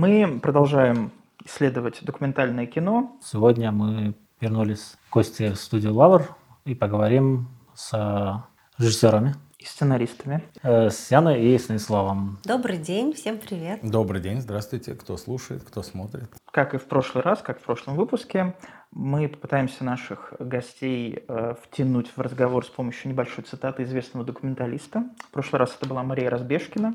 [0.00, 1.10] Мы продолжаем
[1.44, 3.18] исследовать документальное кино.
[3.22, 6.34] Сегодня мы вернулись в гости в студию «Лавр»
[6.64, 8.42] и поговорим с
[8.78, 9.34] режиссерами.
[9.58, 10.42] И сценаристами.
[10.62, 12.38] Э, с Яной и Станиславом.
[12.44, 13.80] Добрый день, всем привет.
[13.82, 16.30] Добрый день, здравствуйте, кто слушает, кто смотрит.
[16.50, 18.54] Как и в прошлый раз, как в прошлом выпуске,
[18.92, 25.04] мы попытаемся наших гостей э, втянуть в разговор с помощью небольшой цитаты известного документалиста.
[25.28, 26.94] В прошлый раз это была Мария Разбежкина.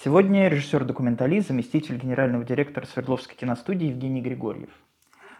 [0.00, 4.70] Сегодня режиссер-документалист, заместитель генерального директора Свердловской киностудии Евгений Григорьев.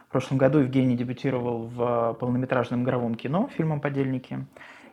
[0.07, 4.45] В прошлом году Евгений дебютировал в полнометражном игровом кино фильмом «Подельники».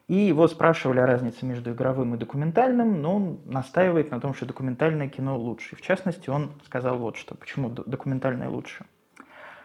[0.08, 4.44] И его спрашивали о разнице между игровым и документальным, но он настаивает на том, что
[4.44, 5.76] документальное кино лучше.
[5.76, 8.86] В частности, он сказал вот что, почему документальное лучше.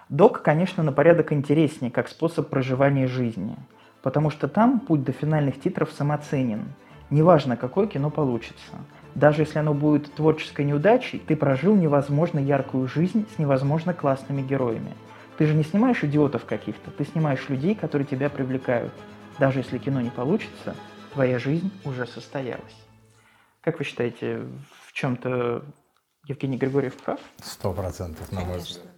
[0.10, 3.56] Док, конечно, на порядок интереснее, как способ проживания жизни,
[4.04, 6.74] потому что там путь до финальных титров самоценен.
[7.10, 8.76] Неважно, какое кино получится.
[9.16, 14.94] Даже если оно будет творческой неудачей, ты прожил невозможно яркую жизнь с невозможно классными героями.
[15.38, 18.94] Ты же не снимаешь идиотов каких-то, ты снимаешь людей, которые тебя привлекают–
[19.38, 20.76] даже если кино не получится,
[21.14, 22.76] твоя жизнь уже состоялась.
[23.62, 24.48] Как вы считаете,
[24.86, 25.66] в чем-то
[26.26, 27.20] Евгений Григорьев прав?
[27.44, 28.95] Сто процентов, на мой взгляд.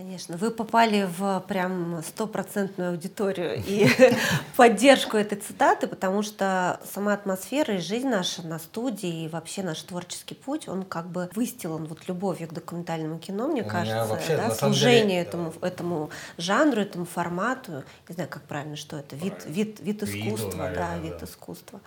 [0.00, 3.86] Конечно, вы попали в прям стопроцентную аудиторию и
[4.56, 9.82] поддержку этой цитаты, потому что сама атмосфера и жизнь наша на студии и вообще наш
[9.82, 14.54] творческий путь, он как бы выстилан вот любовью к документальному кино, мне кажется, вообще, да,
[14.54, 19.80] служение деле, этому, этому жанру, этому формату, не знаю, как правильно, что это, вид, вид,
[19.80, 21.26] вид искусства, Виду, наверное, да, вид да.
[21.26, 21.80] искусства.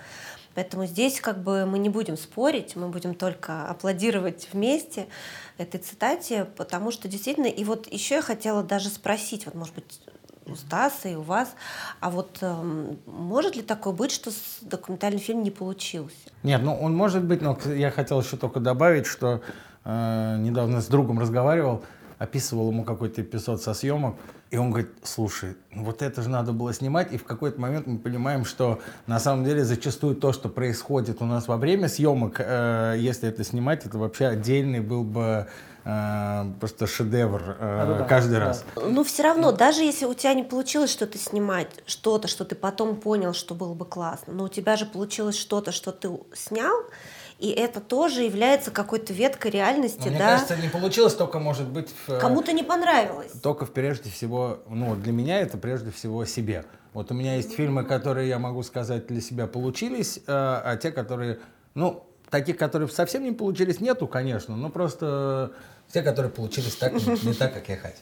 [0.56, 5.08] Поэтому здесь как бы мы не будем спорить, мы будем только аплодировать вместе
[5.58, 10.02] этой цитате, потому что действительно, и вот еще я хотела даже спросить, вот может быть
[10.46, 11.56] у Стаса и у вас,
[12.00, 14.32] а вот э, может ли такое быть, что
[14.62, 16.16] документальный фильм не получился?
[16.44, 19.42] Нет, ну он может быть, но я хотел еще только добавить, что
[19.86, 21.84] э, недавно с другом разговаривал,
[22.20, 24.16] описывал ему какой-то эпизод со съемок,
[24.54, 27.88] и он говорит, слушай, ну вот это же надо было снимать, и в какой-то момент
[27.88, 32.36] мы понимаем, что на самом деле зачастую то, что происходит у нас во время съемок,
[32.38, 35.48] э, если это снимать, это вообще отдельный был бы
[35.86, 38.46] э, просто шедевр э, да, каждый да.
[38.46, 38.64] раз.
[38.76, 42.98] Ну все равно, даже если у тебя не получилось что-то снимать, что-то, что ты потом
[42.98, 46.78] понял, что было бы классно, но у тебя же получилось что-то, что ты снял,
[47.40, 50.12] и это тоже является какой-то веткой реальности, Но, да.
[50.12, 53.32] Мне кажется, не получилось только, может быть, в, кому-то не понравилось.
[53.42, 56.66] Только в, прежде всего, ну для меня это прежде всего себе.
[56.94, 60.92] Вот у меня есть фильмы, которые я могу сказать для себя получились, а, а те,
[60.92, 61.40] которые,
[61.74, 65.52] ну таких, которые совсем не получились, нету, конечно, но просто
[65.92, 68.00] те, которые получились так не так, как я хотел.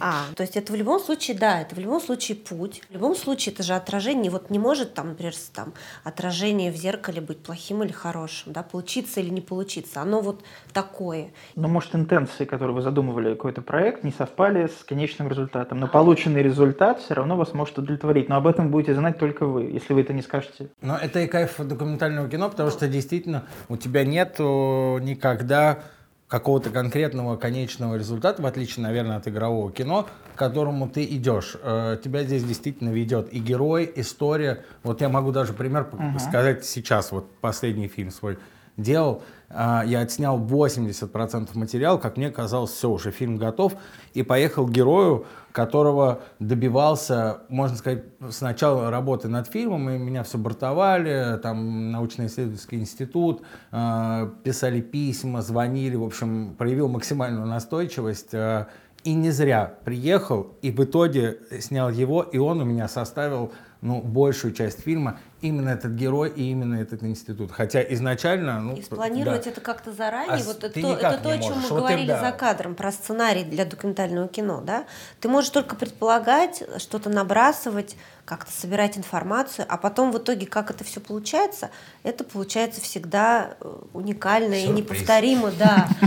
[0.00, 2.82] А, то есть это в любом случае, да, это в любом случае путь.
[2.88, 4.30] В любом случае это же отражение.
[4.30, 5.74] Вот не может там, например, там,
[6.04, 10.00] отражение в зеркале быть плохим или хорошим, да, получиться или не получиться.
[10.00, 10.42] Оно вот
[10.72, 11.32] такое.
[11.54, 15.78] Но может интенции, которые вы задумывали какой-то проект, не совпали с конечным результатом.
[15.78, 18.28] Но полученный результат все равно вас может удовлетворить.
[18.28, 20.70] Но об этом будете знать только вы, если вы это не скажете.
[20.80, 25.80] Но это и кайф документального кино, потому что действительно у тебя нет никогда
[26.30, 31.56] какого-то конкретного конечного результата, в отличие, наверное, от игрового кино, к которому ты идешь.
[31.60, 34.64] Э, тебя здесь действительно ведет и герой, история.
[34.84, 36.20] Вот я могу даже пример uh-huh.
[36.20, 37.10] сказать сейчас.
[37.10, 38.38] Вот последний фильм свой
[38.82, 39.22] делал.
[39.52, 43.74] А, я отснял 80% материала, как мне казалось, все, уже фильм готов,
[44.14, 51.38] и поехал герою, которого добивался, можно сказать, сначала работы над фильмом, и меня все бортовали,
[51.42, 53.42] там научно-исследовательский институт,
[53.72, 58.68] а, писали письма, звонили, в общем, проявил максимальную настойчивость, а,
[59.02, 64.00] и не зря приехал, и в итоге снял его, и он у меня составил ну,
[64.02, 67.50] большую часть фильма именно этот герой и именно этот институт.
[67.52, 68.60] Хотя изначально...
[68.60, 69.50] Ну, и спланировать да.
[69.50, 72.20] это как-то заранее, а вот это, то, это то, о чем мы вот говорили да.
[72.20, 74.84] за кадром, про сценарий для документального кино, да?
[75.20, 80.84] Ты можешь только предполагать, что-то набрасывать, как-то собирать информацию, а потом в итоге, как это
[80.84, 81.70] все получается,
[82.02, 84.70] это получается всегда э, уникально Сюрприз.
[84.70, 85.88] и неповторимо, да.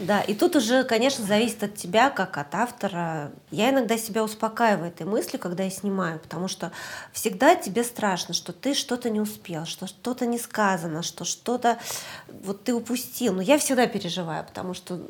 [0.00, 3.32] Да, и тут уже, конечно, зависит от тебя, как от автора.
[3.50, 6.72] Я иногда себя успокаиваю этой мыслью, когда я снимаю, потому что
[7.12, 11.78] всегда тебе страшно, что ты что-то не успел, что что-то не сказано, что что-то
[12.28, 13.34] вот ты упустил.
[13.34, 15.00] Но я всегда переживаю, потому что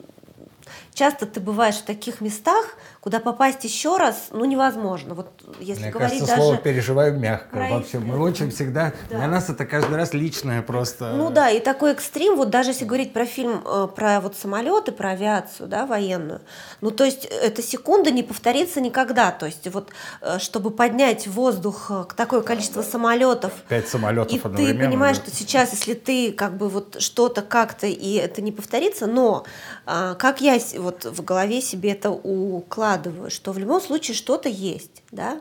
[0.95, 5.15] часто ты бываешь в таких местах, куда попасть еще раз, ну, невозможно.
[5.15, 5.29] Вот
[5.59, 6.43] если Мне говорить кажется, даже...
[6.43, 7.49] слово переживаем мягко.
[7.51, 8.93] про Вообще, мы очень всегда...
[9.09, 9.17] Да.
[9.17, 11.13] Для нас это каждый раз личное просто.
[11.13, 14.93] Ну да, и такой экстрим, вот даже если говорить про фильм э, про вот самолеты,
[14.93, 16.41] про авиацию, да, военную,
[16.81, 19.91] ну то есть эта секунда не повторится никогда, то есть вот
[20.21, 24.85] э, чтобы поднять в воздух э, такое количество самолетов, Пять самолетов и ты одновременно.
[24.87, 25.25] понимаешь, да.
[25.25, 29.45] что сейчас, если ты как бы вот что-то как-то и это не повторится, но
[29.87, 35.03] а, как я вот в голове себе это укладываю, что в любом случае что-то есть,
[35.11, 35.41] да?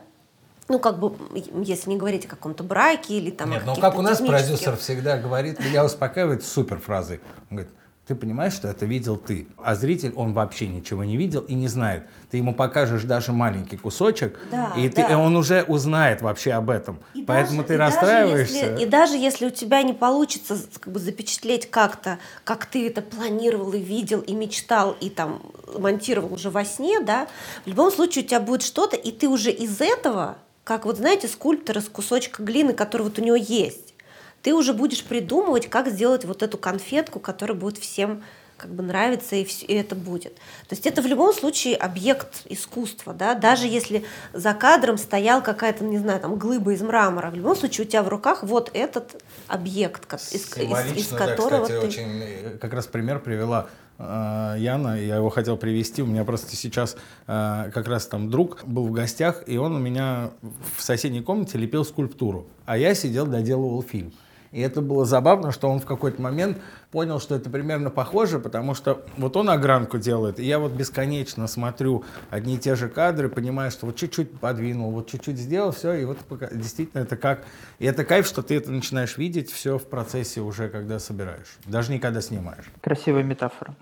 [0.68, 1.16] Ну, как бы,
[1.64, 5.18] если не говорить о каком-то браке или там Нет, ну как у нас продюсер всегда
[5.18, 7.20] говорит, меня успокаивает супер фразой.
[7.50, 7.72] Он говорит,
[8.10, 11.68] ты понимаешь, что это видел ты, а зритель, он вообще ничего не видел и не
[11.68, 12.02] знает.
[12.28, 15.12] Ты ему покажешь даже маленький кусочек, Да, и, ты- да.
[15.12, 16.98] и он уже узнает вообще об этом.
[17.14, 18.54] И Поэтому даже- ты и даже расстраиваешься.
[18.66, 23.00] если- и даже если у тебя не получится как бы запечатлеть как-то, как ты это
[23.00, 25.40] планировал и видел, и мечтал, и там
[25.78, 27.28] монтировал уже во сне, да,
[27.64, 31.28] в любом случае у тебя будет что-то, и ты уже из этого, как вот знаете,
[31.28, 33.89] скульптор из кусочка глины, который вот у него есть,
[34.42, 38.22] ты уже будешь придумывать, как сделать вот эту конфетку, которая будет всем
[38.56, 40.34] как бы нравится и, вс- и это будет.
[40.68, 44.04] То есть это в любом случае объект искусства, да, даже если
[44.34, 48.02] за кадром стоял какая-то, не знаю, там глыба из мрамора, в любом случае у тебя
[48.02, 51.86] в руках вот этот объект, из, из- из Символично, да, которого кстати, ты...
[51.86, 56.02] очень э, как раз пример привела э, Яна, я его хотел привести.
[56.02, 56.96] У меня просто сейчас
[57.28, 60.32] э, как раз там друг был в гостях, и он у меня
[60.76, 64.12] в соседней комнате лепил скульптуру, а я сидел доделывал фильм.
[64.52, 66.58] И это было забавно, что он в какой-то момент
[66.90, 71.46] понял, что это примерно похоже, потому что вот он огранку делает, и я вот бесконечно
[71.46, 75.94] смотрю одни и те же кадры, понимаю, что вот чуть-чуть подвинул, вот чуть-чуть сделал, все,
[75.94, 77.44] и вот пока- действительно это как...
[77.78, 81.92] И это кайф, что ты это начинаешь видеть все в процессе уже, когда собираешь, даже
[81.92, 82.64] не когда снимаешь.
[82.80, 83.76] Красивая метафора.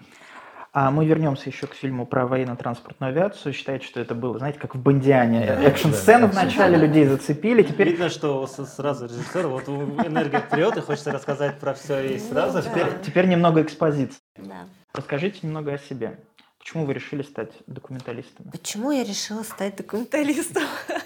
[0.81, 3.53] А мы вернемся еще к фильму про военно-транспортную авиацию.
[3.53, 5.45] Считаете, что это было, знаете, как в Бондиане.
[5.45, 6.41] Да, Экшн-сцену да, да.
[6.43, 11.75] вначале людей зацепили, теперь Видно, что сразу режиссер, вот энергия вперед, и хочется рассказать про
[11.75, 12.63] все и сразу.
[12.63, 12.63] да.
[12.63, 14.21] теперь, теперь немного экспозиции.
[14.37, 14.69] Да.
[14.93, 16.21] Расскажите немного о себе.
[16.61, 18.47] Почему вы решили стать документалистом?
[18.53, 20.63] Почему я решила стать документалистом?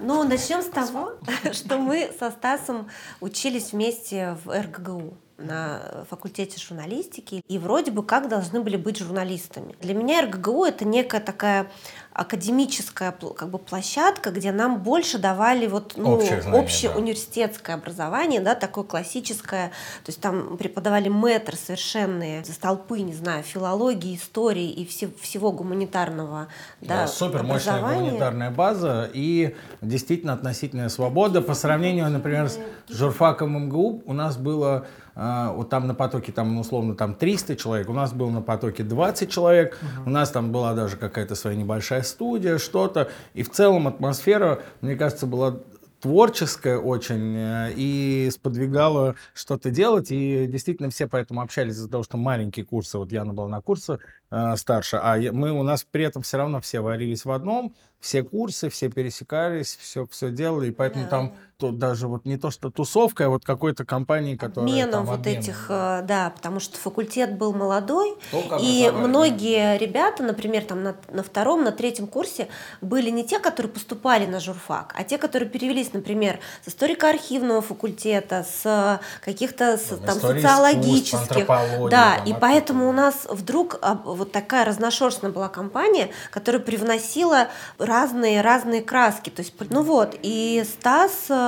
[0.00, 1.14] Ну, начнем с того,
[1.52, 2.88] что мы со Стасом
[3.20, 9.76] учились вместе в РГГУ на факультете журналистики и вроде бы как должны были быть журналистами.
[9.80, 11.70] Для меня РГГУ это некая такая
[12.12, 16.98] академическая как бы площадка, где нам больше давали вот ну, Общее знание, общее да.
[16.98, 24.16] университетское образование, да, такое классическое, то есть там преподавали мэтры совершенные, столпы, не знаю, филологии,
[24.16, 26.48] истории и все- всего гуманитарного
[26.80, 28.00] да, супер мощная образования.
[28.06, 31.40] гуманитарная база и действительно относительная свобода.
[31.40, 32.58] По сравнению, например, с
[32.88, 34.86] журфаком МГУ у нас было
[35.18, 38.84] вот там на потоке там ну, условно там 300 человек, у нас было на потоке
[38.84, 39.76] 20 человек,
[40.06, 43.08] у нас там была даже какая-то своя небольшая студия, что-то.
[43.34, 45.56] И в целом атмосфера, мне кажется, была
[46.00, 50.12] творческая очень э, и сподвигала что-то делать.
[50.12, 52.98] И действительно все поэтому общались из-за того, что маленькие курсы.
[52.98, 53.98] Вот Яна была на курсе
[54.30, 58.22] э, старше, а мы у нас при этом все равно все варились в одном, все
[58.22, 60.68] курсы, все пересекались, все, все делали.
[60.68, 61.10] И поэтому Да.
[61.10, 65.06] там тут даже вот не то, что тусовка, а вот какой-то компании, которая обменом там
[65.06, 66.00] вот обменом, этих, да.
[66.00, 71.24] э, да, потому что факультет был молодой, Только и многие ребята, например, там на, на
[71.24, 72.46] втором, на третьем курсе
[72.80, 78.46] были не те, которые поступали на журфак, а те, которые перевелись, например, с историко-архивного факультета,
[78.48, 81.46] с каких-то с, Там, там, социологических,
[81.90, 87.48] да, там, и поэтому у нас вдруг а, вот такая разношерстная была компания, которая привносила
[87.78, 91.47] разные разные краски, то есть, ну вот, и Стас, э,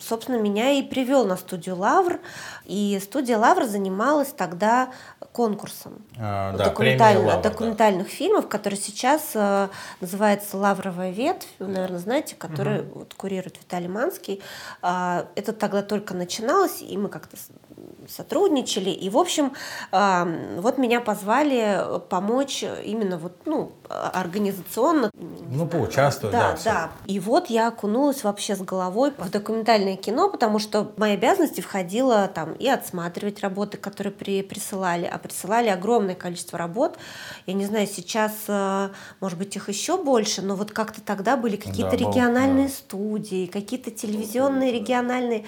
[0.00, 2.20] собственно, меня и привел на студию Лавр,
[2.64, 4.90] и студия Лавр занималась тогда
[5.36, 7.50] конкурсом А, да, документаль- премия «Лавр», да.
[7.50, 9.68] документальных фильмов, который сейчас э,
[10.00, 14.40] называется «Лавровая ветвь», вы, наверное, знаете, который вот, курирует Виталий Манский.
[14.80, 17.36] А, это тогда только начиналось, и мы как-то
[18.08, 18.88] сотрудничали.
[18.88, 19.52] И, в общем,
[19.92, 20.26] а,
[20.56, 25.10] вот меня позвали помочь именно вот, ну, организационно.
[25.14, 26.90] Ну, поучаствовать, да, Да, да.
[27.06, 31.60] И вот я окунулась вообще с головой в документальное кино, потому что в мои обязанности
[31.60, 36.98] входило там и отсматривать работы, которые при, присылали, а присылали огромное количество работ.
[37.46, 38.88] Я не знаю, сейчас, э,
[39.20, 42.72] может быть, их еще больше, но вот как-то тогда были какие-то Да, региональные да.
[42.72, 45.44] студии, какие-то телевизионные региональные.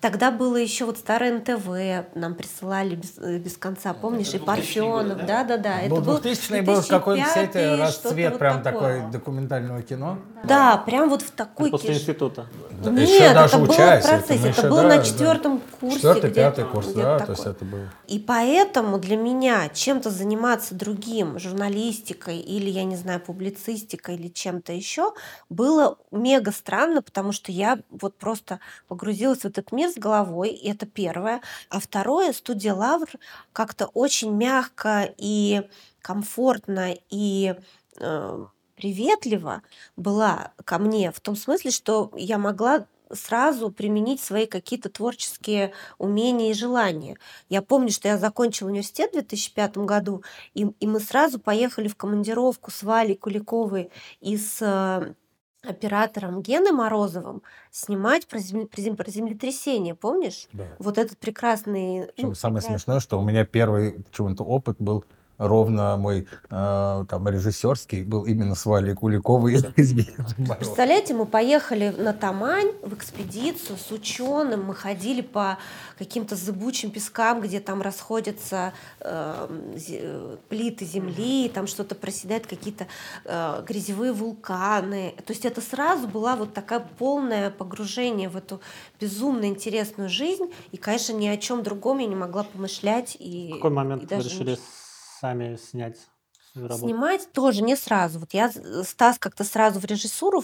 [0.00, 5.26] Тогда было еще вот старое НТВ, нам присылали без, э, без конца, помнишь, и Парфенов,
[5.26, 5.80] да-да-да.
[5.88, 10.18] Был 2000 был какой-то, кстати, расцвет прям такой документального кино.
[10.42, 11.70] Да, прям вот в такой...
[11.70, 12.46] После института.
[12.82, 15.76] Нет, еще даже это учась, было в процессе, это, это было да, на четвертом да.
[15.78, 15.96] курсе.
[15.96, 17.26] Четвертый, пятый курс, да, такой.
[17.26, 17.88] то есть это было.
[18.06, 24.72] И поэтому для меня чем-то заниматься другим, журналистикой или, я не знаю, публицистикой или чем-то
[24.72, 25.12] еще,
[25.50, 30.86] было мега странно, потому что я вот просто погрузилась в этот мир с головой, это
[30.86, 31.40] первое.
[31.68, 33.08] А второе, студия Лавр
[33.52, 35.62] как-то очень мягко и
[36.00, 37.54] комфортно и
[37.98, 39.62] э, приветлива
[39.96, 46.50] была ко мне в том смысле, что я могла сразу применить свои какие-то творческие умения
[46.50, 47.18] и желания.
[47.48, 50.22] Я помню, что я закончила университет в 2005 году,
[50.54, 55.14] и, и мы сразу поехали в командировку с Валей Куликовой и с э,
[55.62, 60.48] оператором Геной Морозовым снимать про, земле, про землетрясение, помнишь?
[60.52, 60.66] Да.
[60.78, 62.10] Вот этот прекрасный...
[62.16, 62.62] Ну, самое прекрасный...
[62.62, 65.04] смешное, что у меня первый чего-то опыт был
[65.40, 72.72] ровно мой э, там режиссерский был именно с Валей Куликовой Представляете, мы поехали на Тамань
[72.82, 75.58] в экспедицию с ученым, мы ходили по
[75.98, 82.86] каким-то зыбучим пескам, где там расходятся э, плиты земли, там что-то проседает, какие-то
[83.24, 85.14] э, грязевые вулканы.
[85.24, 88.60] То есть это сразу была вот такая полное погружение в эту
[89.00, 93.16] безумно интересную жизнь, и, конечно, ни о чем другом я не могла помышлять.
[93.18, 94.58] И, в какой момент вы решили
[95.20, 96.08] сами снять
[96.54, 96.96] работу?
[96.96, 98.20] Снимать тоже не сразу.
[98.20, 98.50] Вот я,
[98.84, 100.42] Стас как-то сразу в режиссуру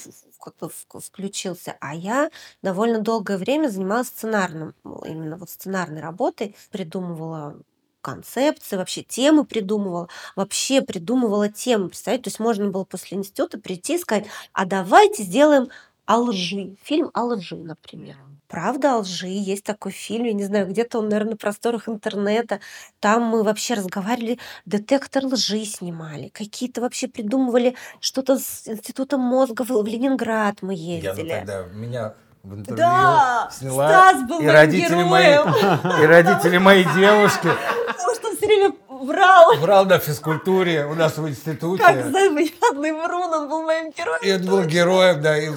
[1.01, 2.31] включился, а я
[2.63, 7.61] довольно долгое время занималась сценарным, именно вот сценарной работой, придумывала
[8.01, 12.25] концепции, вообще темы придумывала, вообще придумывала темы, представляете?
[12.25, 15.69] То есть можно было после института прийти и сказать, а давайте сделаем
[16.07, 18.17] о лжи, фильм о лжи, например.
[18.49, 19.29] Правда лжи.
[19.29, 22.61] Есть такой фильм, я не знаю, где-то он, наверное, на просторах интернета.
[23.01, 26.29] Там мы вообще разговаривали, детектор лжи снимали.
[26.29, 31.29] Какие-то вообще придумывали что-то с институтом мозга в Ленинград мы ездили.
[31.29, 32.15] Я тогда меня
[32.47, 33.89] в интервью да, сняла.
[33.89, 35.09] Стас был и родители героем.
[35.09, 37.49] мои, и родители моей девушки.
[37.87, 38.73] Потому что все время
[39.05, 39.57] Врал.
[39.57, 41.83] Врал на физкультуре у нас в институте.
[41.83, 44.21] Как заядлый врун, он был моим героем.
[44.23, 45.37] И он был героем, да.
[45.39, 45.51] И,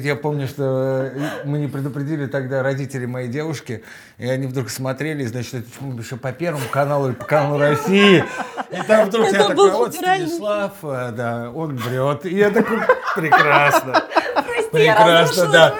[0.00, 1.10] я помню, что
[1.44, 3.82] мы не предупредили тогда родители моей девушки,
[4.18, 5.66] и они вдруг смотрели, значит, это
[5.98, 8.24] еще по Первому каналу или по каналу России.
[8.70, 12.26] И там вдруг это я такой, вот Станислав, э, да, он врет.
[12.26, 12.78] И я такой,
[13.14, 14.02] прекрасно.
[14.72, 15.74] Прекрасно, да.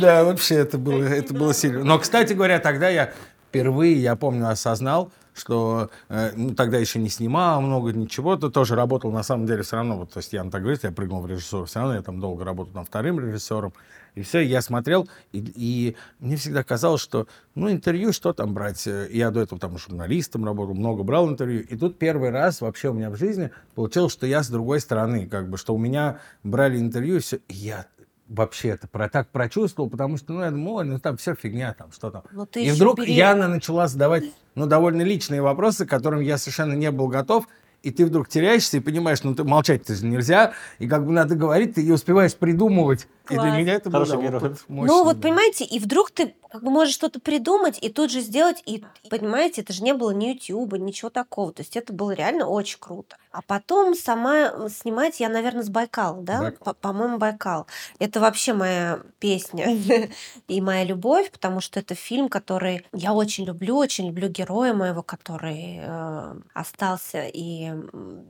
[0.00, 1.82] Да, вообще это было, это было сильно.
[1.82, 3.12] Но, кстати говоря, тогда я
[3.48, 8.74] впервые, я помню, осознал, что э, ну, тогда еще не снимал много ничего, то тоже
[8.74, 11.26] работал на самом деле все равно, вот, то есть я так говорит, я прыгнул в
[11.26, 13.72] режиссуру, все равно я там долго работал там вторым режиссером,
[14.14, 18.86] и все, я смотрел, и, и мне всегда казалось, что, ну, интервью, что там брать?
[18.86, 22.94] Я до этого там журналистом работал, много брал интервью, и тут первый раз вообще у
[22.94, 26.78] меня в жизни получилось, что я с другой стороны, как бы, что у меня брали
[26.78, 27.86] интервью, и все, и я
[28.28, 31.92] вообще это про, так прочувствовал, потому что, ну, я думал, ну, там все фигня, там,
[31.92, 32.22] что там.
[32.30, 33.12] Но и вдруг бери...
[33.12, 37.46] Яна начала задавать, ну, довольно личные вопросы, к которым я совершенно не был готов,
[37.82, 41.36] и ты вдруг теряешься и понимаешь, ну, ты молчать-то же нельзя, и как бы надо
[41.36, 43.06] говорить, ты и успеваешь придумывать.
[43.28, 43.46] Класс.
[43.46, 44.88] И для меня это был опыт мощный.
[44.88, 48.62] Ну, вот, понимаете, и вдруг ты как бы можешь что-то придумать и тут же сделать,
[48.64, 52.46] и, понимаете, это же не было ни Ютьюба, ничего такого, то есть это было реально
[52.46, 53.16] очень круто.
[53.30, 56.40] А потом сама снимать я, наверное, с Байкала, да?
[56.40, 56.74] Байкал.
[56.80, 57.66] По-моему, Байкал.
[57.98, 59.66] Это вообще моя песня
[60.48, 65.02] и моя любовь, потому что это фильм, который я очень люблю, очень люблю героя моего,
[65.02, 67.72] который э, остался, и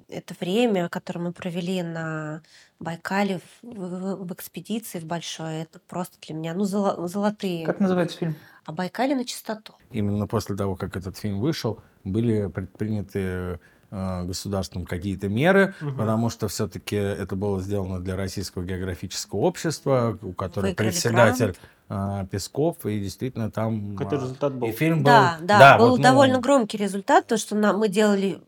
[0.09, 2.43] это время, которое мы провели на
[2.81, 7.67] Байкале в, в, в экспедиции в большой, это просто для меня, ну, золо, золотые.
[7.67, 8.37] Как называется фильм?
[8.65, 9.75] А Байкале на чистоту.
[9.91, 13.59] Именно после того, как этот фильм вышел, были предприняты
[13.91, 15.93] э, государством какие-то меры, угу.
[15.93, 21.57] потому что все-таки это было сделано для Российского географического общества, у которого председатель
[21.89, 23.97] э, Песков, и действительно там...
[23.97, 24.69] Какой результат был?
[24.69, 25.07] И фильм был...
[25.07, 26.03] Да, да, да был вот, ну...
[26.05, 28.41] довольно громкий результат, то, что на, мы делали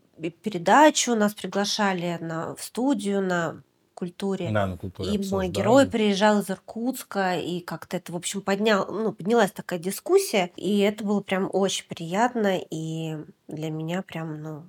[0.43, 3.63] передачу, нас приглашали на, в студию на
[4.01, 4.49] культуре.
[4.51, 5.13] Да, на культуре.
[5.13, 9.77] И мой герой приезжал из Иркутска, и как-то это, в общем, поднял, ну, поднялась такая
[9.77, 13.17] дискуссия, и это было прям очень приятно, и
[13.47, 14.63] для меня прям, ну,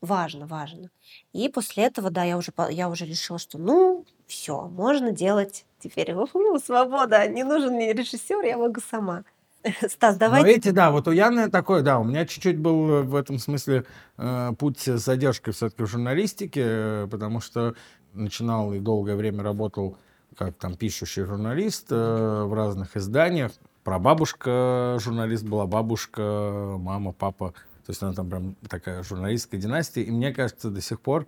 [0.00, 0.88] важно, важно.
[1.34, 6.14] И после этого, да, я уже, я уже решила, что, ну, все, можно делать теперь
[6.64, 9.24] свобода, не нужен мне режиссер, я могу сама.
[9.88, 10.42] Стас, давай.
[10.42, 13.84] Но эти, да, вот у Яны такой, да, у меня чуть-чуть был в этом смысле
[14.16, 17.74] э, путь с задержкой все-таки в журналистике, э, потому что
[18.18, 19.96] начинал и долгое время работал
[20.36, 23.52] как там пишущий журналист э, в разных изданиях.
[23.82, 27.54] прабабушка журналист была, бабушка, мама, папа.
[27.86, 30.02] То есть она там прям такая журналистская династия.
[30.02, 31.26] И мне кажется, до сих пор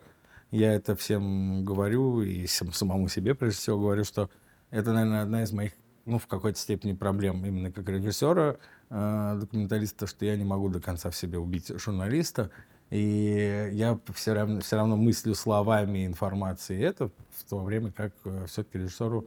[0.51, 4.31] я это всем говорю и самому себе, прежде всего, говорю, что
[4.71, 5.73] это, наверное, одна из моих,
[6.07, 8.57] ну, в какой-то степени проблем именно как режиссера,
[8.91, 12.51] э, документалиста, что я не могу до конца в себе убить журналиста.
[12.91, 18.47] И я все равно, все равно мыслю словами информации это, в то время как э,
[18.47, 19.27] все-таки режиссеру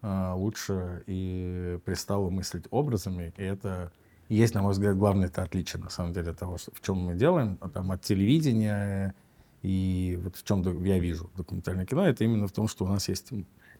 [0.00, 3.34] э, лучше и пристало мыслить образами.
[3.36, 3.92] И это
[4.30, 7.14] есть, на мой взгляд, главное это отличие, на самом деле, того, что, в чем мы
[7.14, 9.14] делаем, там, от телевидения
[9.62, 13.08] и вот в чем я вижу документальное кино, это именно в том, что у нас
[13.08, 13.30] есть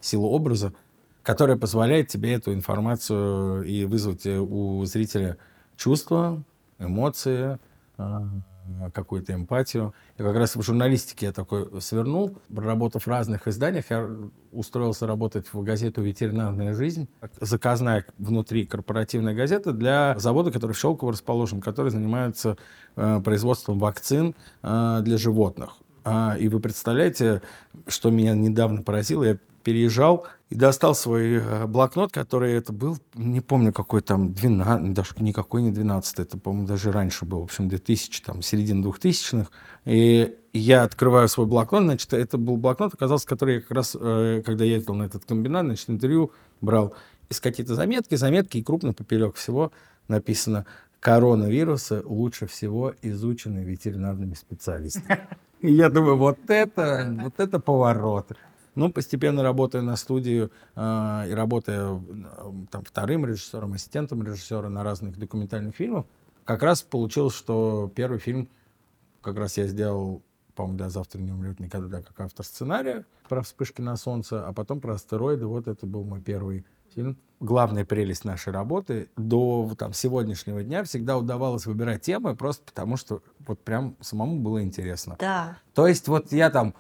[0.01, 0.75] сила образа,
[1.23, 5.39] которая позволяет тебе эту информацию и вызвать у зрителя
[5.77, 6.43] чувства,
[6.79, 7.59] эмоции,
[7.97, 8.29] а,
[8.93, 9.95] какую-то эмпатию.
[10.19, 12.39] И как раз в журналистике я такой свернул.
[12.55, 14.09] Работав в разных изданиях, я
[14.53, 17.09] устроился работать в газету «Ветеринарная жизнь».
[17.41, 22.57] Заказная внутри корпоративная газета для завода, который в Щелково расположен, который занимается
[22.97, 25.77] э, производством вакцин э, для животных.
[26.05, 27.43] А, и вы представляете,
[27.87, 29.25] что меня недавно поразило?
[29.25, 34.93] Я переезжал и достал свой э, блокнот, который это был, не помню, какой там, 12,
[34.93, 39.49] даже никакой не 12, это, по-моему, даже раньше был, в общем, 2000, там, середина 2000-х.
[39.85, 44.43] И я открываю свой блокнот, значит, это был блокнот, оказался, который я как раз, э,
[44.45, 46.95] когда я ездил на этот комбинат, значит, интервью брал
[47.31, 49.73] из какие-то заметки, заметки, и крупно поперек всего
[50.09, 50.67] написано
[51.01, 55.21] коронавирусы лучше всего изучены ветеринарными специалистами.
[55.61, 58.33] И я думаю, вот это, вот это поворот.
[58.75, 62.01] Ну, постепенно работая на студию э, и работая
[62.71, 66.07] там, вторым режиссером, ассистентом режиссера на разных документальных фильмах,
[66.45, 68.49] как раз получилось, что первый фильм
[69.21, 70.23] как раз я сделал,
[70.55, 74.81] по-моему, «Да, завтра не умрет никогда», как автор сценария про вспышки на солнце, а потом
[74.81, 75.47] про астероиды.
[75.47, 76.65] Вот это был мой первый
[76.95, 77.19] фильм.
[77.41, 83.23] Главная прелесть нашей работы до там, сегодняшнего дня всегда удавалось выбирать темы просто потому, что
[83.41, 85.17] вот прям самому было интересно.
[85.19, 85.59] Да.
[85.75, 86.75] То есть вот я там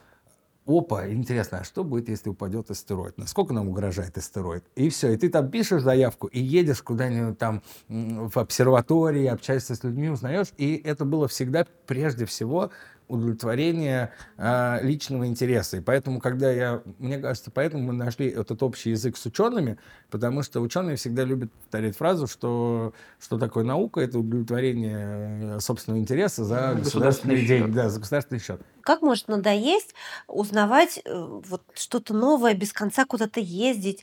[0.66, 3.18] опа, интересно, а что будет, если упадет астероид?
[3.18, 4.64] Насколько нам угрожает астероид?
[4.76, 9.82] И все, и ты там пишешь заявку и едешь куда-нибудь там в обсерватории, общаешься с
[9.84, 10.48] людьми, узнаешь.
[10.56, 12.70] И это было всегда прежде всего
[13.08, 15.78] удовлетворение э, личного интереса.
[15.78, 19.78] И поэтому, когда я, мне кажется, поэтому мы нашли этот общий язык с учеными,
[20.10, 26.44] потому что ученые всегда любят повторять фразу, что, что такое наука, это удовлетворение собственного интереса
[26.44, 28.60] за ну, государственный деньги, да, за государственный счет.
[28.82, 29.94] Как может надоесть
[30.26, 34.02] узнавать э, вот что-то новое, без конца куда-то ездить,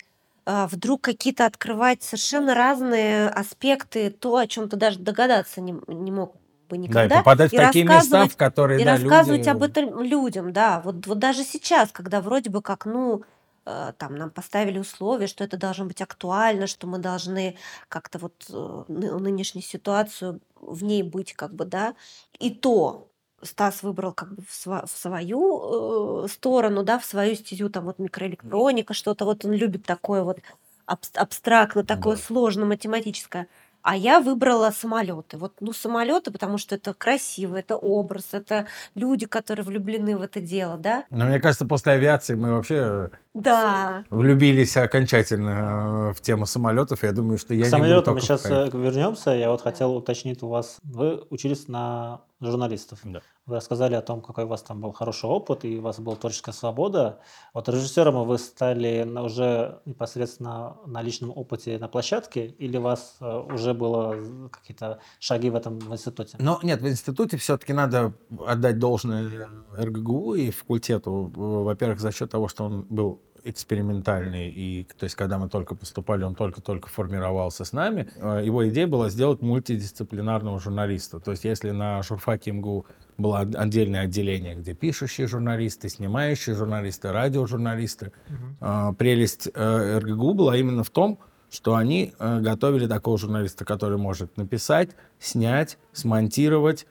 [0.52, 6.12] а, вдруг какие-то открывать совершенно разные аспекты, то, о чем ты даже догадаться не, не
[6.12, 6.36] мог
[6.70, 7.08] бы никогда.
[7.08, 9.50] Да, и попадать и в такие места, в которые и да, рассказывать люди...
[9.50, 10.82] об этом людям, да.
[10.82, 13.24] Вот, вот даже сейчас, когда вроде бы как, ну,
[13.66, 18.34] э, там нам поставили условия, что это должно быть актуально, что мы должны как-то вот
[18.50, 21.96] э, нынешнюю ситуацию в ней быть, как бы, да.
[22.40, 23.10] И то
[23.42, 27.86] Стас выбрал как бы в, сва- в свою э, сторону, да, в свою стезю, там
[27.86, 30.40] вот микроэлектроника, что-то вот он любит такое вот
[30.86, 32.22] абстрактно, такое да.
[32.22, 33.48] сложно математическое.
[33.82, 35.38] А я выбрала самолеты.
[35.38, 40.40] Вот, ну, самолеты, потому что это красиво, это образ, это люди, которые влюблены в это
[40.42, 41.06] дело, да?
[41.10, 44.04] Но мне кажется, после авиации мы вообще да.
[44.10, 47.04] влюбились окончательно э, в тему самолетов.
[47.04, 48.46] Я думаю, что я К самолетам мы сейчас.
[48.46, 49.32] Э, вернемся.
[49.32, 50.78] Я вот хотел уточнить у вас.
[50.84, 53.00] Вы учились на журналистов.
[53.04, 53.22] Да.
[53.46, 56.16] Вы рассказали о том, какой у вас там был хороший опыт, и у вас была
[56.16, 57.20] творческая свобода.
[57.54, 63.38] Вот режиссером вы стали уже непосредственно на личном опыте на площадке, или у вас э,
[63.54, 66.38] уже было какие-то шаги в этом в институте?
[66.40, 68.14] Ну, нет, в институте все-таки надо
[68.46, 71.32] отдать должное РГГУ и факультету.
[71.36, 76.24] Во-первых, за счет того, что он был экспериментальный, и то есть когда мы только поступали,
[76.24, 78.10] он только-только формировался с нами.
[78.18, 81.20] Э, его идея была сделать мультидисциплинарного журналиста.
[81.20, 82.86] То есть если на журфаке МГУ
[83.18, 88.96] было отдельное отделение, где пишущие журналисты, снимающие журналисты, радиожурналисты, угу.
[88.96, 91.20] прелесть э, РГГУ была именно в том,
[91.52, 96.86] что они готовили такого журналиста, который может написать, снять, смонтировать,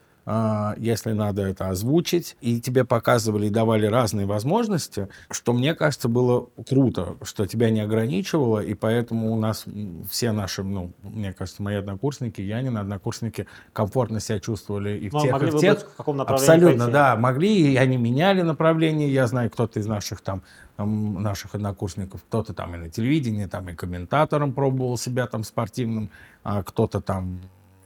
[0.77, 6.49] если надо это озвучить, и тебе показывали и давали разные возможности, что мне кажется было
[6.69, 9.64] круто, что тебя не ограничивало, и поэтому у нас
[10.11, 15.23] все наши, ну, мне кажется, мои однокурсники, Янин, однокурсники комфортно себя чувствовали и в ну,
[15.23, 15.79] тех, и в тех.
[15.81, 16.93] В каком Абсолютно, пойти?
[16.93, 20.43] да, могли, и они меняли направление, я знаю, кто-то из наших там
[20.77, 26.11] наших однокурсников, кто-то там и на телевидении, там и комментатором пробовал себя там спортивным,
[26.45, 27.41] а кто-то там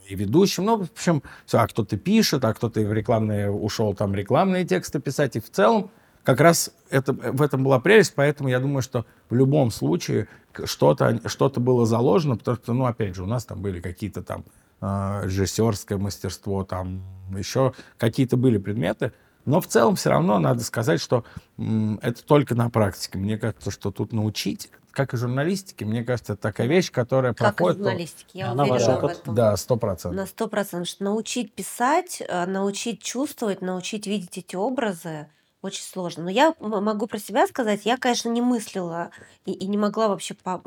[0.07, 4.13] и ведущим, ну, в общем, все, а кто-то пишет, а кто-то в рекламные ушел там
[4.13, 5.91] рекламные тексты писать, и в целом
[6.23, 10.27] как раз это, в этом была прелесть, поэтому я думаю, что в любом случае
[10.65, 14.45] что-то что было заложено, потому что, ну, опять же, у нас там были какие-то там
[14.81, 17.03] э, режиссерское мастерство, там
[17.35, 19.11] еще какие-то были предметы,
[19.45, 21.25] но в целом все равно надо сказать, что
[21.57, 23.17] это только на практике.
[23.17, 27.55] Мне кажется, что тут научить, как и журналистике, мне кажется, это такая вещь, которая как
[27.55, 27.77] проходит...
[27.79, 29.35] Как журналистике, я Она уверена в этом.
[29.35, 30.15] Да, сто процентов.
[30.15, 30.87] На сто процентов.
[30.87, 35.27] Что научить писать, э, научить чувствовать, научить видеть эти образы
[35.61, 36.23] очень сложно.
[36.23, 39.09] Но я могу про себя сказать, я, конечно, не мыслила
[39.45, 40.61] и, и не могла вообще по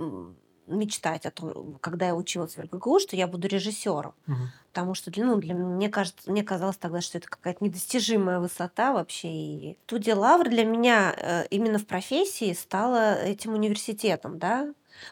[0.66, 4.14] мечтать о том, когда я училась в РГГУ, что я буду режиссером.
[4.26, 4.36] Угу.
[4.72, 9.28] Потому что ну, для мне кажется, мне казалось тогда, что это какая-то недостижимая высота вообще.
[9.28, 14.68] И студия Лавр для меня э, именно в профессии стала этим университетом, да,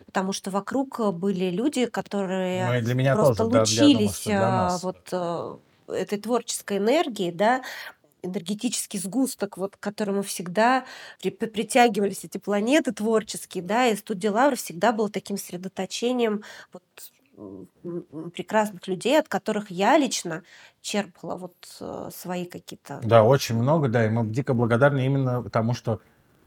[0.07, 5.09] потому что вокруг были люди, которые ну, для меня просто тоже, лучились да, думаю, вот
[5.13, 5.57] э,
[5.89, 7.63] этой творческой энергии, да,
[8.25, 10.85] энергетический сгусток, вот, к которому всегда
[11.23, 16.83] при, притягивались эти планеты творческие, да, и студия Лавры всегда был таким средоточением вот,
[18.35, 20.43] прекрасных людей, от которых я лично
[20.81, 23.01] черпала вот э, свои какие-то...
[23.03, 26.01] Да, очень много, да, и мы дико благодарны именно тому, что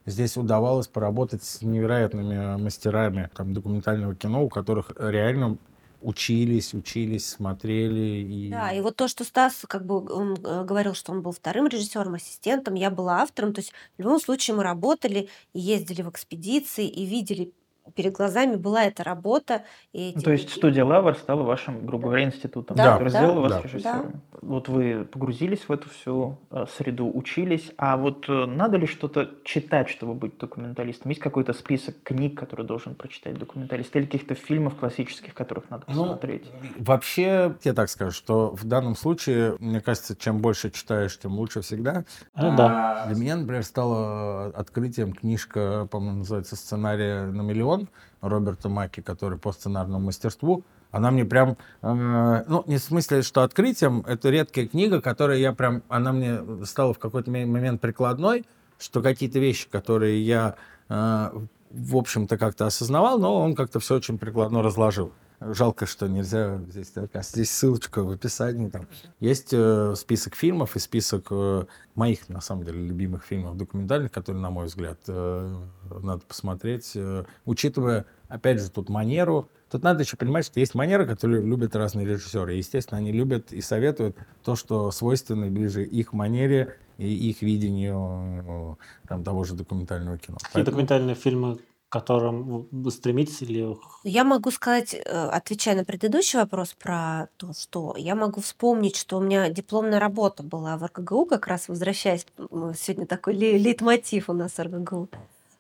[0.05, 5.57] здесь удавалось поработать с невероятными мастерами там, документального кино, у которых реально
[6.01, 8.23] учились, учились, смотрели.
[8.23, 8.49] И...
[8.49, 11.67] Да, и вот то, что Стас как бы он э, говорил, что он был вторым
[11.67, 16.09] режиссером, ассистентом, я была автором, то есть в любом случае мы работали и ездили в
[16.09, 17.51] экспедиции и видели
[17.95, 19.63] перед глазами была эта работа.
[19.93, 20.23] И эти...
[20.23, 23.61] То есть студия Лавр стала вашим, грубо говоря, институтом, да, который да, сделал вас да.
[23.61, 24.11] режиссером.
[24.11, 24.39] Да.
[24.41, 29.29] Вот вы погрузились в эту всю э, среду, учились, а вот э, надо ли что-то
[29.43, 31.09] читать, чтобы быть документалистом?
[31.09, 36.03] Есть какой-то список книг, которые должен прочитать документалист, или каких-то фильмов классических, которых надо ну,
[36.03, 36.45] посмотреть?
[36.61, 41.33] Ну, вообще, я так скажу, что в данном случае, мне кажется, чем больше читаешь, тем
[41.33, 42.05] лучше всегда.
[42.35, 43.05] Ну, да.
[43.07, 47.76] Для меня, например, стало открытием книжка, по-моему, называется «Сценарий на миллион»,
[48.21, 53.43] Роберта Маки, который по сценарному мастерству, она мне прям, э, ну, не в смысле, что
[53.43, 58.45] открытием, это редкая книга, которая я прям, она мне стала в какой-то момент прикладной,
[58.79, 60.55] что какие-то вещи, которые я,
[60.89, 61.29] э,
[61.71, 65.11] в общем-то, как-то осознавал, но он как-то все очень прикладно разложил.
[65.39, 68.69] Жалко, что нельзя здесь, здесь ссылочка в описании.
[68.69, 68.87] Там.
[69.19, 74.41] Есть э, список фильмов и список э, моих, на самом деле, любимых фильмов документальных, которые,
[74.41, 75.55] на мой взгляд, э,
[76.01, 76.93] надо посмотреть.
[76.95, 79.47] Э, учитывая, опять же, тут манеру.
[79.69, 82.53] Тут надо еще понимать, что есть манеры, которые любят разные режиссеры.
[82.53, 89.07] естественно, они любят и советуют то, что свойственно ближе их манере и их видению э,
[89.07, 90.37] там, того же документального кино.
[90.37, 90.77] Какие Поэтому...
[90.77, 93.77] документальные фильмы к которым вы стремитесь или...
[94.03, 99.17] Я могу сказать, э, отвечая на предыдущий вопрос про то, что я могу вспомнить, что
[99.17, 104.53] у меня дипломная работа была в РГГУ, как раз возвращаясь, сегодня такой лейтмотив у нас
[104.53, 105.09] в РГГУ.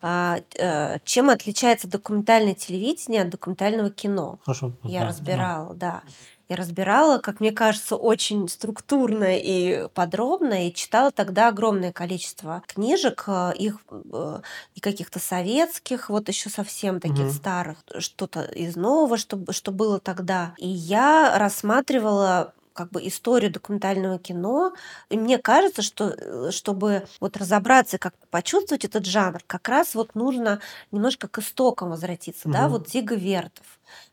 [0.01, 4.37] А, э, чем отличается документальное телевидение от документального кино?
[4.43, 4.73] Хорошо.
[4.83, 6.03] Я да, разбирала, да.
[6.05, 6.11] да
[6.47, 13.25] и разбирала, как мне кажется, очень структурно и подробно, и читала тогда огромное количество книжек,
[13.27, 14.39] э, их э,
[14.75, 17.33] и каких-то советских, вот еще совсем таких угу.
[17.33, 20.53] старых, что-то из нового, что, что было тогда.
[20.57, 24.73] И я рассматривала как бы историю документального кино.
[25.09, 30.13] И мне кажется, что э, чтобы вот разобраться, как почувствовать этот жанр, как раз вот
[30.13, 30.61] нужно
[30.91, 32.53] немножко к истокам возвратиться, угу.
[32.53, 33.65] да, вот Зига Вертов.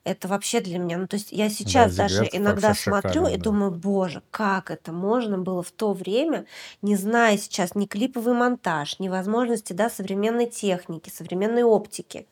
[0.03, 3.43] Это вообще для меня, ну то есть я сейчас да, даже иногда смотрю и да.
[3.43, 6.47] думаю, боже, как это можно было в то время,
[6.81, 12.27] не зная сейчас ни клиповый монтаж, ни возможности, да, современной техники, современной оптики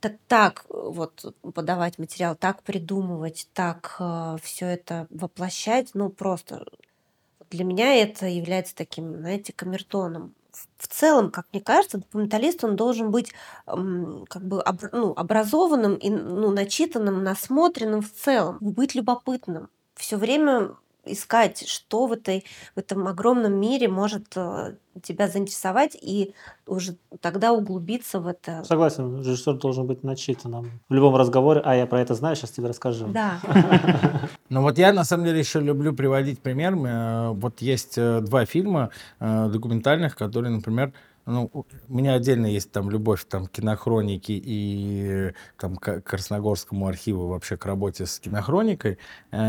[0.00, 6.64] так, так э, вот подавать материал, так придумывать, так э, все это воплощать, ну просто
[7.50, 10.34] для меня это является таким, знаете, камертоном.
[10.76, 13.32] В целом, как мне кажется, документалист он должен быть
[13.66, 19.68] эм, как бы об, ну, образованным и ну, начитанным, насмотренным в целом, быть любопытным.
[19.94, 26.34] Все время искать, что в, этой, в этом огромном мире может э, тебя заинтересовать и
[26.66, 28.62] уже тогда углубиться в это.
[28.64, 30.80] Согласен, режиссер должен быть начитанным.
[30.88, 33.08] В любом разговоре, а я про это знаю, сейчас тебе расскажу.
[33.08, 33.40] Да.
[34.50, 36.74] Ну вот я на самом деле еще люблю приводить пример.
[36.74, 40.92] Э, вот есть э, два фильма документальных, которые, например,
[41.24, 47.28] ну, у меня отдельно есть там любовь там, к кинохронике и там, к Красногорскому архиву
[47.28, 48.98] вообще к работе с кинохроникой.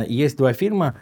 [0.08, 0.98] Есть два фильма,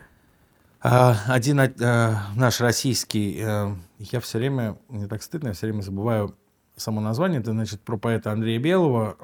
[0.82, 6.36] один э, наш российский, э, я все время, мне так стыдно, я все время забываю
[6.76, 9.18] само название, это значит про поэта Андрея Белого,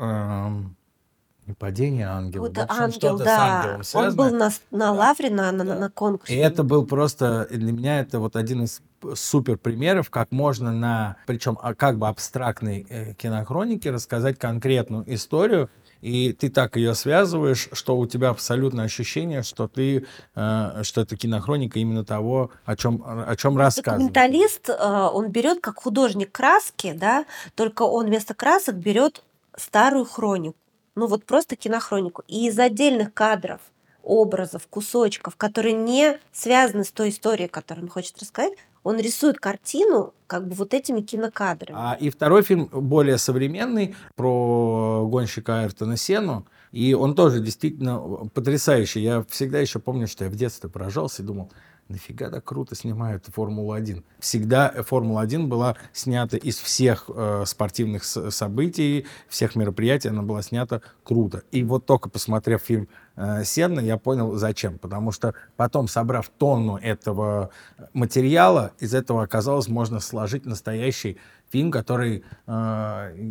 [1.48, 2.48] не падение ангела.
[2.48, 3.80] Вот ангел, да.
[3.94, 6.34] Он был на, на лавре, на, на, на конкурсе.
[6.34, 8.82] И это был просто, для меня это вот один из
[9.14, 15.70] супер примеров, как можно на, причем а, как бы абстрактной э, кинохронике рассказать конкретную историю,
[16.06, 21.18] и ты так ее связываешь, что у тебя абсолютное ощущение, что ты, э, что это
[21.18, 24.14] кинохроника именно того, о чем, о чем рассказывает.
[24.14, 29.24] Документалист, э, он берет как художник краски, да, только он вместо красок берет
[29.58, 30.58] старую хронику,
[30.94, 33.62] ну вот просто кинохронику, и из отдельных кадров
[34.04, 38.54] образов, кусочков, которые не связаны с той историей, которую он хочет рассказать,
[38.86, 41.78] он рисует картину как бы вот этими кинокадрами.
[41.78, 46.48] А, и второй фильм более современный про гонщика Айртона Сену.
[46.72, 47.98] И он тоже действительно
[48.34, 49.02] потрясающий.
[49.02, 51.52] Я всегда еще помню, что я в детстве поражался и думал,
[51.88, 54.04] нафига так круто снимают Формулу-1.
[54.20, 61.44] Всегда Формула-1 была снята из всех э, спортивных событий, всех мероприятий, она была снята круто.
[61.52, 64.80] И вот только посмотрев фильм э, Сенна, я понял, зачем.
[64.80, 67.52] Потому что потом, собрав тонну этого
[67.94, 71.18] материала, из этого оказалось можно сложить настоящий
[71.56, 72.52] фильм, который, э,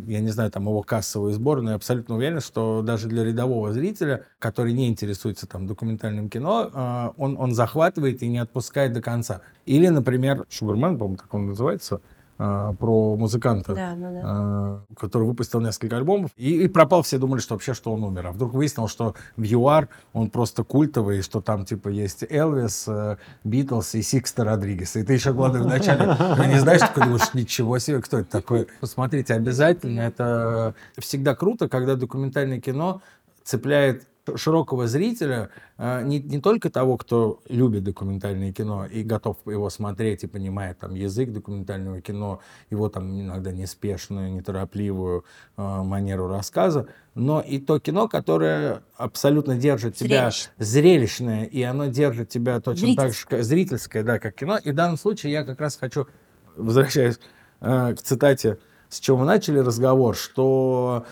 [0.07, 3.71] я не знаю, там его кассовую сбор, но я абсолютно уверен, что даже для рядового
[3.71, 9.01] зрителя, который не интересуется там документальным кино, э, он, он захватывает и не отпускает до
[9.01, 9.41] конца.
[9.67, 12.01] Или, например, Шугарман, по-моему, так он называется,
[12.37, 14.21] а, про музыканта, да, да, да.
[14.23, 18.27] А, который выпустил несколько альбомов, и, и пропал, все думали, что вообще, что он умер.
[18.27, 23.17] А вдруг выяснилось, что в ЮАР он просто культовый, что там, типа, есть Элвис, э,
[23.45, 24.97] Битлз и Сикста Родригес.
[24.97, 26.07] И ты еще, главное, вначале
[26.47, 28.67] не знаешь, такой думаешь, ничего себе, кто это такой.
[28.81, 33.01] Посмотрите, обязательно, это всегда круто, когда документальное кино
[33.43, 39.69] цепляет широкого зрителя, а, не, не только того, кто любит документальное кино и готов его
[39.69, 45.25] смотреть и понимает там язык документального кино, его там иногда неспешную, неторопливую
[45.57, 50.49] э, манеру рассказа, но и то кино, которое абсолютно держит тебя Зрелищ.
[50.57, 53.37] зрелищное, и оно держит тебя точно зрительское.
[53.37, 54.57] так же зрительское, да, как кино.
[54.57, 56.07] И в данном случае я как раз хочу,
[56.55, 57.19] возвращаясь
[57.61, 58.57] э, к цитате,
[58.89, 61.05] с чего мы начали разговор, что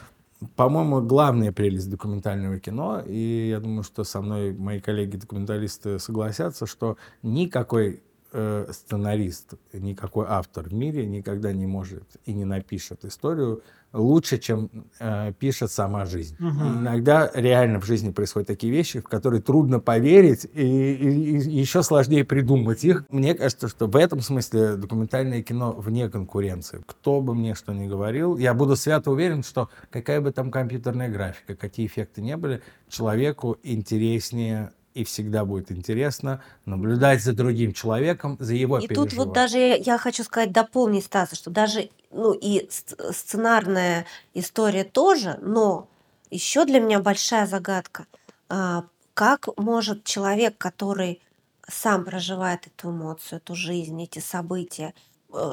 [0.55, 6.97] по-моему, главная прелесть документального кино, и я думаю, что со мной мои коллеги-документалисты согласятся, что
[7.21, 8.01] никакой
[8.31, 13.61] э, сценарист, никакой автор в мире никогда не может и не напишет историю
[13.93, 16.35] лучше, чем э, пишет сама жизнь.
[16.39, 16.79] Угу.
[16.79, 21.83] Иногда реально в жизни происходят такие вещи, в которые трудно поверить и, и, и еще
[21.83, 23.05] сложнее придумать их.
[23.09, 26.83] Мне кажется, что в этом смысле документальное кино вне конкуренции.
[26.85, 31.09] Кто бы мне что ни говорил, я буду свято уверен, что какая бы там компьютерная
[31.09, 38.37] графика, какие эффекты не были, человеку интереснее и всегда будет интересно наблюдать за другим человеком,
[38.39, 42.69] за его И тут вот даже я хочу сказать, дополнить Стаса, что даже ну и
[42.69, 45.87] сценарная история тоже, но
[46.29, 48.05] еще для меня большая загадка,
[48.49, 51.21] а, как может человек, который
[51.67, 54.93] сам проживает эту эмоцию, эту жизнь, эти события,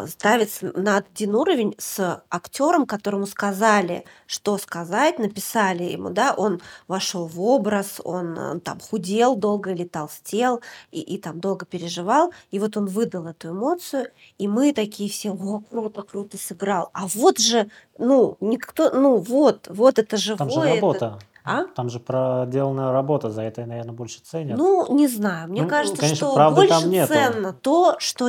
[0.09, 7.27] ставится на один уровень с актером, которому сказали, что сказать, написали ему, да, он вошел
[7.27, 12.59] в образ, он э, там худел долго или толстел, и, и там долго переживал, и
[12.59, 16.91] вот он выдал эту эмоцию, и мы такие все, о, круто, круто сыграл.
[16.93, 20.39] А вот же, ну, никто, ну вот, вот это живое.
[20.39, 21.19] Там же работа.
[21.19, 21.30] Это...
[21.51, 21.65] А?
[21.75, 24.57] Там же проделанная работа, за это, наверное, больше ценят.
[24.57, 25.49] Ну, не знаю.
[25.49, 27.13] Мне ну, кажется, конечно, что больше там нету.
[27.13, 28.29] ценно то, что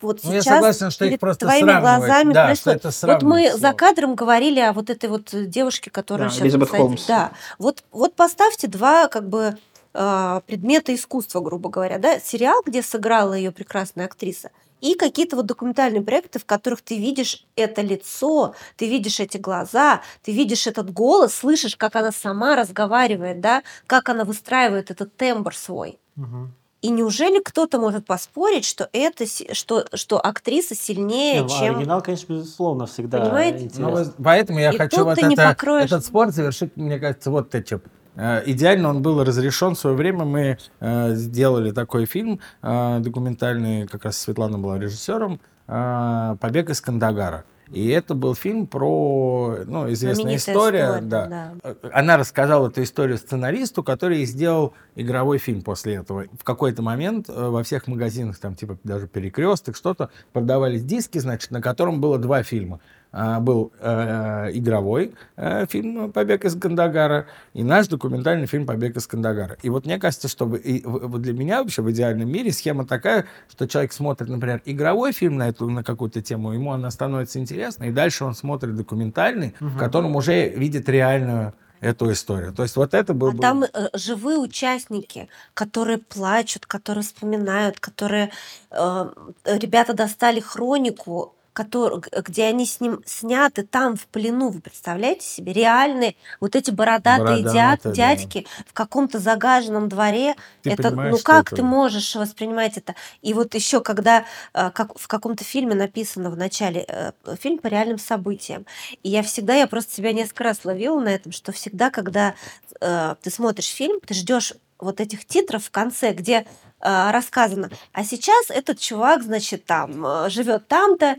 [0.00, 2.80] вот ну, сейчас я согласен, что перед их просто твоими глазами да, происходит.
[2.80, 3.58] Что это вот мы слово.
[3.58, 6.42] за кадром говорили о вот этой вот девушке, которая да, сейчас...
[6.42, 7.06] Элизабет Холмс.
[7.06, 7.32] Да.
[7.58, 9.56] Вот, вот поставьте два как бы
[9.94, 11.98] а, предмета искусства, грубо говоря.
[11.98, 12.18] Да?
[12.18, 14.50] Сериал, где сыграла ее прекрасная актриса–
[14.84, 20.02] и какие-то вот документальные проекты, в которых ты видишь это лицо, ты видишь эти глаза,
[20.22, 25.56] ты видишь этот голос, слышишь, как она сама разговаривает, да, как она выстраивает этот тембр
[25.56, 25.98] свой.
[26.18, 26.50] Угу.
[26.82, 31.76] И неужели кто-то может поспорить, что это, что, что актриса сильнее, Нет, чем...
[31.76, 33.70] Оригинал, конечно, безусловно, всегда Понимаете?
[33.78, 35.86] Ну, поэтому я и хочу вот это, покроешь...
[35.86, 37.80] этот спор завершить, мне кажется, вот этим.
[38.16, 40.24] Э, идеально он был разрешен в свое время.
[40.24, 47.44] Мы э, сделали такой фильм э, документальный, как раз Светлана была режиссером, «Побег из Кандагара».
[47.72, 50.84] И это был фильм про, ну, известная история.
[50.84, 51.26] история да.
[51.62, 51.74] да.
[51.90, 56.26] Она рассказала эту историю сценаристу, который сделал игровой фильм после этого.
[56.38, 61.62] В какой-то момент во всех магазинах, там типа даже перекресток, что-то, продавались диски, значит, на
[61.62, 62.80] котором было два фильма.
[63.16, 69.06] А, был э, игровой э, фильм «Побег из Кандагара» и наш документальный фильм «Побег из
[69.06, 69.56] Кандагара».
[69.62, 73.92] И вот мне кажется, что для меня вообще в идеальном мире схема такая, что человек
[73.92, 78.24] смотрит, например, игровой фильм на эту на какую-то тему, ему она становится интересна, и дальше
[78.24, 79.68] он смотрит документальный, угу.
[79.68, 82.52] в котором уже видит реальную эту историю.
[82.52, 83.30] То есть вот это было...
[83.30, 88.32] А там э, живые участники, которые плачут, которые вспоминают, которые...
[88.72, 89.08] Э,
[89.44, 95.52] ребята достали хронику который, где они с ним сняты там в плену, вы представляете себе,
[95.52, 98.64] реальные вот эти бородатые, бородатые дяд, дядьки да.
[98.66, 100.34] в каком-то загаженном дворе.
[100.62, 101.56] Ты это, ну как это...
[101.56, 102.96] ты можешь воспринимать это?
[103.22, 107.68] И вот еще когда э, как, в каком-то фильме написано в начале э, фильм по
[107.68, 108.66] реальным событиям,
[109.04, 112.34] и я всегда, я просто себя несколько раз ловила на этом, что всегда, когда
[112.80, 116.46] э, ты смотришь фильм, ты ждешь вот этих титров в конце, где
[116.80, 121.14] э, рассказано, а сейчас этот чувак, значит, там живет там-то,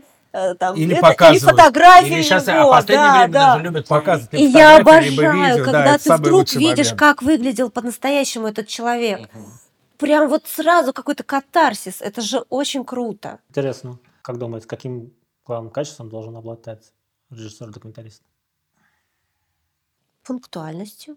[0.58, 1.42] там, или это, показывают.
[1.42, 3.52] Или фотографии Или сейчас, его, а последнее да, время да.
[3.52, 6.98] даже любят показывать И я обожаю, видео, когда да, ты вдруг видишь, момент.
[6.98, 9.28] как выглядел по-настоящему этот человек.
[9.34, 9.44] Угу.
[9.98, 12.00] Прям вот сразу какой-то катарсис.
[12.00, 13.38] Это же очень круто.
[13.48, 15.12] Интересно, как думаете, каким
[15.46, 16.92] главным качеством должен обладать
[17.30, 18.22] режиссер-документалист?
[20.22, 21.16] Пунктуальностью.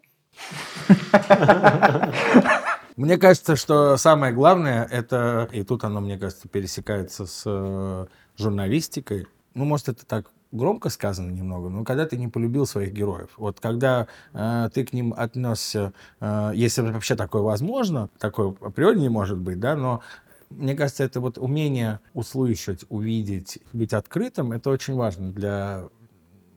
[2.95, 8.08] Мне кажется, что самое главное, это, и тут оно, мне кажется, пересекается с э,
[8.39, 13.30] журналистикой, ну, может, это так громко сказано немного, но когда ты не полюбил своих героев,
[13.38, 19.10] вот когда э, ты к ним отнесся, э, если вообще такое возможно, такое априори не
[19.10, 20.02] может быть, да, но
[20.49, 25.88] мне кажется, это вот умение услышать, увидеть, быть открытым, это очень важно для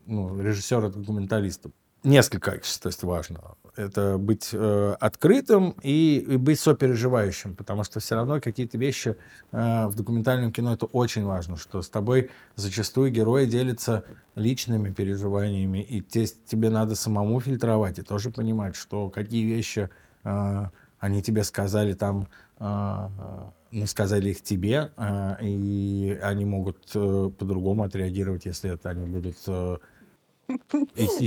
[0.07, 1.71] ну, режиссера-документалиста.
[2.03, 3.41] Несколько качеств, то есть важно
[3.77, 9.17] это быть э, открытым и, и быть сопереживающим, потому что все равно какие-то вещи
[9.51, 14.05] э, в документальном кино это очень важно, что с тобой зачастую герои делятся
[14.35, 19.89] личными переживаниями, и те, тебе надо самому фильтровать и тоже понимать, что какие вещи
[20.25, 20.67] э,
[20.99, 22.29] они тебе сказали там,
[22.61, 23.09] э,
[23.73, 29.37] ну, сказали их тебе, э, и они могут э, по-другому отреагировать, если это они будут
[29.47, 29.79] э,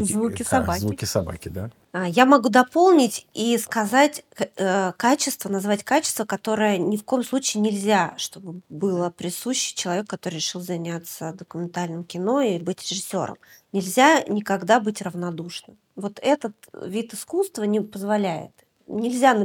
[0.02, 0.80] Звуки собаки.
[0.80, 1.72] Звуки собаки, да.
[1.92, 4.24] А, я могу дополнить и сказать
[4.58, 10.36] э, качество, назвать качество, которое ни в коем случае нельзя, чтобы было присуще человеку, который
[10.36, 13.38] решил заняться документальным кино и быть режиссером.
[13.72, 15.78] Нельзя никогда быть равнодушным.
[15.96, 19.36] Вот этот вид искусства не позволяет нельзя,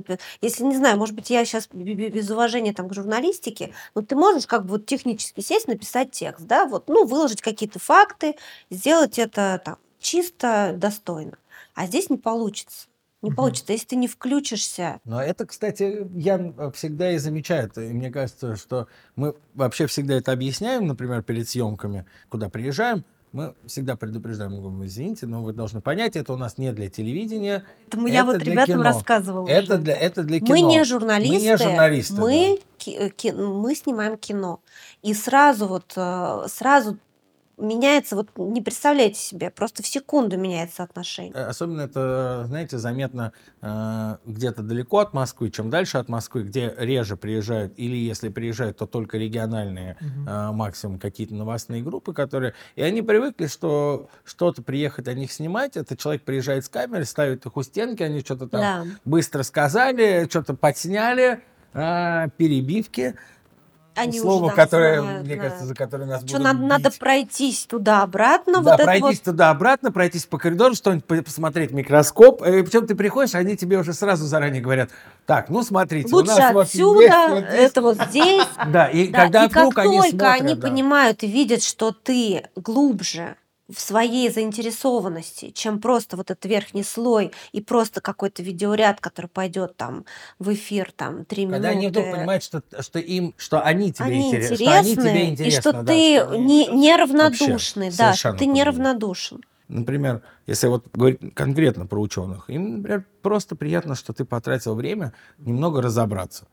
[0.40, 4.46] если, не знаю, может быть, я сейчас без уважения там, к журналистике, но ты можешь
[4.46, 8.36] как бы вот технически сесть, написать текст, да, вот, ну, выложить какие-то факты,
[8.70, 11.38] сделать это там чисто, достойно.
[11.74, 12.86] А здесь не получится.
[13.22, 14.98] Не получится, если ты не включишься.
[15.04, 16.38] Но это, кстати, я
[16.72, 17.70] всегда и замечаю.
[17.76, 23.54] И мне кажется, что мы вообще всегда это объясняем, например, перед съемками, куда приезжаем, мы
[23.66, 27.64] всегда предупреждаем, говорим, извините, но вы должны понять, это у нас не для телевидения.
[27.86, 28.82] Это я вот ребятам кино.
[28.82, 29.46] рассказывала.
[29.46, 30.50] Это для, это для кино.
[30.50, 31.36] Мы не журналисты.
[31.36, 32.14] Мы не журналисты.
[32.14, 32.66] Мы, да.
[32.78, 34.60] ки, ки, мы снимаем кино.
[35.02, 36.98] И сразу вот, э, сразу
[37.60, 41.32] меняется, вот не представляете себе, просто в секунду меняется отношение.
[41.34, 46.74] Э, особенно это, знаете, заметно э, где-то далеко от Москвы, чем дальше от Москвы, где
[46.78, 50.28] реже приезжают, или если приезжают, то только региональные, угу.
[50.28, 52.54] э, максимум какие-то новостные группы, которые...
[52.76, 57.46] И они привыкли, что что-то приехать о них снимать, это человек приезжает с камерой, ставит
[57.46, 58.84] их у стенки, они что-то там да.
[59.04, 61.40] быстро сказали, что-то подсняли,
[61.74, 63.16] э, перебивки,
[64.00, 65.42] они слово, уже, которое, знают, мне да.
[65.42, 68.62] кажется, за которое нас Что, будут надо, надо пройтись туда-обратно?
[68.62, 69.22] Да, вот пройтись вот...
[69.22, 72.42] туда-обратно, пройтись по коридору, что-нибудь посмотреть микроскоп.
[72.42, 74.90] И причем ты приходишь, они тебе уже сразу заранее говорят,
[75.26, 77.60] так, ну смотрите, Лучше у нас отсюда, вот здесь, вот здесь.
[77.60, 78.46] это вот здесь.
[78.70, 83.36] Да, и когда и как только они понимают и видят, что ты глубже
[83.74, 89.76] в своей заинтересованности, чем просто вот этот верхний слой и просто какой-то видеоряд, который пойдет
[89.76, 90.04] там
[90.38, 91.62] в эфир там три минуты.
[91.62, 94.96] Когда они вдруг понимают, что, что им, что они тебе они интерес, интересны, что они
[94.96, 99.42] тебе интересны, и что да, ты что не, неравнодушный, вообще, да, что ты неравнодушен.
[99.68, 105.12] Например, если вот говорить конкретно про ученых, им, например, просто приятно, что ты потратил время
[105.38, 106.46] немного разобраться.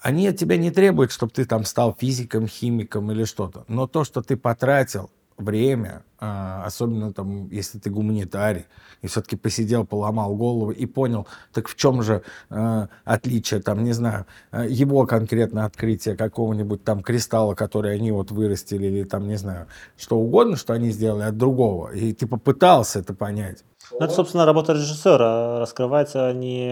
[0.00, 3.64] Они от тебя не требуют, чтобы ты там стал физиком, химиком или что-то.
[3.68, 8.66] Но то, что ты потратил время, а, особенно там, если ты гуманитарий,
[9.02, 13.92] и все-таки посидел, поломал голову и понял, так в чем же э, отличие, там, не
[13.92, 19.36] знаю, а, его конкретно открытие какого-нибудь там кристалла, который они вот вырастили, или там, не
[19.36, 19.66] знаю,
[19.96, 23.64] что угодно, что они сделали от другого, и ты попытался это понять.
[23.90, 25.58] Ну, это, собственно, работа режиссера.
[25.60, 26.70] Раскрывается не...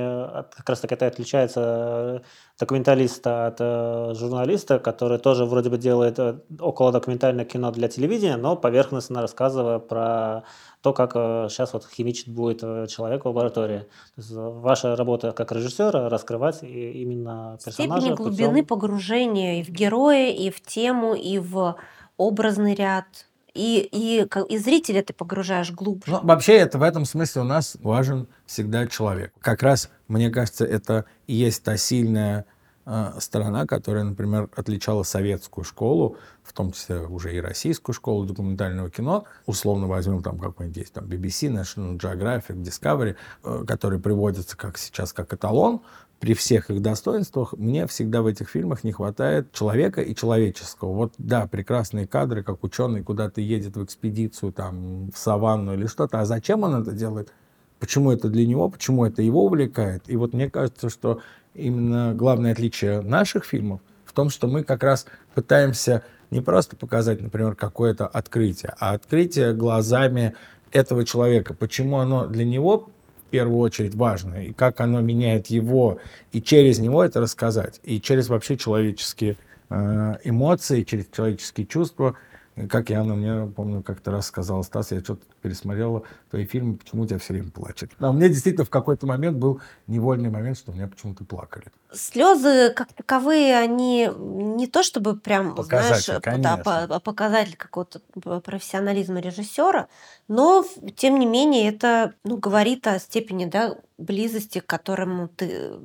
[0.56, 2.22] Как раз таки это отличается
[2.58, 8.36] документалиста от э, журналиста, который тоже вроде бы делает э, около документальное кино для телевидения,
[8.36, 10.44] но поверхностно рассказывая про
[10.80, 13.80] то, как э, сейчас вот химичит будет человек в лаборатории.
[14.14, 18.00] То есть ваша работа как режиссера раскрывать именно персонажа.
[18.00, 18.66] Степени глубины путем...
[18.66, 21.76] погружения и в героя, и в тему, и в
[22.16, 23.06] образный ряд,
[23.54, 26.12] и, и, и зрителя ты погружаешь глубже.
[26.12, 29.32] Ну, вообще, это в этом смысле у нас важен всегда человек.
[29.40, 32.46] Как раз, мне кажется, это и есть та сильная
[32.86, 38.90] э, сторона, которая, например, отличала советскую школу, в том числе уже и российскую школу документального
[38.90, 39.24] кино.
[39.44, 45.12] Условно возьмем там какой-нибудь есть там BBC, National Geographic, Discovery, э, которые приводятся как сейчас
[45.12, 45.82] как эталон
[46.22, 50.92] при всех их достоинствах, мне всегда в этих фильмах не хватает человека и человеческого.
[50.92, 56.20] Вот, да, прекрасные кадры, как ученый куда-то едет в экспедицию, там, в саванну или что-то,
[56.20, 57.32] а зачем он это делает?
[57.80, 60.04] Почему это для него, почему это его увлекает?
[60.06, 61.20] И вот мне кажется, что
[61.54, 67.20] именно главное отличие наших фильмов в том, что мы как раз пытаемся не просто показать,
[67.20, 70.36] например, какое-то открытие, а открытие глазами
[70.70, 71.52] этого человека.
[71.52, 72.90] Почему оно для него
[73.32, 75.98] первую очередь важно, и как оно меняет его,
[76.30, 79.36] и через него это рассказать, и через вообще человеческие
[79.70, 82.14] э, эмоции, через человеческие чувства–
[82.68, 87.02] как я, ну, мне, помню, как-то раз сказал Стас, я что-то пересмотрела твои фильмы, почему
[87.02, 87.90] у тебя все время плачет.
[87.98, 91.66] А у меня действительно в какой-то момент был невольный момент, что у меня почему-то плакали.
[91.92, 98.00] Слезы, как таковые, они не то чтобы прям, показатель, знаешь, да, показатель какого-то
[98.40, 99.88] профессионализма режиссера,
[100.28, 100.64] но,
[100.96, 105.78] тем не менее, это ну, говорит о степени да, близости, к которому ты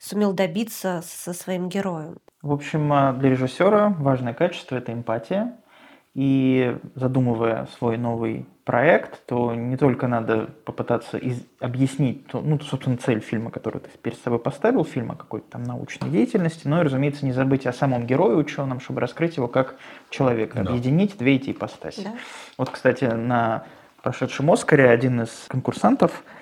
[0.00, 2.18] сумел добиться со своим героем.
[2.42, 5.59] В общем, а, для режиссера важное качество– это эмпатия,
[6.14, 12.96] и задумывая свой новый проект, то не только надо попытаться из- объяснить, то, ну, собственно,
[12.96, 17.24] цель фильма, которую ты перед собой поставил, фильма какой-то там научной деятельности, но и, разумеется,
[17.26, 19.76] не забыть о самом герое ученом, чтобы раскрыть его как
[20.10, 20.70] человека, да.
[20.70, 22.02] объединить две эти ипостаси.
[22.04, 22.12] Да.
[22.58, 23.64] Вот, кстати, на
[24.02, 26.24] прошедшем Оскаре один из конкурсантов–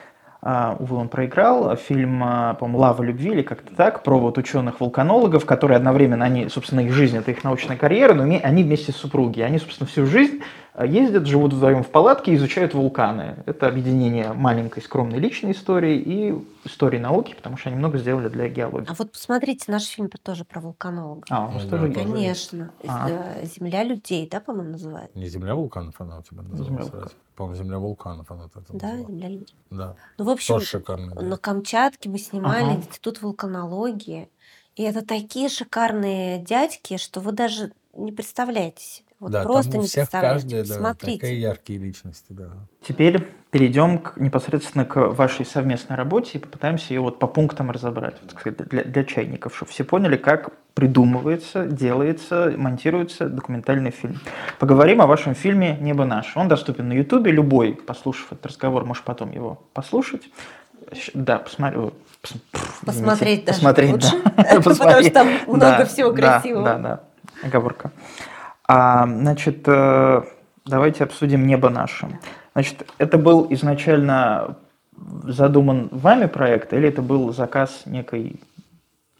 [0.42, 1.76] увы, он проиграл.
[1.76, 6.80] Фильм, а, по-моему, «Лава любви» или как-то так, про вот ученых-вулканологов, которые одновременно, они, собственно,
[6.80, 9.40] их жизнь– это их научная карьера, но они вместе с супруги.
[9.40, 13.42] Они, собственно, всю жизнь а, ездят, живут вдвоем в палатке и изучают вулканы.
[13.46, 18.48] Это объединение маленькой, скромной личной истории и истории науки, потому что они много сделали для
[18.48, 18.88] геологии.
[18.88, 21.26] А вот посмотрите, наш фильм тоже про вулканологов.
[21.30, 22.70] А, у нас тоже Конечно.
[22.86, 23.08] А.
[23.10, 25.18] Э, «Земля людей», да, по-моему, называется?
[25.18, 27.10] Не «Земля вулканов» она у тебя называется?
[27.34, 29.08] По-моему, «Земля вулканов» она это Да, называла.
[29.08, 29.56] «Земля людей».
[29.70, 29.96] Да.
[30.18, 31.22] Ну, в общем, шикарный, да.
[31.22, 32.74] на Камчатке мы снимали ага.
[32.76, 34.28] институт вулканологии.
[34.76, 39.07] И это такие шикарные дядьки, что вы даже не представляете себе.
[39.20, 41.20] Вот да, просто там у не всех каждая, да, Смотрите.
[41.20, 42.50] такие яркие личности, да.
[42.86, 48.14] Теперь перейдем к, непосредственно к вашей совместной работе и попытаемся ее вот по пунктам разобрать,
[48.20, 54.20] вот, так сказать, для, для чайников, чтобы все поняли, как придумывается, делается, монтируется документальный фильм.
[54.60, 56.38] Поговорим о вашем фильме «Небо наше».
[56.38, 60.28] Он доступен на Ютубе, любой, послушав этот разговор, может потом его послушать.
[61.14, 61.92] Да, посмотрю.
[62.84, 64.60] Посмотреть даже посмотреть, лучше, да.
[64.62, 66.64] потому что там много всего красивого.
[66.64, 67.90] Да, да, да, оговорка.
[68.68, 70.22] А, значит, э,
[70.66, 72.06] давайте обсудим «Небо наше».
[72.52, 74.58] Значит, это был изначально
[75.24, 78.40] задуман вами проект или это был заказ некой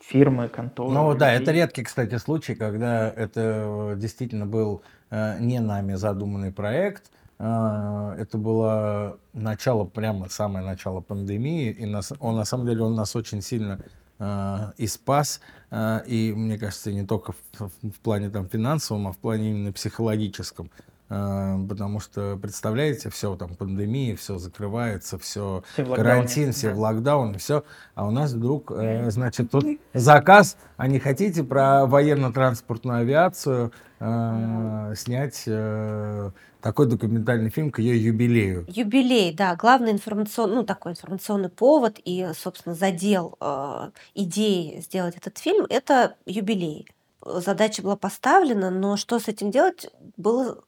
[0.01, 0.93] фирмы, конторы?
[0.93, 7.05] Ну да, это редкий, кстати, случай, когда это действительно был э, не нами задуманный проект.
[7.39, 12.95] Э, это было начало, прямо самое начало пандемии, и нас, он на самом деле он
[12.95, 13.79] нас очень сильно
[14.19, 19.13] э, и спас, э, и мне кажется, не только в, в плане там финансовом, а
[19.13, 20.71] в плане именно психологическом.
[21.11, 26.75] Э, потому что, представляете, все там пандемия, все закрывается, все, все карантин, все да.
[26.75, 27.65] в локдаун, все.
[27.95, 34.95] А у нас вдруг, э, значит, тут заказ, а не хотите про военно-транспортную авиацию э,
[34.97, 36.31] снять э,
[36.61, 38.67] такой документальный фильм к ее юбилею.
[38.69, 45.39] Юбилей, да, главный информационный, ну такой информационный повод и, собственно, задел э, идеи сделать этот
[45.39, 46.87] фильм– это юбилей.
[47.25, 50.63] Задача была поставлена, но что с этим делать было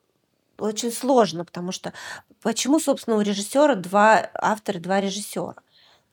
[0.61, 1.93] очень сложно, потому что
[2.43, 5.57] почему, собственно, у режиссера два автора, два режиссера?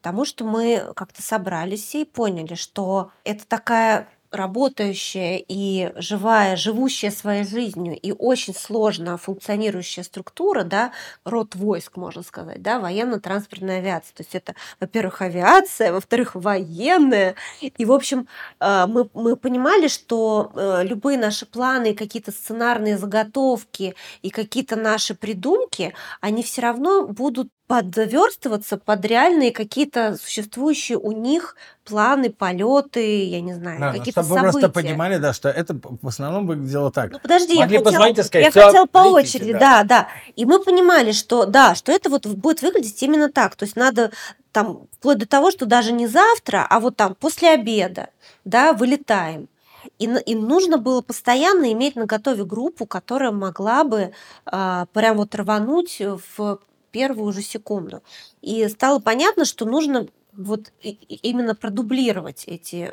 [0.02, 7.44] Потому что мы как-то собрались и поняли, что это такая работающая и живая, живущая своей
[7.44, 10.92] жизнью и очень сложно функционирующая структура, да,
[11.24, 14.14] род войск, можно сказать, да, военно-транспортная авиация.
[14.16, 17.36] То есть это, во-первых, авиация, во-вторых, военная.
[17.62, 18.28] И, в общем,
[18.60, 25.16] э, мы, мы понимали, что э, любые наши планы, какие-то сценарные заготовки и какие-то наши
[25.16, 33.42] придумки, они все равно будут подверстываться под реальные какие-то существующие у них планы, полеты, я
[33.42, 34.46] не знаю, да, какие-то чтобы события.
[34.46, 37.12] вы просто понимали, да, что это в основном выглядело так.
[37.12, 39.60] Ну подожди, Могли я хотела, сказать, я хотела по очереди, да.
[39.60, 40.08] да, да.
[40.38, 43.58] И мы понимали, что да, что это вот будет выглядеть именно так.
[43.58, 44.12] То есть надо
[44.54, 48.10] там вплоть до того, что даже не завтра, а вот там после обеда,
[48.46, 49.50] да, вылетаем.
[50.00, 54.14] И, и нужно было постоянно иметь на готове группу, которая могла бы
[54.46, 56.60] э, прям вот рвануть в
[56.98, 58.02] первую же секунду.
[58.42, 62.92] И стало понятно, что нужно вот именно продублировать эти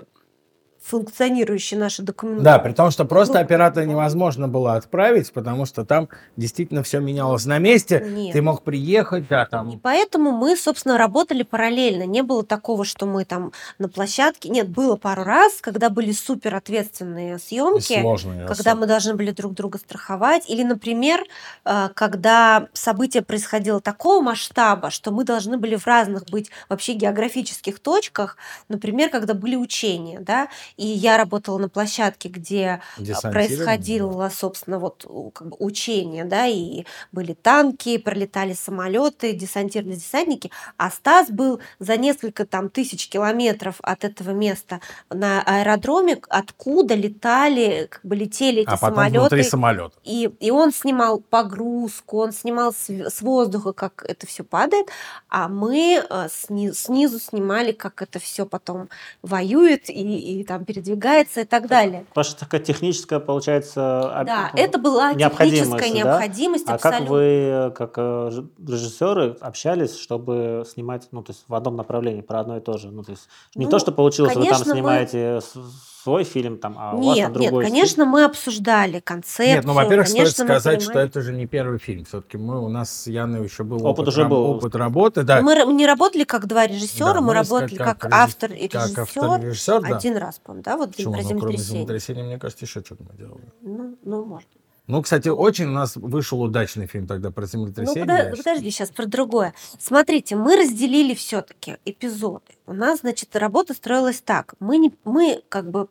[0.84, 2.44] функционирующие наши документы.
[2.44, 7.00] Да, при том, что просто ну, оператора невозможно было отправить, потому что там действительно все
[7.00, 8.04] менялось на месте.
[8.06, 8.34] Нет.
[8.34, 9.70] Ты мог приехать, да, там.
[9.70, 12.02] И поэтому мы, собственно, работали параллельно.
[12.04, 14.50] Не было такого, что мы там на площадке.
[14.50, 18.80] Нет, было пару раз, когда были супер ответственные съемки, сложные, когда особо.
[18.80, 20.50] мы должны были друг друга страховать.
[20.50, 21.24] Или, например,
[21.64, 27.80] э, когда событие происходило такого масштаба, что мы должны были в разных быть вообще географических
[27.80, 28.36] точках.
[28.68, 35.06] Например, когда были учения, да, и я работала на площадке, где а, происходило, собственно, вот
[35.32, 41.96] как бы учение, да, и были танки, пролетали самолеты, десантирные десантники, а Стас был за
[41.96, 48.70] несколько там тысяч километров от этого места на аэродроме, откуда летали, как бы летели эти
[48.70, 49.20] а самолеты.
[49.20, 49.96] внутри самолета.
[50.02, 54.88] И, и он снимал погрузку, он снимал с, с воздуха, как это все падает,
[55.28, 58.88] а мы э, снизу, снизу снимали, как это все потом
[59.22, 62.06] воюет и, и там передвигается и так далее.
[62.14, 66.74] Ваша такая техническая, получается, Да, это была необходимость, техническая необходимость да?
[66.74, 68.30] А как вы, как э,
[68.66, 72.90] режиссеры, общались, чтобы снимать, ну, то есть в одном направлении, про одно и то же?
[72.90, 75.62] Ну, то есть не ну, то, что получилось, вы там снимаете мы
[76.04, 79.46] свой фильм, там, а нет, у вас там другой Нет, конечно, мы обсуждали концепцию.
[79.46, 82.04] Нет, ну, во-первых, стоит сказать, что это же не первый фильм.
[82.04, 84.42] Все-таки мы, у нас с Яной еще был опыт, опыт, уже был.
[84.42, 85.22] опыт работы.
[85.22, 85.40] Да.
[85.40, 88.94] Мы не работали как два режиссера, да, мы работали как, как автор и режиссер.
[88.94, 89.96] Как автор и режиссер, да.
[89.96, 91.14] Один раз, по-моему, да, вот Почему?
[91.14, 93.52] про ну, кроме землетрясения, мне кажется, еще что-то мы делали.
[93.62, 94.48] Ну, ну, может
[94.86, 98.04] ну, кстати, очень у нас вышел удачный фильм тогда про землетрясение.
[98.04, 99.54] Ну, подожди, подожди сейчас про другое.
[99.78, 102.52] Смотрите, мы разделили все-таки эпизоды.
[102.66, 104.54] У нас, значит, работа строилась так.
[104.60, 105.88] Мы, не, мы как бы,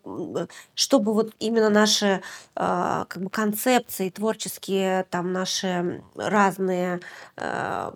[0.76, 2.22] чтобы вот именно наши
[2.56, 7.00] э, как бы концепции творческие, там наши разные
[7.38, 7.92] э,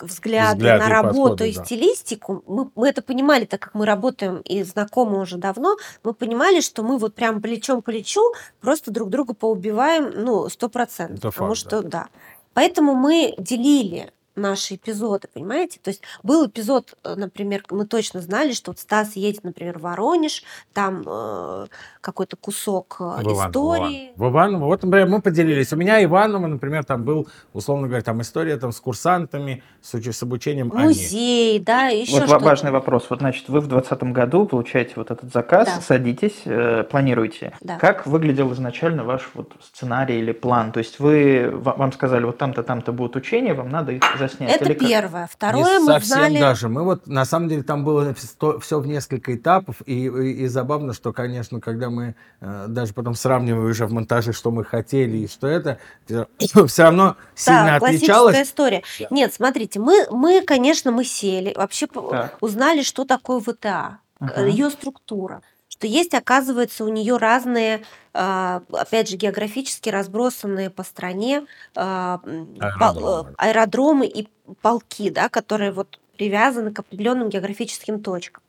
[0.00, 1.64] взгляды, взгляды на работу подходы, и да.
[1.64, 6.60] стилистику, мы, мы это понимали, так как мы работаем и знакомы уже давно, мы понимали,
[6.60, 8.22] что мы вот прям плечом к плечу
[8.60, 11.34] просто друг друга поубиваем, ну, сто процентов.
[11.34, 11.88] Потому факт, что, да.
[11.88, 12.08] да.
[12.54, 15.78] Поэтому мы делили наши эпизоды, понимаете?
[15.82, 19.82] То есть был эпизод, э, например, мы точно знали, что вот Стас едет, например, в
[19.82, 21.66] Воронеж, там э,
[22.00, 24.12] какой-то кусок э, в истории.
[24.16, 24.66] В Иваново.
[24.66, 25.72] Вот, например, мы поделились.
[25.72, 30.22] У меня Иваново, например, там был, условно говоря, там история там с курсантами, с, с
[30.22, 30.70] обучением.
[30.74, 31.64] Музей, они.
[31.64, 32.44] да, еще вот что-то.
[32.44, 33.06] важный вопрос.
[33.10, 35.80] Вот, значит, вы в 2020 году получаете вот этот заказ, да.
[35.80, 37.54] садитесь, э, планируете.
[37.60, 37.78] Да.
[37.78, 40.72] Как выглядел изначально ваш вот сценарий или план?
[40.72, 44.56] То есть вы, вам сказали, вот там-то, там-то будут учения, вам надо их заснять.
[44.56, 45.28] Это или первое.
[45.30, 46.38] Второе Не мы совсем знали...
[46.38, 46.68] даже.
[46.68, 50.92] Мы вот, на самом деле, там было все в несколько этапов, и, и, и забавно,
[50.92, 55.28] что, конечно, когда мы э, даже потом сравниваем уже в монтаже, что мы хотели и
[55.28, 55.78] что это,
[56.66, 58.40] все равно сильно да, отличалось.
[58.40, 58.82] история.
[58.98, 59.06] Да.
[59.10, 62.36] Нет, смотрите, мы, мы, конечно, мы сели, вообще так.
[62.40, 64.48] узнали, что такое ВТА, uh-huh.
[64.48, 65.42] ее структура
[65.72, 72.20] что есть, оказывается, у нее разные, а, опять же, географически разбросанные по стране а,
[72.60, 74.28] аэродромы, э, аэродромы и
[74.60, 78.42] полки, да, которые вот привязаны к определенным географическим точкам.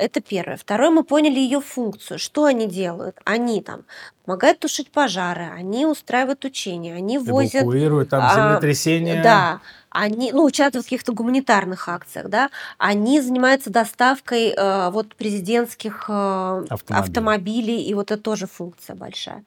[0.00, 0.56] Это первое.
[0.56, 2.18] Второе, мы поняли ее функцию.
[2.18, 3.18] Что они делают?
[3.24, 3.82] Они там
[4.24, 7.62] помогают тушить пожары, они устраивают учения, они возят...
[7.62, 9.20] Эвакуируют там а, землетрясения.
[9.20, 9.60] А, да.
[9.90, 16.64] Они, ну, участвуют в каких-то гуманитарных акциях, да, они занимаются доставкой э, вот президентских э,
[16.70, 17.00] автомобилей.
[17.00, 19.44] автомобилей, и вот это тоже функция большая.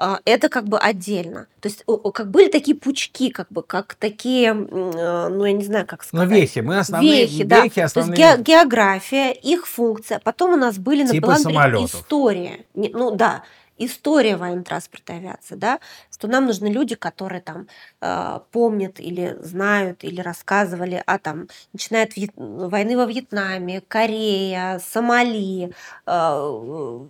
[0.00, 1.48] А, это как бы отдельно.
[1.60, 1.84] То есть
[2.14, 6.20] как были такие пучки, как бы, как такие, э, ну я не знаю, как ну,
[6.20, 6.28] сказать.
[6.28, 7.64] Ну вехи, мы основные вехи, да.
[7.64, 8.16] вехи основные.
[8.16, 10.20] То есть география, их функция.
[10.20, 11.34] Потом у нас были на типа
[11.84, 12.64] история.
[12.74, 13.42] Ну да,
[13.76, 15.80] история военно-транспортной авиации, да,
[16.12, 17.66] что нам нужны люди, которые там
[18.00, 22.30] э, помнят или знают или рассказывали о там, начиная от Вьет...
[22.36, 25.72] войны во Вьетнаме, Корея, Сомали,
[26.06, 27.08] э,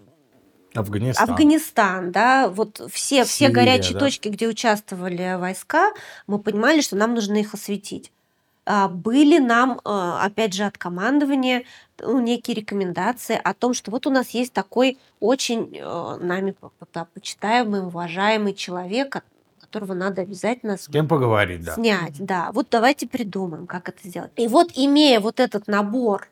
[0.78, 1.30] Афганистан.
[1.30, 4.00] Афганистан, да, вот все, Сирия, все горячие да.
[4.00, 5.92] точки, где участвовали войска,
[6.26, 8.12] мы понимали, что нам нужно их осветить.
[8.64, 11.64] А, были нам, а, опять же, от командования
[12.00, 16.54] ну, некие рекомендации о том, что вот у нас есть такой очень э, нами
[17.14, 19.22] почитаемый, уважаемый человек,
[19.60, 21.74] которого надо обязательно с кем поговорить, да.
[21.74, 22.14] снять.
[22.18, 24.30] Да, вот давайте придумаем, как это сделать.
[24.36, 26.28] И вот имея вот этот набор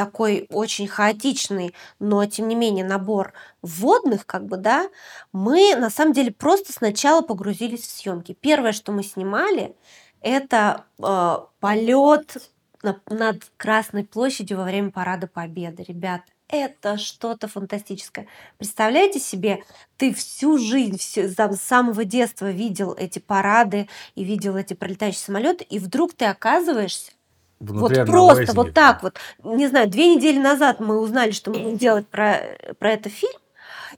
[0.00, 4.88] такой очень хаотичный, но тем не менее набор вводных, как бы, да,
[5.30, 8.32] мы на самом деле просто сначала погрузились в съемки.
[8.32, 9.76] Первое, что мы снимали,
[10.22, 12.50] это э, полет
[12.82, 15.84] над Красной площадью во время Парада Победы.
[15.86, 18.26] Ребята, это что-то фантастическое.
[18.56, 19.62] Представляете себе,
[19.98, 25.62] ты всю жизнь, все, с самого детства видел эти парады и видел эти пролетающие самолеты,
[25.64, 27.12] и вдруг ты оказываешься
[27.60, 29.18] Внутри вот просто вот так вот.
[29.44, 32.40] Не знаю, две недели назад мы узнали, что мы будем делать про,
[32.78, 33.38] про это фильм,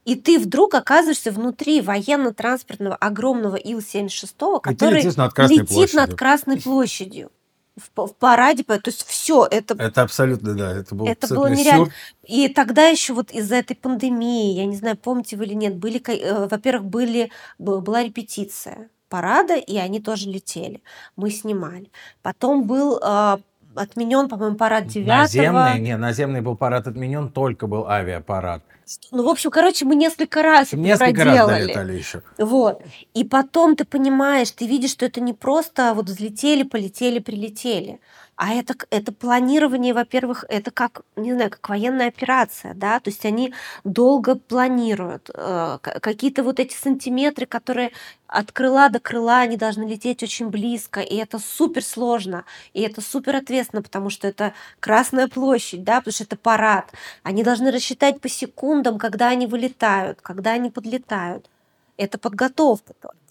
[0.04, 6.00] и ты вдруг оказываешься внутри военно-транспортного огромного Ил-76, который летит над Красной летит площадью.
[6.00, 7.30] Над Красной площадью
[7.76, 9.74] в, в параде, то есть все это.
[9.74, 11.08] Это абсолютно да, это было.
[11.08, 11.86] Это было нереально.
[11.86, 11.94] Сюр.
[12.26, 16.02] И тогда еще вот из-за этой пандемии, я не знаю, помните вы или нет, были,
[16.06, 20.82] э, во-первых, были была репетиция парада, и они тоже летели.
[21.16, 21.90] Мы снимали.
[22.22, 23.38] Потом был э,
[23.74, 28.62] отменен, по-моему, парад 9 Наземный, не, наземный был парад отменен, только был авиапарад.
[29.10, 31.50] Ну, в общем, короче, мы несколько раз Несколько проделали.
[31.50, 32.22] раз долетали еще.
[32.38, 32.82] Вот.
[33.14, 38.00] И потом ты понимаешь, ты видишь, что это не просто вот взлетели, полетели, прилетели.
[38.36, 43.24] А это, это планирование, во-первых, это как, не знаю, как военная операция, да, то есть
[43.26, 43.52] они
[43.84, 45.30] долго планируют.
[45.34, 47.92] Э, какие-то вот эти сантиметры, которые
[48.26, 53.02] от крыла до крыла, они должны лететь очень близко, и это супер сложно, и это
[53.02, 56.90] супер ответственно, потому что это Красная площадь, да, потому что это парад.
[57.22, 58.28] Они должны рассчитать по
[58.72, 61.50] секундам, когда они вылетают, когда они подлетают.
[61.98, 63.22] Это подготовка только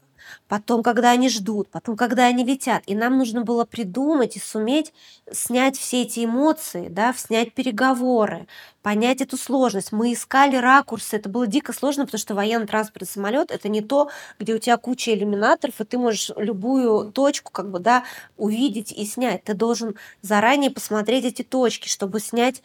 [0.48, 2.84] потом, когда они ждут, потом, когда они летят.
[2.86, 4.94] И нам нужно было придумать и суметь
[5.32, 8.48] снять все эти эмоции, да, снять переговоры,
[8.82, 9.92] понять эту сложность.
[9.92, 14.10] Мы искали ракурсы, это было дико сложно, потому что военный транспортный самолет это не то,
[14.40, 18.04] где у тебя куча иллюминаторов, и ты можешь любую точку как бы, да,
[18.38, 19.44] увидеть и снять.
[19.44, 22.62] Ты должен заранее посмотреть эти точки, чтобы снять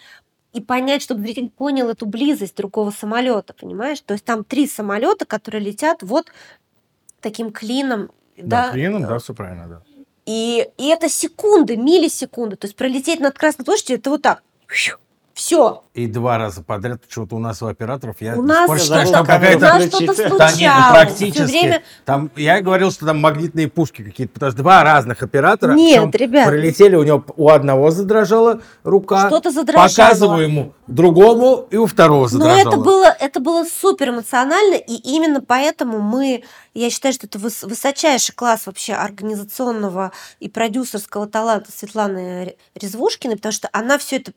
[0.57, 4.01] и понять, чтобы зритель понял эту близость другого самолета, понимаешь?
[4.01, 6.33] То есть там три самолета, которые летят вот
[7.21, 8.11] таким клином.
[8.39, 9.83] Да, да клином, да, все правильно, да.
[10.25, 12.57] И, и это секунды, миллисекунды.
[12.57, 14.43] То есть пролететь над Красной площадью, это вот так.
[15.37, 15.85] Все.
[15.93, 19.83] И два раза подряд почему-то у нас у операторов я у нас, что там какая-то
[19.83, 21.43] что-то да, нет, ну, практически.
[21.43, 21.83] Время...
[22.07, 25.75] Там я говорил, что там магнитные пушки какие-то, потому что два разных оператора.
[25.75, 26.49] Нет, ребят.
[26.49, 29.27] Прилетели у него у одного задрожала рука.
[29.27, 29.89] Что-то задрожало.
[29.89, 32.65] Показываю ему другому и у второго задрожало.
[32.65, 37.39] Но это было это было супер эмоционально и именно поэтому мы, я считаю, что это
[37.39, 44.33] высочайший класс вообще организационного и продюсерского таланта Светланы Резвушкиной, потому что она все это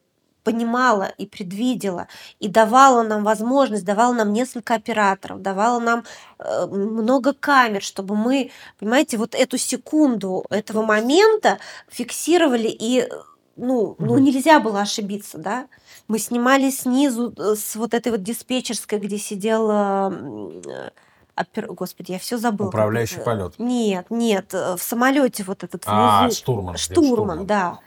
[0.51, 2.07] понимала и предвидела,
[2.39, 6.03] и давала нам возможность, давала нам несколько операторов, давала нам
[6.39, 13.07] э, много камер, чтобы мы, понимаете, вот эту секунду этого момента фиксировали, и
[13.55, 15.67] ну, ну нельзя было ошибиться, да.
[16.07, 20.89] Мы снимали снизу э, с вот этой вот диспетчерской, где сидела э,
[21.35, 21.67] опер...
[21.67, 22.69] Господи, я все забыла.
[22.69, 23.53] Управляющий полет.
[23.59, 26.77] Нет, нет, в самолете вот этот а, штурман.
[26.77, 27.79] Штурман, штурман, да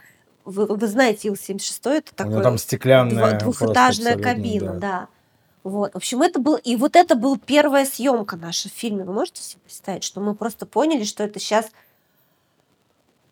[0.45, 2.43] вы, вы знаете, Ил-76 это такое...
[2.43, 4.79] там стеклянная двухэтажная кабина, да.
[4.79, 5.07] да.
[5.63, 5.93] Вот.
[5.93, 6.55] В общем, это был...
[6.55, 9.03] И вот это была первая съемка наша в фильме.
[9.03, 11.71] Вы можете себе представить, что мы просто поняли, что это сейчас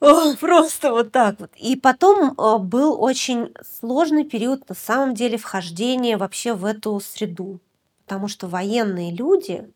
[0.01, 1.51] о, просто вот так вот.
[1.55, 7.59] И потом о, был очень сложный период, на самом деле, вхождения вообще в эту среду.
[8.05, 9.69] Потому что военные люди,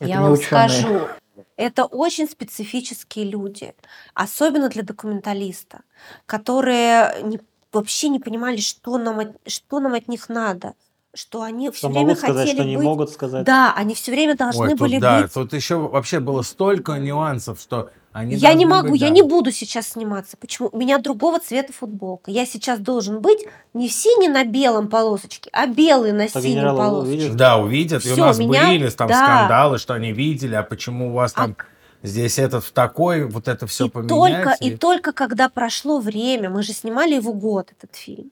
[0.00, 0.46] это я вам ученые.
[0.46, 1.08] скажу,
[1.56, 3.74] это очень специфические люди,
[4.14, 5.82] особенно для документалиста,
[6.26, 7.40] которые не,
[7.72, 10.74] вообще не понимали, что нам, от, что нам от них надо
[11.16, 12.76] что они все время могут сказать, хотели что быть...
[12.76, 13.44] не могут сказать.
[13.44, 15.32] Да, они все время должны Ой, были да, быть.
[15.32, 19.12] Тут еще вообще было столько нюансов, что они я не могу, быть, я да.
[19.12, 20.36] не буду сейчас сниматься.
[20.36, 20.68] Почему?
[20.70, 22.30] У меня другого цвета футболка.
[22.30, 23.44] Я сейчас должен быть
[23.74, 27.30] не в сине на белом полосочке, а белый на синем полосочке.
[27.30, 28.02] Да, увидят.
[28.02, 28.68] Все, и у нас меня...
[28.68, 29.16] были там да.
[29.16, 31.56] скандалы, что они видели, а почему у вас а там...
[31.58, 31.64] А...
[32.06, 34.10] Здесь этот в такой, вот это все и поменять.
[34.10, 34.68] Только, и...
[34.68, 38.30] и только когда прошло время, мы же снимали его год, этот фильм,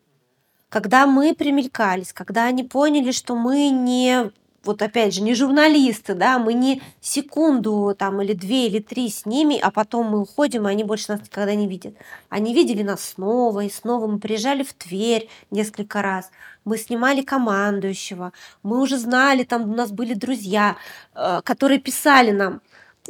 [0.69, 4.31] когда мы примелькались, когда они поняли, что мы не
[4.65, 9.27] вот опять же, не журналисты, да, мы не секунду там или две или три с
[9.27, 11.95] ними, а потом мы уходим, и они больше нас никогда не видят.
[12.29, 14.07] Они видели нас снова и снова.
[14.07, 16.31] Мы приезжали в Тверь несколько раз,
[16.65, 18.33] мы снимали командующего,
[18.63, 20.77] мы уже знали, там у нас были друзья,
[21.15, 22.61] э, которые писали нам,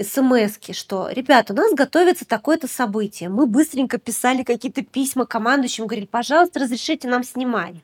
[0.00, 3.28] смс что, ребята, у нас готовится такое-то событие.
[3.28, 7.76] Мы быстренько писали какие-то письма командующим, говорили, пожалуйста, разрешите нам снимать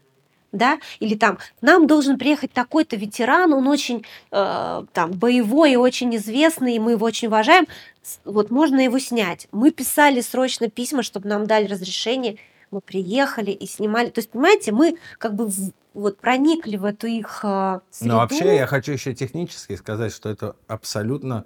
[0.53, 6.15] да, или там нам должен приехать такой-то ветеран, он очень э, там боевой и очень
[6.17, 7.67] известный, и мы его очень уважаем,
[8.25, 9.49] вот можно его снять.
[9.53, 12.39] Мы писали срочно письма, чтобы нам дали разрешение,
[12.71, 14.11] мы приехали и снимали.
[14.11, 15.51] То есть, понимаете, мы как бы
[15.95, 18.13] вот проникли в эту их э, среду.
[18.13, 21.45] Но вообще я хочу еще технически сказать, что это абсолютно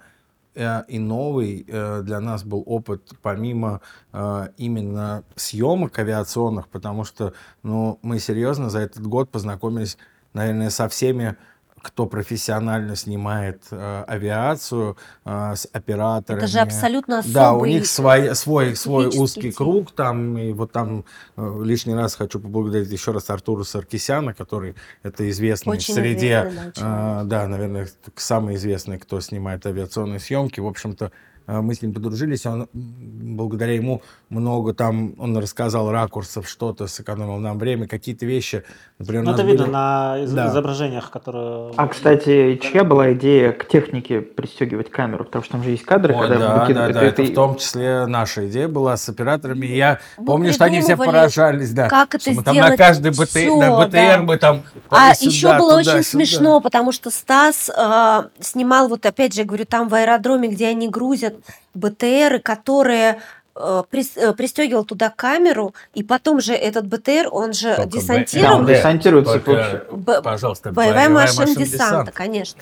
[0.55, 3.81] и новый э, для нас был опыт помимо
[4.11, 7.33] э, именно съемок авиационных, потому что
[7.63, 9.97] ну, мы серьезно за этот год познакомились,
[10.33, 11.37] наверное, со всеми
[11.83, 16.39] кто профессионально снимает э, авиацию э, с операторами.
[16.39, 19.57] Это же абсолютно особый Да, у них свой, свой, свой узкий тип.
[19.57, 21.03] круг там, и вот там
[21.35, 26.47] э, лишний раз хочу поблагодарить еще раз Артура Саркисяна, который это известный Очень в среде,
[26.49, 30.61] известный, да, э, да, наверное, самый известный, кто снимает авиационные съемки.
[30.61, 31.11] В общем-то,
[31.47, 37.59] мы с ним подружились, он, благодаря ему много там, он рассказал ракурсов, что-то, сэкономил нам
[37.59, 38.63] время, какие-то вещи.
[38.97, 40.47] Например, ну, это видно на из- да.
[40.47, 41.73] изображениях, которые...
[41.75, 45.25] А, кстати, чья была идея к технике пристегивать камеру?
[45.25, 46.93] Потому что там же есть кадры, Ой, когда да, выкидывают.
[46.93, 49.65] Да, да, это, это в том числе наша идея была с операторами.
[49.65, 51.89] Я мы помню, что они все поражались, да.
[51.89, 52.37] Как это сделать?
[52.37, 54.17] Мы там на каждый БТ, все, на БТР да.
[54.19, 54.63] мы там...
[54.89, 56.03] А сюда, еще было туда, очень сюда.
[56.03, 60.87] смешно, потому что Стас э, снимал, вот опять же, говорю, там в аэродроме, где они
[60.87, 61.32] грузят
[61.73, 63.21] БТРы, которые
[63.55, 68.63] э, э, пристегивал туда камеру, и потом же этот БТР, он же Только десантировал.
[68.63, 69.85] Да, десантируется.
[69.91, 70.21] Б...
[70.21, 72.11] Пожалуйста, боевая, боевая машина, машина десанта, десант.
[72.11, 72.61] конечно.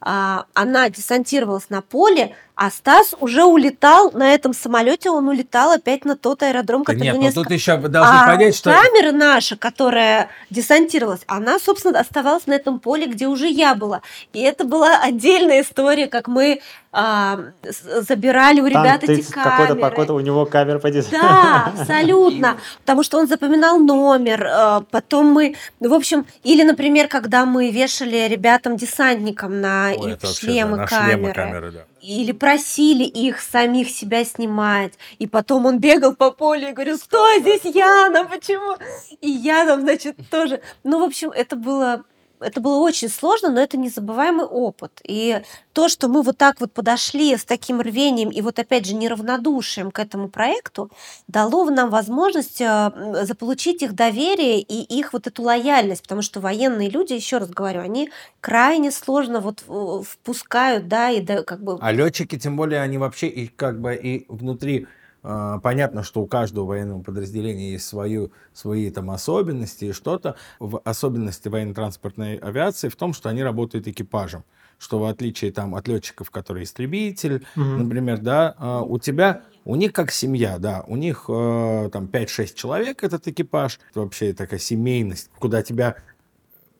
[0.00, 6.04] А, она десантировалась на поле, а Стас уже улетал на этом самолете, он улетал опять
[6.04, 7.48] на тот аэродром, который Нет, ну несколько...
[7.48, 8.70] тут еще должны а понять, что...
[8.70, 14.02] камера наша, которая десантировалась, она, собственно, оставалась на этом поле, где уже я была.
[14.32, 16.60] И это была отдельная история, как мы
[16.92, 19.50] а, забирали у ребят Там эти камеры.
[19.50, 22.56] Какой-то какой-то у него камера по Да, абсолютно.
[22.80, 24.46] Потому что он запоминал номер.
[24.48, 25.56] А, потом мы...
[25.80, 31.10] В общем, или, например, когда мы вешали ребятам-десантникам на Ой, их шлемы, да, камеры.
[31.10, 31.70] шлемы камеры.
[31.72, 34.92] Да или просили их самих себя снимать.
[35.18, 38.76] И потом он бегал по полю и говорил, что здесь Яна, почему?
[39.20, 40.60] И Яна, значит, тоже.
[40.82, 42.04] Ну, в общем, это было
[42.44, 45.00] это было очень сложно, но это незабываемый опыт.
[45.04, 45.40] И
[45.72, 49.90] то, что мы вот так вот подошли с таким рвением и вот опять же неравнодушием
[49.90, 50.90] к этому проекту,
[51.26, 52.90] дало нам возможность э,
[53.24, 57.80] заполучить их доверие и их вот эту лояльность, потому что военные люди, еще раз говорю,
[57.80, 59.64] они крайне сложно вот
[60.06, 61.78] впускают, да, и да, как бы...
[61.80, 66.26] А летчики, тем более, они вообще и как бы и внутри а, понятно, что у
[66.26, 70.36] каждого военного подразделения есть свою, свои там особенности и что-то.
[70.58, 74.44] В особенности военно-транспортной авиации в том, что они работают экипажем.
[74.78, 77.64] Что в отличие там, от летчиков, которые истребитель, угу.
[77.64, 82.54] например, да, а, у тебя у них как семья, да, у них э, там 5-6
[82.54, 85.96] человек этот экипаж, это вообще такая семейность, куда тебя,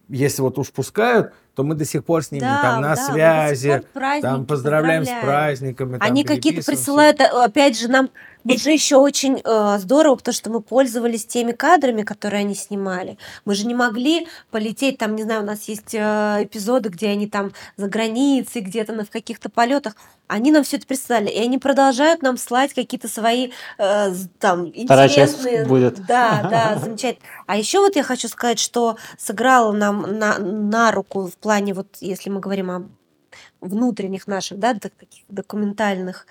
[0.09, 2.97] если вот уж пускают, то мы до сих пор с ними да, там на да,
[2.97, 3.83] связи,
[4.23, 5.99] там поздравляем, поздравляем с праздниками.
[6.01, 8.11] Они какие-то присылают, э, опять же, нам
[8.47, 13.17] это же еще очень э, здорово, потому что мы пользовались теми кадрами, которые они снимали.
[13.47, 15.99] Мы же не могли полететь, там, не знаю, у нас есть э,
[16.43, 19.97] эпизоды, где они там за границей, где-то на, в каких-то полетах.
[20.27, 25.09] Они нам все это прислали, и они продолжают нам слать какие-то свои э, там Вторая
[25.09, 25.57] интересные.
[25.57, 26.07] Часть будет.
[26.07, 27.27] Да, да, замечательно.
[27.47, 31.99] А еще вот я хочу сказать, что сыграло нам на, на руку в плане вот,
[32.01, 32.89] если мы говорим о
[33.61, 36.27] внутренних наших, да, таких документальных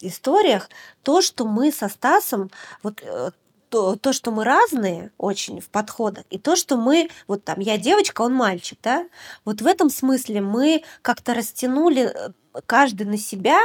[0.00, 0.68] историях
[1.02, 2.50] то, что мы со Стасом,
[2.82, 3.30] вот э,
[3.68, 7.76] то, то, что мы разные очень в подходах, и то, что мы, вот там, я
[7.76, 9.08] девочка, он мальчик, да,
[9.44, 12.32] вот в этом смысле мы как-то растянули э,
[12.66, 13.58] каждый на себя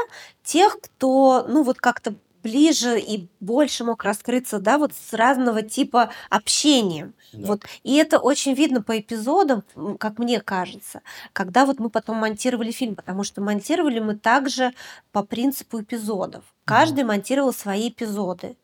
[0.43, 2.16] тех, кто, ну, вот как-то
[2.48, 7.12] ближе и больше мог раскрыться, да, вот с разного типа общения.
[7.34, 7.48] Да.
[7.48, 7.66] Вот.
[7.84, 9.64] И это очень видно по эпизодам,
[10.00, 11.02] как мне кажется,
[11.34, 14.74] когда вот мы потом монтировали фильм, потому что монтировали мы также
[15.12, 16.45] по принципу эпизодов.
[16.64, 18.56] Каждый монтировал свои эпизоды.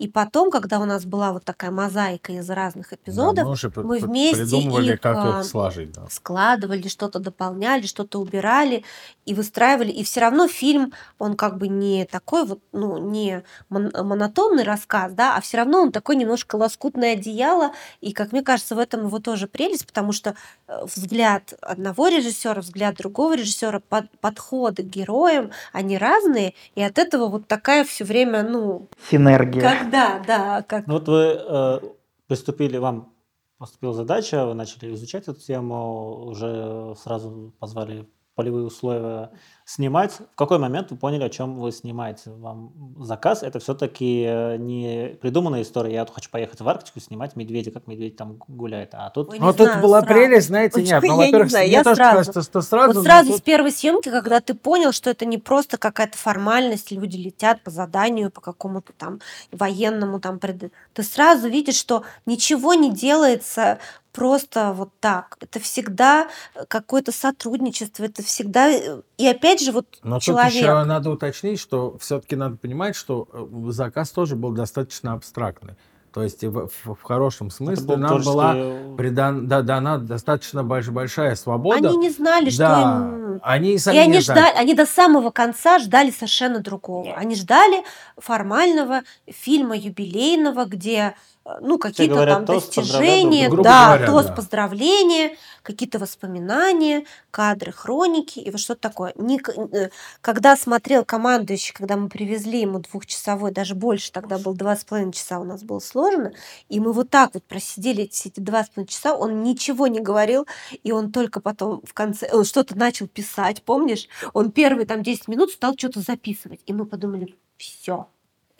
[0.00, 3.70] И потом, когда у нас была вот такая мозаика из разных эпизодов, да, мы, уже
[3.76, 5.92] мы вместе придумывали, их, как их а, сложить.
[5.92, 6.06] Да.
[6.10, 8.82] складывали, что-то дополняли, что-то убирали
[9.26, 9.90] и выстраивали.
[9.90, 15.36] И все равно фильм, он как бы не такой вот, ну, не монотонный рассказ, да,
[15.36, 17.72] а все равно он такой немножко лоскутное одеяло.
[18.00, 20.34] И, как мне кажется, в этом его тоже прелесть, потому что
[20.66, 26.96] э, взгляд одного режиссера, взгляд другого режиссера, под, подходы к героям, они разные, и от
[26.96, 28.88] этого вот такая все время, ну...
[29.10, 29.60] Синергия.
[29.60, 30.62] Как да, да.
[30.62, 30.86] Как...
[30.86, 31.80] Ну вот вы э,
[32.26, 33.12] приступили, вам
[33.58, 39.32] поступила задача, вы начали изучать эту тему, уже сразу позвали полевые условия
[39.70, 40.18] снимать.
[40.32, 42.30] В какой момент вы поняли, о чем вы снимаете?
[42.30, 45.92] Вам заказ это все-таки э, не придуманная история.
[45.94, 48.90] Я вот хочу поехать в Арктику снимать медведя, как медведь там гуляет.
[48.94, 49.30] А тут...
[49.30, 50.12] Ой, ну, тут знаю, была сразу.
[50.12, 51.00] прелесть, знаете, нет.
[51.04, 52.16] Ну, во-первых, не знаю, я тоже сразу.
[52.16, 52.94] кажется, что сразу...
[52.94, 53.38] Вот сразу тут...
[53.38, 57.70] с первой съемки, когда ты понял, что это не просто какая-то формальность, люди летят по
[57.70, 59.20] заданию, по какому-то там
[59.52, 60.40] военному там...
[60.40, 60.72] Пред...
[60.94, 63.78] Ты сразу видишь, что ничего не делается
[64.12, 65.36] просто вот так.
[65.40, 66.28] Это всегда
[66.68, 68.70] какое-то сотрудничество, это всегда...
[69.16, 70.52] И опять опять же, вот Но человек...
[70.52, 75.74] тут еще надо уточнить, что все-таки надо понимать, что э, заказ тоже был достаточно абстрактный.
[76.12, 78.52] То есть в, в, в хорошем смысле был нам была
[78.96, 81.88] придан, да, дана достаточно больш- большая свобода.
[81.88, 83.40] Они не знали, что да, им...
[83.44, 84.40] они и И сами они не знали.
[84.40, 87.14] ждали, они до самого конца ждали совершенно другого.
[87.14, 87.84] Они ждали
[88.18, 91.14] формального фильма юбилейного, где
[91.60, 94.34] ну какие-то там тост, достижения, да, говоря, тост, да.
[94.34, 99.12] поздравления, какие-то воспоминания, кадры, хроники и вот что-то такое.
[99.16, 104.76] Ник- э, Когда смотрел командующий, когда мы привезли ему двухчасовой, даже больше, тогда был два
[104.76, 106.32] с половиной часа у нас было сложно,
[106.68, 110.46] и мы вот так вот просидели эти два с половиной часа, он ничего не говорил,
[110.82, 114.08] и он только потом в конце, он что-то начал писать, помнишь?
[114.34, 118.08] Он первые там 10 минут стал что-то записывать, и мы подумали, все,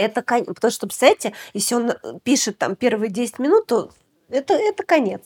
[0.01, 0.49] это конец.
[0.49, 3.91] Потому что, представляете, если он э, пишет там первые 10 минут, то
[4.29, 5.23] это, это конец.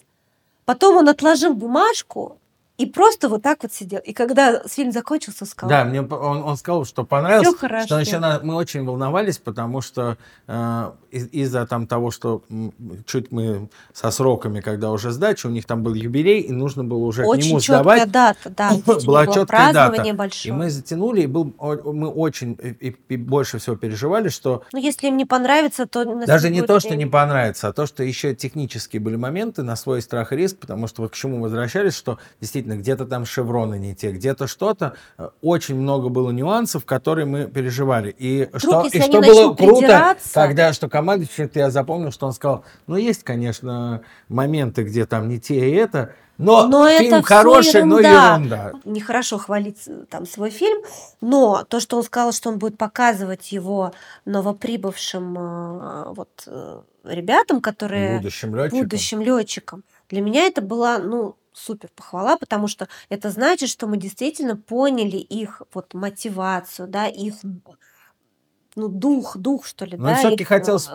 [0.64, 2.40] Потом он отложил бумажку
[2.76, 4.00] и просто вот так вот сидел.
[4.00, 7.46] И когда фильм закончился, сказал, Да, мне он, он сказал, что понравилось.
[7.46, 7.86] Всё хорошо.
[7.86, 10.16] Что еще на- мы очень волновались, потому что
[10.48, 12.42] э, из- из-за там того, что
[13.06, 17.04] чуть мы со сроками, когда уже сдача, у них там был юбилей, и нужно было
[17.04, 18.10] уже к очень нему четкая сдавать.
[18.10, 18.72] дата, да.
[19.06, 20.14] Была четкая дата.
[20.14, 20.52] большое.
[20.52, 25.06] И мы затянули, и был, мы очень и, и- больше всего переживали, что Ну, если
[25.06, 26.04] им не понравится, то...
[26.26, 27.04] даже не то, что время.
[27.04, 30.88] не понравится, а то, что еще технические были моменты на свой страх и риск, потому
[30.88, 34.94] что вот к чему возвращались, что действительно где-то там шевроны не те, где-то что-то.
[35.18, 38.14] Э, Очень много было нюансов, которые мы переживали.
[38.18, 42.64] И что, если и что было круто, когда что команда, я запомнил, что он сказал,
[42.86, 47.84] ну есть, конечно, моменты, где там не те и это, но, Но фильм это хороший,
[47.84, 48.34] но ерунда.
[48.34, 48.72] ерунда.
[48.84, 50.82] Нехорошо хвалить э, там свой фильм,
[51.20, 53.92] но то, что он сказал, что он будет показывать его
[54.24, 56.48] новоприбывшим э, вот,
[57.04, 58.80] ребятам, которые Будущим летчикам.
[58.80, 59.84] будущим летчикам.
[60.08, 65.16] Для меня это была, ну, супер похвала, потому что это значит, что мы действительно поняли
[65.16, 67.34] их вот мотивацию, да, их
[68.76, 70.16] ну, дух, дух, что ли, Но да.
[70.16, 70.88] все-таки э, хотелось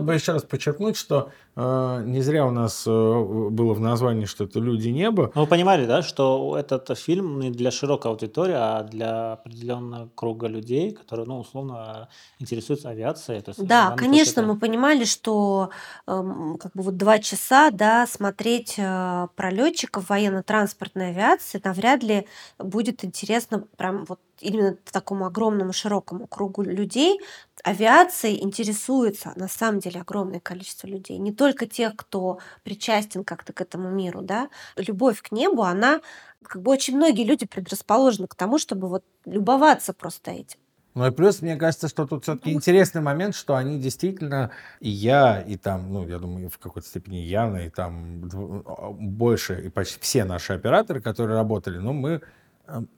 [0.00, 4.44] бы еще раз подчеркнуть, что э, не зря у нас э, было в названии, что
[4.44, 5.30] это люди неба.
[5.34, 10.48] Ну, вы понимали, да, что этот фильм не для широкой аудитории, а для определенного круга
[10.48, 12.08] людей, которые, ну, условно,
[12.40, 13.40] интересуются авиацией.
[13.42, 15.70] То есть, Да, конечно, мы понимали, что
[16.08, 22.26] эм, как бы вот два часа, да, смотреть э, про летчиков военно-транспортной авиации навряд ли
[22.58, 27.20] будет интересно прям вот именно такому огромному широкому кругу людей.
[27.62, 33.60] Авиацией интересуется на самом деле огромное количество людей, не только тех, кто причастен как-то к
[33.60, 34.48] этому миру, да.
[34.76, 36.00] Любовь к небу, она
[36.42, 40.58] как бы очень многие люди предрасположены к тому, чтобы вот любоваться просто этим.
[40.94, 45.40] Ну и плюс, мне кажется, что тут все-таки интересный момент, что они действительно, и я,
[45.40, 50.00] и там, ну, я думаю, в какой-то степени Яна, и там дв- больше, и почти
[50.00, 52.22] все наши операторы, которые работали, ну, мы,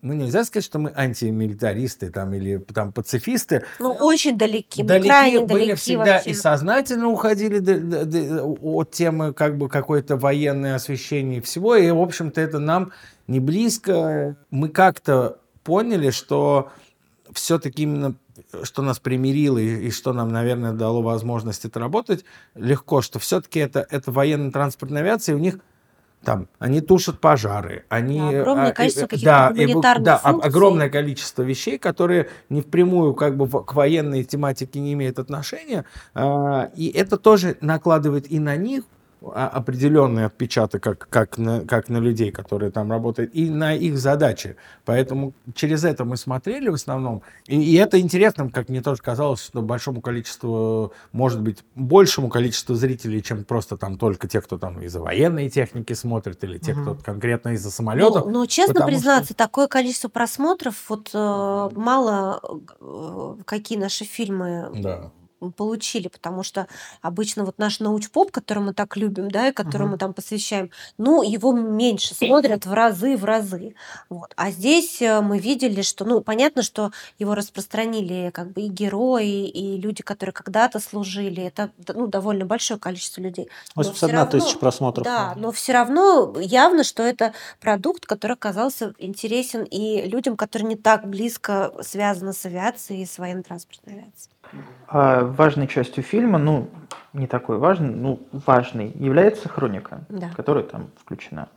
[0.03, 5.09] ну, нельзя сказать, что мы антимилитаристы там, или там пацифисты, Ну, очень далеки, мы далеки
[5.09, 6.31] крайне были далеки всегда вообще.
[6.31, 11.77] и сознательно уходили д- д- д- от темы как бы какой-то военной освещения и всего,
[11.77, 12.93] и, в общем-то, это нам
[13.27, 14.37] не близко.
[14.51, 16.71] Мы как-то поняли, что
[17.33, 18.15] все-таки именно
[18.65, 23.61] что нас примирило и, и что нам, наверное, дало возможность это работать легко, что все-таки
[23.61, 25.59] это, это военно-транспортная авиация, и у них
[26.25, 28.19] там, они тушат пожары, они...
[28.21, 30.49] Да, огромное а, и- количество э, каких-то да, гуманитарных да, функций.
[30.49, 36.71] огромное количество вещей, которые не впрямую как бы к военной тематике не имеют отношения, а,
[36.77, 38.85] и это тоже накладывает и на них
[39.35, 44.57] определенный отпечаток, как, как, на, как на людей, которые там работают, и на их задачи.
[44.85, 47.23] Поэтому через это мы смотрели в основном.
[47.47, 52.75] И, и это интересно, как мне тоже казалось, что большому количеству, может быть, большему количеству
[52.75, 56.95] зрителей, чем просто там только те, кто там из-за военной техники смотрит, или те, кто
[56.95, 58.27] конкретно из-за самолетов.
[58.27, 62.41] Ну, ну, честно потому что- признаться, такое количество просмотров, вот э, мало
[62.81, 65.11] э, какие наши фильмы Да.
[65.51, 66.67] Получили, потому что
[67.01, 69.91] обычно вот наш научпоп, который мы так любим, да, и который Мгм.
[69.93, 73.75] мы там посвящаем, ну, его меньше смотрят в разы, в разы.
[74.09, 74.33] Вот.
[74.37, 79.47] А здесь э, мы видели, что, ну, понятно, что его распространили как бы и герои,
[79.49, 81.43] и люди, которые когда-то служили.
[81.43, 83.49] Это ну, довольно большое количество людей.
[83.75, 85.05] Но 81 всё равно- тысяча просмотров.
[85.05, 90.77] Да, но все равно явно, что это продукт, который оказался интересен и людям, которые не
[90.77, 94.31] так близко связаны с авиацией и с военно-транспортной авиацией.
[94.89, 96.69] А важной частью фильма, ну,
[97.13, 100.31] не такой важный, ну, важной, является хроника, Да.
[100.37, 101.49] которая там включена.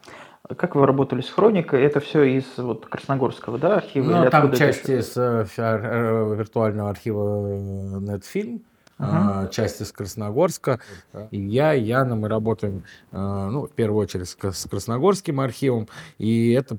[0.58, 1.82] Как вы работали с хроникой?
[1.84, 4.06] Это все из вот Красногорского, да, архива?
[4.12, 5.00] Ну, или там ещё?
[5.00, 8.62] из э, э, виртуального архива э, Netfilm,
[8.98, 9.42] Ага.
[9.42, 10.80] а, часть из Красногорска.
[11.32, 15.40] И я, и Яна, мы работаем, э, ну, в первую очередь с, Крас- с Красногорским
[15.40, 15.88] архивом.
[16.20, 16.78] И это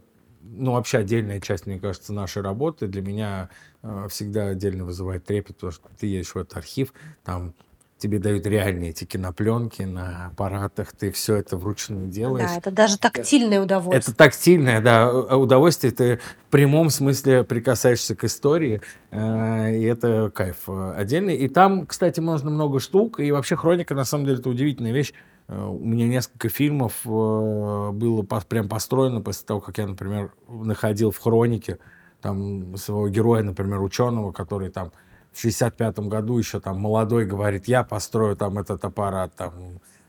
[0.49, 3.76] ну, вообще отдельная часть, мне кажется, нашей работы для меня э,
[4.09, 6.93] всегда отдельно вызывает трепет, потому что ты едешь в этот архив,
[7.25, 7.55] там
[7.99, 12.51] тебе дают реальные эти кинопленки на аппаратах, ты все это вручную делаешь.
[12.51, 13.99] Да, это даже тактильное удовольствие.
[13.99, 15.93] Это тактильное, да, удовольствие.
[15.93, 21.37] Ты в прямом смысле прикасаешься к истории, э, и это кайф отдельный.
[21.37, 25.15] И там, кстати, можно много штук, и вообще хроника, на самом деле, это удивительная вещь.
[25.49, 31.11] Э, у меня несколько фильмов э, было прям построено после того, как я, например, находил
[31.11, 31.79] в хронике
[32.27, 34.91] там своего героя, например, ученого, который там
[35.33, 39.53] в 65-м году еще там молодой говорит, я построю там этот аппарат, там,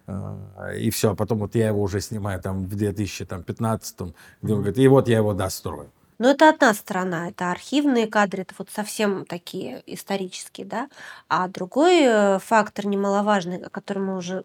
[0.07, 1.11] э, и все.
[1.11, 5.07] А потом вот я его уже снимаю там в 2015-м, где он говорит, и вот
[5.07, 5.91] я его дострою.
[6.19, 10.89] Но это одна сторона, это архивные кадры, это вот совсем такие исторические, да.
[11.29, 14.43] А другой э, фактор немаловажный, о котором мы уже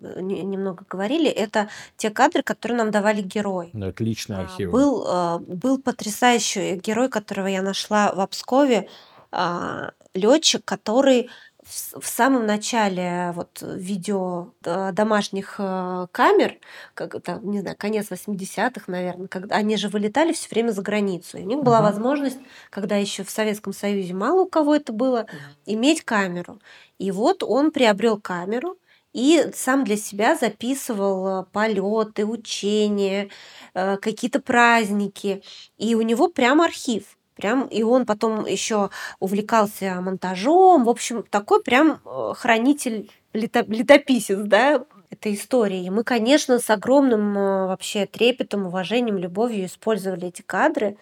[0.00, 3.70] немного говорили, это те кадры, которые нам давали герои.
[3.72, 4.70] Да, отличный архив.
[4.70, 8.88] Был, был потрясающий герой, которого я нашла в Обскове,
[9.32, 11.28] а, летчик, который
[11.68, 16.58] в самом начале вот видео домашних э, камер,
[16.94, 21.38] как это, не знаю, конец 80-х, наверное, когда они же вылетали все время за границу.
[21.38, 22.38] И у них была возможность,
[22.70, 25.26] когда еще в Советском Союзе мало у кого это было,
[25.64, 26.60] иметь камеру.
[26.98, 28.76] И вот он приобрел камеру
[29.16, 33.30] и сам для себя записывал э, полеты, учения,
[33.72, 35.42] э, какие-то праздники.
[35.78, 37.16] И у него прям архив.
[37.34, 40.84] Прям, и он потом еще увлекался монтажом.
[40.84, 45.86] В общем, такой прям э, хранитель, летописец, да, этой истории.
[45.86, 47.32] И мы, конечно, с огромным
[47.68, 50.98] вообще трепетом, уважением, любовью использовали эти кадры.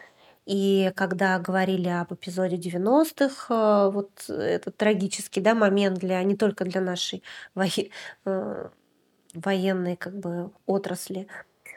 [0.47, 6.64] И когда говорили об эпизоде 90-х, э, вот этот трагический да, момент для, не только
[6.64, 7.22] для нашей
[9.34, 11.26] военной как бы, отрасли,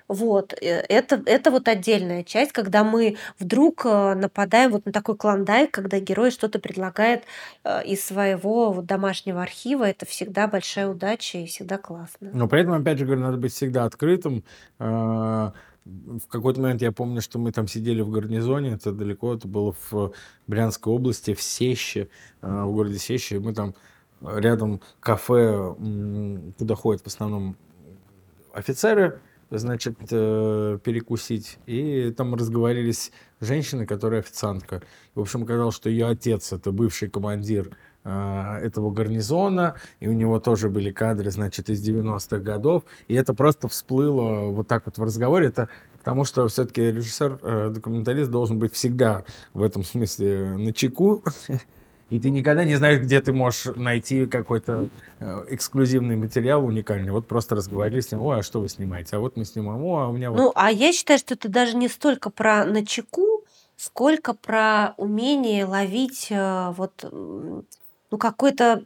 [0.07, 5.17] вот, э, это, это вот отдельная часть, когда мы вдруг э, нападаем вот на такой
[5.17, 7.23] клондайк, когда герой что-то предлагает
[7.63, 12.29] э, из своего вот домашнего архива, это всегда большая удача и всегда классно.
[12.33, 14.43] Но при этом, опять же говорю, надо быть всегда открытым.
[16.19, 19.75] В какой-то момент я помню, что мы там сидели в гарнизоне, это далеко, это было
[19.89, 20.13] в
[20.47, 22.09] Брянской области, в Сеще,
[22.41, 23.73] в городе Сеще, мы там
[24.21, 25.75] рядом кафе,
[26.57, 27.55] куда ходят в основном
[28.53, 31.57] офицеры, значит, э, перекусить.
[31.65, 34.81] И там разговорились женщины, которая официантка.
[35.15, 37.71] В общем, оказалось, что ее отец это бывший командир э,
[38.07, 43.67] этого гарнизона, и у него тоже были кадры, значит, из 90-х годов, и это просто
[43.67, 45.69] всплыло вот так вот в разговоре, это
[46.07, 51.21] потому что все-таки режиссер, э, должен быть всегда в этом смысле на чеку,
[52.09, 54.87] и ты никогда не знаешь, где ты можешь найти какой-то
[55.19, 57.11] э, эксклюзивный материал уникальный.
[57.11, 59.17] Вот просто разговаривали с ним, ой, а что вы снимаете?
[59.17, 60.37] А вот мы снимаем, о, а у меня вот...
[60.37, 63.43] Ну, а я считаю, что это даже не столько про начеку,
[63.75, 67.03] сколько про умение ловить э, вот
[68.11, 68.83] ну, какой-то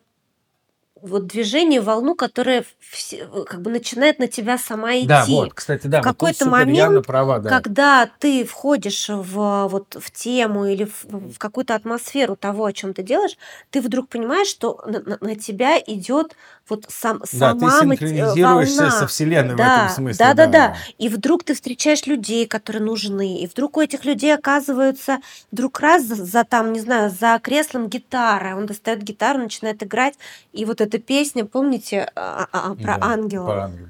[1.02, 5.08] вот движение, волну, которая все, как бы начинает на тебя сама идти.
[5.08, 6.02] Да, вот, кстати, да.
[6.02, 7.50] В какой-то момент, права, да.
[7.50, 12.94] когда ты входишь в, вот, в тему или в, в какую-то атмосферу того, о чем
[12.94, 13.38] ты делаешь,
[13.72, 16.36] ты вдруг понимаешь, что на, на, на тебя идет
[16.72, 19.00] вот сам, да, сама ты синхронизируешься волна.
[19.00, 20.26] со Вселенной да, в этом смысле.
[20.26, 20.76] Да, да, да, да.
[20.98, 25.20] И вдруг ты встречаешь людей, которые нужны, и вдруг у этих людей оказываются
[25.52, 30.16] вдруг раз за, за там, не знаю, за креслом гитара, он достает гитару, начинает играть,
[30.54, 33.46] и вот эта песня, помните, а, а, а про да, ангела?
[33.46, 33.90] Про ангела.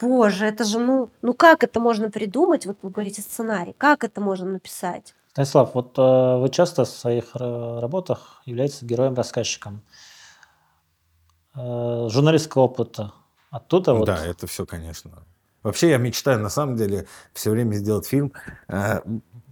[0.00, 2.66] Боже, это же, ну, ну как это можно придумать?
[2.66, 5.14] Вот вы говорите сценарий, как это можно написать?
[5.32, 10.11] Станислав, вот э, вы часто в своих э, работах являетесь героем-рассказчиком э,
[11.54, 13.12] журналистского опыта.
[13.50, 14.06] Оттуда вот...
[14.06, 15.24] Да, это все, конечно.
[15.62, 18.32] Вообще я мечтаю, на самом деле, все время сделать фильм
[18.68, 19.00] э,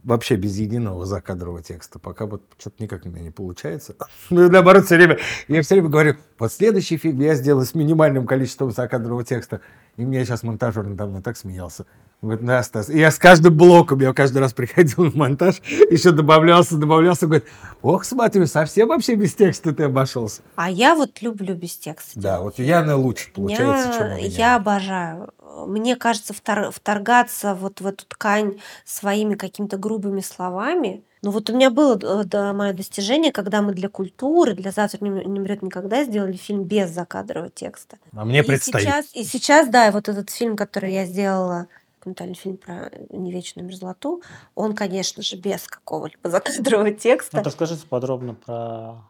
[0.03, 1.99] вообще без единого закадрового текста.
[1.99, 3.95] Пока вот что-то никак у меня не получается.
[4.31, 8.27] Ну, наоборот, все время, я все время говорю, вот следующий фильм я сделаю с минимальным
[8.27, 9.61] количеством закадрового текста.
[9.97, 11.87] И мне сейчас монтажер недавно так смеялся.
[12.23, 12.91] Говорит, да, Стас.
[12.91, 17.47] И я с каждым блоком, я каждый раз приходил на монтаж, еще добавлялся, добавлялся, говорит,
[17.81, 20.43] ох, смотрю, совсем вообще без текста ты обошелся.
[20.57, 22.21] А я вот люблю без текста.
[22.21, 24.27] Да, вот Яна лучше получается, я, чем у меня.
[24.27, 25.33] Я обожаю.
[25.67, 31.55] Мне кажется, втор, вторгаться вот в эту ткань своими какими-то грубыми словами, ну вот у
[31.55, 35.61] меня было э, да, мое достижение, когда мы для культуры, для «Завтра не, не умрет
[35.61, 37.99] никогда» сделали фильм без закадрового текста.
[38.15, 38.87] А мне и предстоит.
[38.87, 41.67] Сейчас, и сейчас, да, вот этот фильм, который я сделала
[42.01, 44.23] документальный фильм про невечную мерзлоту,
[44.55, 47.37] он, конечно же, без какого-либо закадрового текста.
[47.37, 49.05] Ну, расскажите подробно про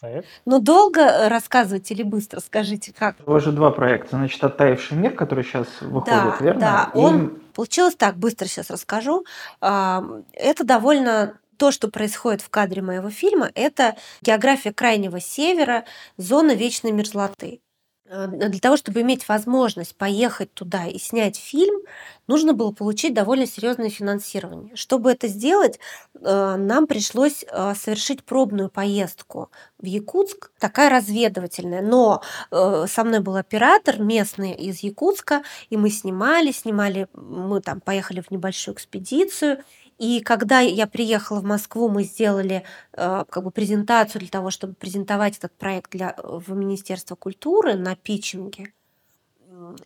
[0.00, 0.28] проект.
[0.44, 2.40] Ну, долго э, рассказывать или быстро?
[2.40, 3.16] Скажите, как?
[3.26, 4.16] У вас же два проекта.
[4.16, 6.60] Значит, «Оттаивший мир», который сейчас выходит, да, верно?
[6.60, 9.24] Да, И он получилось так, быстро сейчас расскажу.
[9.60, 15.84] Это довольно то, что происходит в кадре моего фильма, это география Крайнего Севера,
[16.18, 17.60] зона вечной мерзлоты.
[18.08, 21.80] Э, для того, чтобы иметь возможность поехать туда и снять фильм,
[22.26, 24.76] нужно было получить довольно серьезное финансирование.
[24.76, 25.78] Чтобы это сделать,
[26.14, 31.82] э, нам пришлось э, совершить пробную поездку в Якутск, такая разведывательная.
[31.82, 38.20] Но со мной был оператор местный из Якутска, и мы снимали, снимали, мы там поехали
[38.20, 39.58] в небольшую экспедицию,
[39.98, 44.74] и когда я приехала в Москву, мы сделали э, как бы презентацию для того, чтобы
[44.74, 48.72] презентовать этот проект для, в Министерство культуры на питчинге.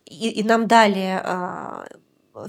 [0.05, 1.85] И, и нам дали э,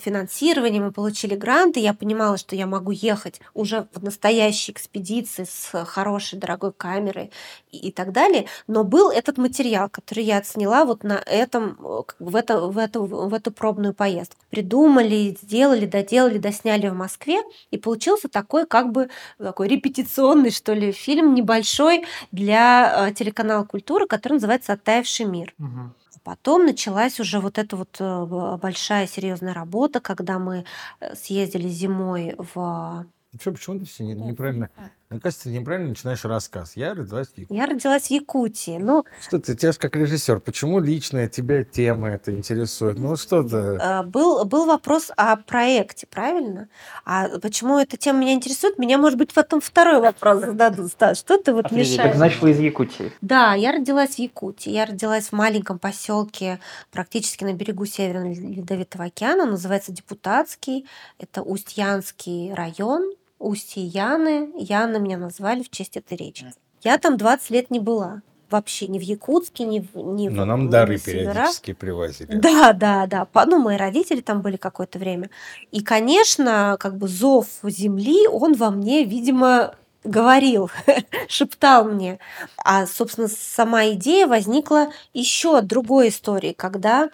[0.00, 5.84] финансирование, мы получили гранты, я понимала, что я могу ехать уже в настоящей экспедиции с
[5.84, 7.30] хорошей дорогой камерой
[7.70, 8.46] и, и так далее.
[8.66, 11.76] Но был этот материал, который я отсняла вот на этом,
[12.18, 14.40] в, это, в, эту, в эту пробную поездку.
[14.50, 19.08] Придумали, сделали, доделали, досняли в Москве, и получился такой как бы
[19.38, 25.54] такой репетиционный, что ли, фильм небольшой для э, телеканала «Культура», который называется «Оттаивший мир».
[25.58, 26.01] Угу.
[26.24, 30.64] Потом началась уже вот эта вот э, большая серьезная работа, когда мы
[31.00, 34.68] э, съездили зимой в Вообще, почему ты все неправильно?
[35.12, 36.72] Мне кажется, ты неправильно начинаешь рассказ.
[36.74, 37.54] Я родилась в Якутии.
[37.54, 38.78] Я родилась в Якутии.
[38.78, 42.98] Ну, что ты, тебя же как режиссер, почему личная тебя тема это интересует?
[42.98, 43.78] Ну, что-то...
[43.80, 46.68] А, был, был вопрос о проекте, правильно?
[47.04, 48.78] А почему эта тема меня интересует?
[48.78, 50.90] Меня, может быть, потом второй вопрос зададут.
[50.92, 51.90] Стас, что ты вот Офигеть.
[51.90, 52.08] мешаешь?
[52.08, 53.12] Так, значит, вы из Якутии?
[53.20, 54.70] Да, я родилась в Якутии.
[54.70, 56.58] Я родилась в маленьком поселке
[56.90, 59.44] практически на берегу Северного Ледовитого океана.
[59.44, 60.86] называется Депутатский.
[61.18, 64.52] Это Устьянский район устье Яны.
[64.56, 66.52] Яна меня назвали в честь этой речки.
[66.82, 68.22] Я там 20 лет не была.
[68.50, 72.34] Вообще ни в Якутске, ни в ни Но в, нам дары периодически привозили.
[72.36, 73.26] Да, да, да.
[73.46, 75.30] Ну, мои родители там были какое-то время.
[75.70, 79.74] И, конечно, как бы зов земли, он во мне, видимо,
[80.04, 80.70] говорил,
[81.28, 82.18] шептал мне.
[82.56, 87.10] А, собственно, сама идея возникла еще от другой истории, когда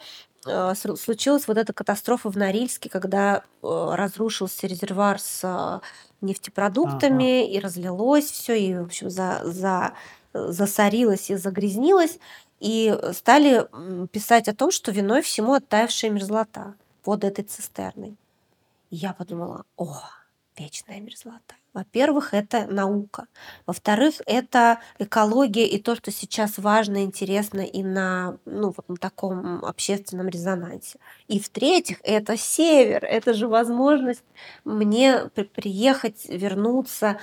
[0.46, 5.80] э, случилась вот эта катастрофа в Норильске, когда э, разрушился резервуар с э,
[6.20, 7.50] нефтепродуктами, ага.
[7.50, 9.94] и разлилось все, и, в общем, за, за,
[10.32, 12.18] засорилось и загрязнилось.
[12.60, 13.68] И стали
[14.08, 18.16] писать о том, что виной всему оттаившая мерзлота под этой цистерной.
[18.90, 20.00] И я подумала, о,
[20.56, 21.54] вечная мерзлота.
[21.78, 23.28] Во-первых, это наука.
[23.64, 29.64] Во-вторых, это экология и то, что сейчас важно, интересно и на, ну, вот на таком
[29.64, 30.98] общественном резонансе.
[31.28, 33.04] И в-третьих, это север.
[33.04, 34.24] Это же возможность
[34.64, 37.18] мне приехать, вернуться,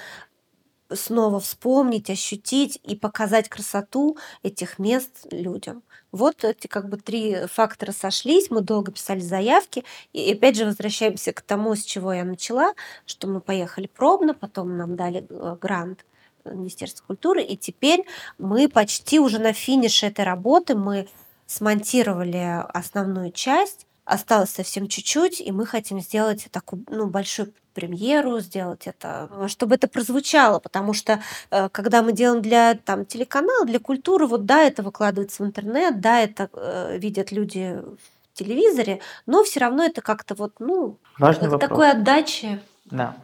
[0.93, 5.84] снова вспомнить, ощутить и показать красоту этих мест людям.
[6.16, 11.34] Вот эти как бы три фактора сошлись, мы долго писали заявки, и опять же возвращаемся
[11.34, 12.74] к тому, с чего я начала,
[13.05, 16.05] что мы поехали пробно, потом нам дали э, грант
[16.45, 18.05] Министерства культуры, и теперь
[18.38, 21.09] мы почти уже на финише этой работы, мы
[21.47, 28.88] смонтировали основную часть, осталось совсем чуть-чуть, и мы хотим сделать такую ну, большую премьеру, сделать
[28.88, 31.20] это, чтобы это прозвучало, потому что
[31.51, 35.99] э, когда мы делаем для там, телеканала, для культуры, вот да, это выкладывается в интернет,
[35.99, 41.49] да, это э, видят люди в телевизоре, но все равно это как-то вот, ну, Важный
[41.49, 41.70] вопрос.
[41.70, 42.62] такой отдачи.
[42.86, 43.18] Да.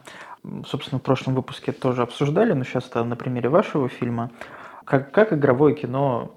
[0.66, 4.30] Собственно, в прошлом выпуске тоже обсуждали, но сейчас на примере вашего фильма.
[4.84, 6.34] Как, как игровое кино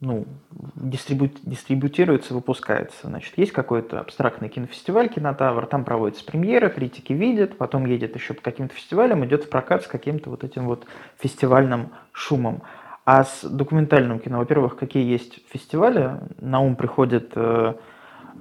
[0.00, 0.26] ну,
[0.74, 1.28] дистрибу...
[1.42, 3.08] дистрибутируется, выпускается.
[3.08, 8.42] Значит, есть какой-то абстрактный кинофестиваль «Кинотавр», там проводится премьера, критики видят, потом едет еще по
[8.42, 10.86] каким-то фестивалям, идет в прокат с каким-то вот этим вот
[11.18, 12.62] фестивальным шумом.
[13.06, 16.18] А с документальным кино, во-первых, какие есть фестивали?
[16.40, 17.74] На ум приходит, э,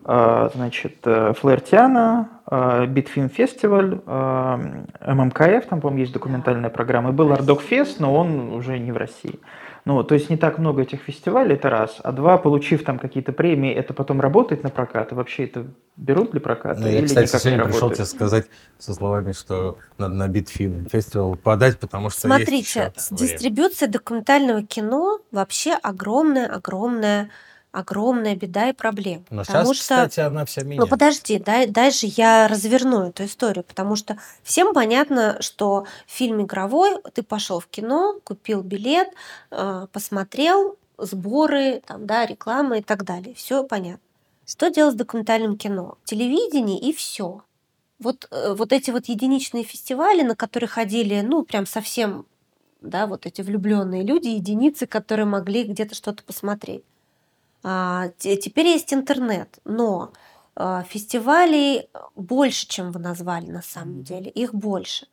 [0.06, 2.30] э, значит, э, Флэртиана,
[2.88, 7.10] Битфильм фестиваль, ММКФ, там, по-моему, есть документальная программа.
[7.10, 9.40] И был Ардок Фест, но он уже не в России.
[9.86, 11.98] Ну, то есть не так много этих фестивалей, это раз.
[12.04, 15.12] А два, получив там какие-то премии, это потом работает на прокат?
[15.12, 16.82] И вообще это берут для проката?
[16.82, 18.48] Ну, я, или кстати, сегодня пришел тебе сказать
[18.80, 25.20] со словами, что надо на Битфильм фестивал подать, потому что Смотрите, есть дистрибьюция документального кино
[25.32, 27.30] вообще огромная-огромная
[27.76, 29.26] огромная беда и проблема.
[29.30, 29.96] Но потому сейчас, что...
[29.96, 30.86] кстати, она вся меняется.
[30.86, 37.02] Ну подожди, дай, дальше я разверну эту историю, потому что всем понятно, что фильм игровой,
[37.14, 39.10] ты пошел в кино, купил билет,
[39.52, 43.36] э, посмотрел, сборы, там, да, реклама и так далее.
[43.36, 44.00] Все понятно.
[44.46, 45.98] Что делать с документальным кино?
[46.06, 47.42] Телевидение и все.
[48.00, 52.26] Вот, э, вот эти вот единичные фестивали, на которые ходили, ну, прям совсем,
[52.80, 56.84] да, вот эти влюбленные люди, единицы, которые могли где-то что-то посмотреть.
[57.68, 60.12] А, теперь есть интернет, но
[60.56, 65.08] э, фестивалей больше, чем вы назвали на самом деле, их больше.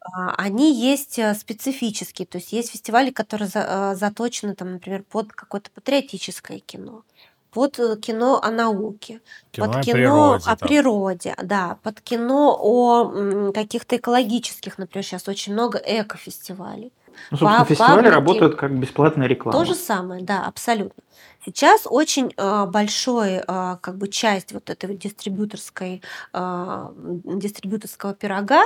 [0.00, 5.32] А, они есть э, специфические, то есть есть фестивали, которые э, заточены, там, например, под
[5.32, 7.04] какое-то патриотическое кино,
[7.52, 9.20] под э, кино о науке,
[9.52, 10.68] Кино под о кино природе о там.
[10.68, 16.92] природе, да, под кино о каких-то экологических, например, сейчас очень много эко-фестивалей.
[17.30, 19.56] Ну, собственно, фестивали работают как бесплатная реклама.
[19.56, 21.00] То же самое, да, абсолютно.
[21.44, 26.00] Сейчас очень э, большой э, как бы часть вот этой вот дистрибьюторской
[26.32, 28.62] э, м, дистрибьюторского пирога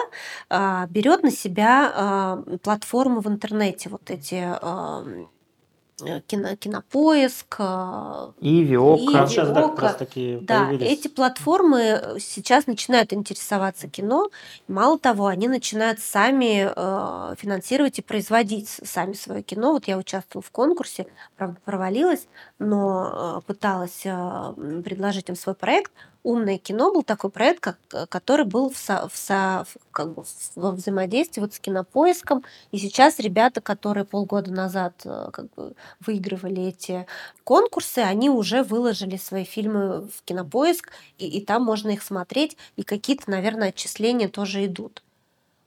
[0.50, 5.24] э, берет на себя э, платформы в интернете, вот эти э,
[6.02, 9.22] э, кино, кинопоиск, э, И Ока.
[9.22, 10.92] Вот сейчас, да, как раз такие да, появились.
[10.92, 14.28] эти платформы сейчас начинают интересоваться кино.
[14.68, 19.72] Мало того, они начинают сами э, финансировать и производить сами свое кино.
[19.72, 22.26] Вот я участвовала в конкурсе, правда, провалилась,
[22.58, 25.92] но э, пыталась м, предложить им свой проект.
[26.22, 30.24] Умное кино был такой проект, э, который был в со- в со- как бы
[30.56, 32.44] во взаимодействии вот с кинопоиском.
[32.72, 37.06] И сейчас ребята, которые полгода назад э, как бы выигрывали эти
[37.44, 42.82] конкурсы, они уже выложили свои фильмы в кинопоиск, и, и там можно их смотреть, и
[42.82, 45.02] какие-то, наверное, отчисления тоже идут.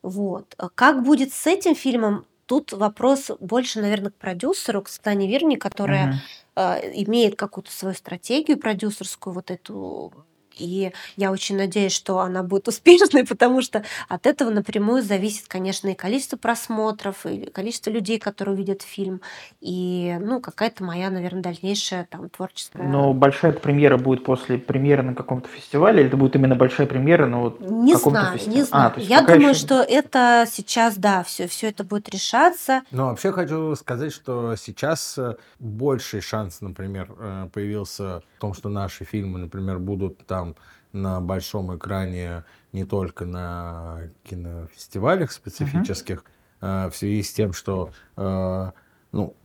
[0.03, 0.55] Вот.
[0.57, 2.25] А Как будет с этим фильмом?
[2.49, 6.19] Тут вопрос больше, наверное, к продюсеру, к Светлане Вирне, которая
[6.55, 6.61] э,
[7.03, 10.11] имеет какую-то свою стратегию продюсерскую, вот эту.
[10.60, 15.88] И я очень надеюсь, что она будет успешной, потому что от этого напрямую зависит, конечно,
[15.90, 19.22] и количество просмотров, и количество людей, которые увидят фильм,
[19.61, 22.84] и, ну, какая-то моя, наверное, дальнейшая там творческая...
[22.84, 27.26] Но большая премьера будет после премьеры на каком-то фестивале, или это будет именно большая премьера
[27.27, 28.60] на вот Не каком-то знаю, фестивале?
[28.60, 28.94] не знаю.
[28.95, 32.81] А, Я думаю, еще- что это сейчас, да, все, все это будет решаться.
[32.91, 38.69] Но вообще хочу сказать, что сейчас э, больший шанс, например, э, появился в том, что
[38.69, 40.48] наши фильмы, например, будут там
[40.91, 46.23] на большом экране не только на кинофестивалях специфических,
[46.61, 48.71] э, в связи с тем, что э,
[49.11, 49.35] ну,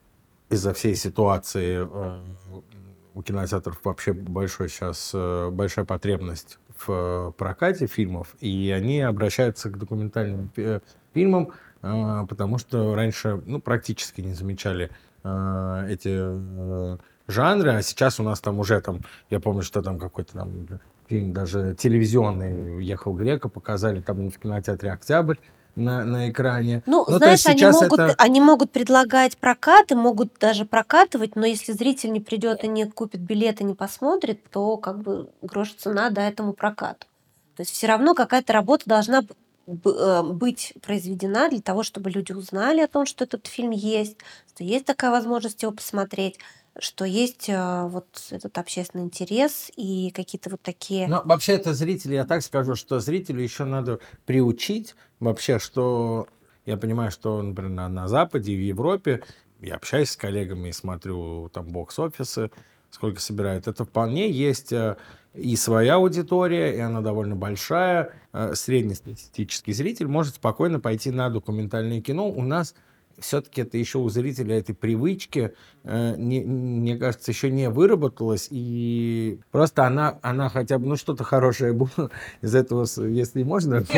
[0.51, 2.20] из-за всей ситуации э,
[3.14, 9.70] у кинотеатров вообще большой сейчас э, большая потребность в э, прокате фильмов, и они обращаются
[9.70, 10.51] к документальным
[11.14, 11.52] фильмам,
[11.82, 14.90] э, потому что раньше ну, практически не замечали
[15.26, 16.98] эти
[17.28, 19.01] жанры, а сейчас у нас там уже там,
[19.31, 20.66] я помню, что там какой-то там
[21.15, 25.36] фильм даже телевизионный «Ехал Грека» показали там в кинотеатре «Октябрь»
[25.77, 26.82] на, на экране.
[26.86, 31.73] Ну, Ну, знаешь, они могут, это- они могут предлагать прокаты, могут даже прокатывать, но если
[31.73, 36.20] зритель не придет и не купит билеты, не посмотрит, то как бы грош цена до
[36.20, 37.07] этому прокату.
[37.57, 39.23] То есть все равно какая-то работа должна
[39.69, 44.16] э, быть произведена для того, чтобы люди узнали о том, что этот фильм есть,
[44.53, 46.39] что есть такая возможность его посмотреть,
[46.78, 51.06] что есть э, вот этот общественный интерес и какие-то вот такие...
[51.06, 56.28] Но вообще это зрители, я так скажу, что зрителю еще надо приучить вообще, что
[56.66, 59.22] я понимаю, что, например, на, на Западе и в Европе,
[59.60, 62.51] я общаюсь с коллегами и смотрю там бокс-офисы,
[62.90, 63.66] сколько собирают.
[63.66, 64.96] Это вполне есть э,
[65.34, 68.12] и своя аудитория, и она довольно большая.
[68.32, 72.28] Э, Среднестатистический зритель может спокойно пойти на документальное кино.
[72.28, 72.74] У нас
[73.19, 75.55] все-таки это еще у зрителя этой привычки,
[75.85, 81.24] э, не- мне кажется, еще не выработалась, и просто она, она хотя бы, ну, что-то
[81.24, 82.11] хорошее было
[82.43, 83.85] из этого, если можно.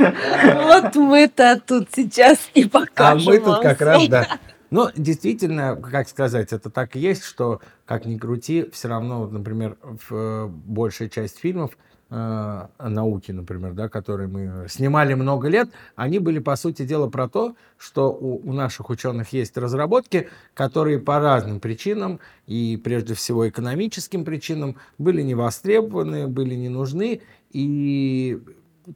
[0.00, 4.26] Вот мы-то тут сейчас и А покажем мы тут как раз, да.
[4.70, 9.76] Но действительно, как сказать, это так и есть, что, как ни крути, все равно, например,
[9.82, 11.76] в, э, большая часть фильмов
[12.10, 17.08] э, о науке, например, да, которые мы снимали много лет, они были, по сути дела,
[17.08, 23.14] про то, что у, у наших ученых есть разработки, которые по разным причинам, и прежде
[23.14, 27.22] всего экономическим причинам, были не востребованы, были не нужны,
[27.52, 28.40] и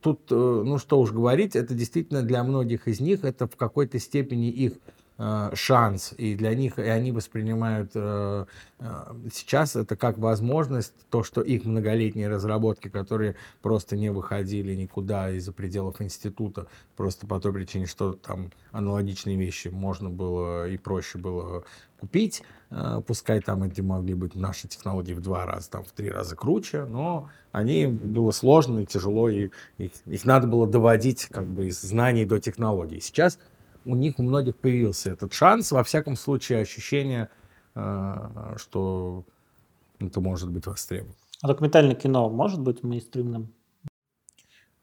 [0.01, 3.99] тут, э, ну что уж говорить, это действительно для многих из них, это в какой-то
[3.99, 4.75] степени их
[5.55, 8.47] шанс, и для них, и они воспринимают э,
[8.81, 15.31] э, сейчас это как возможность, то, что их многолетние разработки, которые просто не выходили никуда
[15.31, 16.67] из-за пределов института,
[16.97, 21.65] просто по той причине, что там аналогичные вещи можно было и проще было
[22.01, 26.11] купить, э, пускай там эти могли быть наши технологии в два раза, там в три
[26.11, 31.47] раза круче, но они было сложно и тяжело, и их, их надо было доводить как
[31.47, 33.01] бы из знаний до технологий.
[33.01, 33.39] Сейчас
[33.85, 37.29] у них у многих появился этот шанс, во всяком случае ощущение,
[37.75, 39.25] э, что
[39.99, 41.15] это может быть востребовано.
[41.43, 43.53] А документальное кино может быть мейнстримным?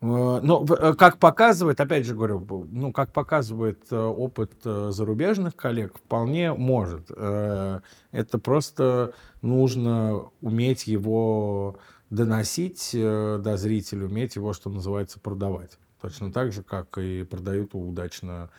[0.04, 0.66] Ну,
[0.98, 7.12] как показывает, опять же говорю, ну, как показывает опыт зарубежных коллег, вполне может.
[7.12, 9.14] Это просто
[9.44, 11.78] нужно уметь его
[12.10, 15.78] доносить до зрителя, уметь его, что называется, продавать.
[16.02, 18.50] Точно так же, как и продают удачно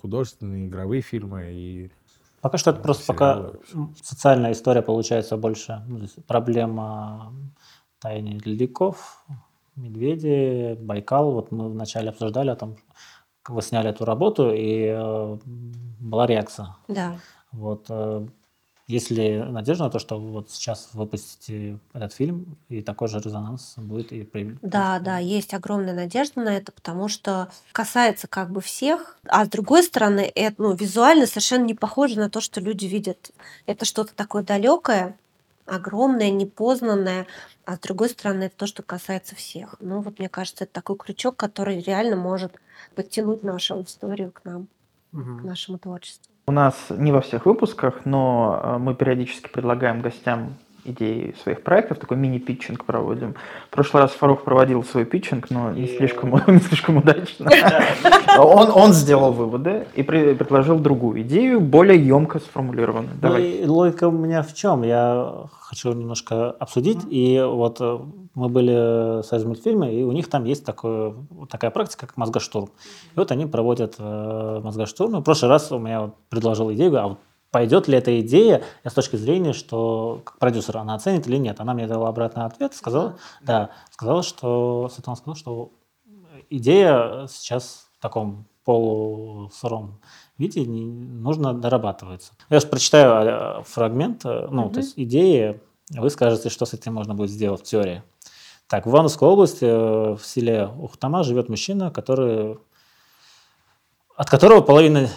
[0.00, 1.90] художественные игровые фильмы и
[2.40, 3.50] Пока что это просто пока
[4.00, 5.82] социальная история получается больше.
[5.88, 7.32] Ну, проблема
[7.98, 9.24] таяния ледников,
[9.74, 11.32] медведи, Байкал.
[11.32, 12.76] Вот мы вначале обсуждали о том,
[13.42, 15.38] как вы сняли эту работу, и э,
[15.98, 16.76] была реакция.
[16.88, 17.18] Да.
[17.52, 18.26] Вот, э,
[18.86, 23.74] есть ли надежда на то, что вот сейчас выпустите этот фильм, и такой же резонанс
[23.76, 24.56] будет и при...
[24.62, 29.48] Да, да, есть огромная надежда на это, потому что касается как бы всех, а с
[29.48, 33.32] другой стороны, это ну, визуально совершенно не похоже на то, что люди видят.
[33.66, 35.16] Это что-то такое далекое,
[35.66, 37.26] огромное, непознанное,
[37.64, 39.74] а с другой стороны, это то, что касается всех.
[39.80, 42.52] Ну вот мне кажется, это такой крючок, который реально может
[42.94, 44.68] подтянуть нашу историю к нам,
[45.12, 45.38] угу.
[45.38, 46.32] к нашему творчеству.
[46.46, 50.54] У нас не во всех выпусках, но э, мы периодически предлагаем гостям
[50.86, 53.34] идеи своих проектов, такой мини-питчинг проводим.
[53.70, 57.50] В прошлый раз Фарух проводил свой питчинг, но не слишком, не слишком удачно.
[58.38, 63.14] Он, он сделал выводы и предложил другую идею, более емко сформулированную.
[63.14, 63.64] Ну Давай.
[63.64, 64.82] Логика у меня в чем?
[64.82, 66.98] Я хочу немножко обсудить.
[67.08, 67.98] И вот э,
[68.34, 71.14] мы были с мультфильма, и у них там есть такое,
[71.48, 72.66] такая практика, как мозгоштурм.
[73.14, 75.20] И вот они проводят э, мозгоштурм.
[75.20, 77.18] В прошлый раз у меня предложил идею, а вот
[77.56, 81.58] пойдет ли эта идея с точки зрения, что как продюсер она оценит или нет.
[81.58, 85.72] Она мне дала обратный ответ, сказала, да, сказала, что Светлана сказала, что
[86.50, 90.02] идея сейчас в таком полусыром
[90.36, 92.34] виде нужно дорабатывается.
[92.50, 94.72] Я сейчас прочитаю э, фрагмент, э, ну, mm-hmm.
[94.74, 95.58] то есть идеи,
[95.88, 98.02] вы скажете, что с этим можно будет сделать в теории.
[98.68, 102.58] Так, в Ивановской области, э, в селе Ухтама, живет мужчина, который,
[104.14, 105.08] от которого половина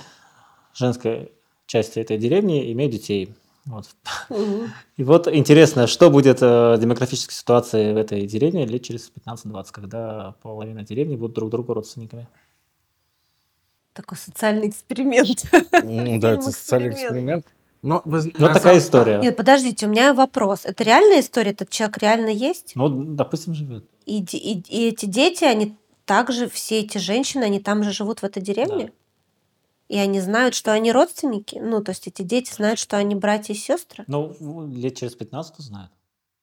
[0.73, 1.33] женской
[1.69, 3.33] части этой деревни имеют детей.
[3.65, 3.85] Вот.
[4.29, 4.67] Угу.
[4.97, 10.35] И вот интересно, что будет э, демографической ситуации в этой деревне лет через 15-20, когда
[10.41, 12.27] половина деревни будут друг другу родственниками.
[13.93, 15.43] Такой социальный эксперимент.
[15.83, 17.45] Ну да, это социальный эксперимент.
[17.83, 18.77] Но вы, вот такая самом...
[18.79, 19.19] история.
[19.19, 20.65] Нет, подождите, у меня вопрос.
[20.65, 21.51] Это реальная история?
[21.51, 22.71] Этот человек реально есть?
[22.75, 23.85] Ну, допустим, живет.
[24.05, 28.23] И, и, и эти дети, они также, все эти женщины, они там же живут в
[28.23, 28.85] этой деревне?
[28.85, 28.91] Да.
[29.89, 31.57] И они знают, что они родственники?
[31.59, 34.05] Ну, то есть эти дети знают, что они братья и сестры?
[34.07, 34.35] Ну,
[34.71, 35.91] лет через 15 знают.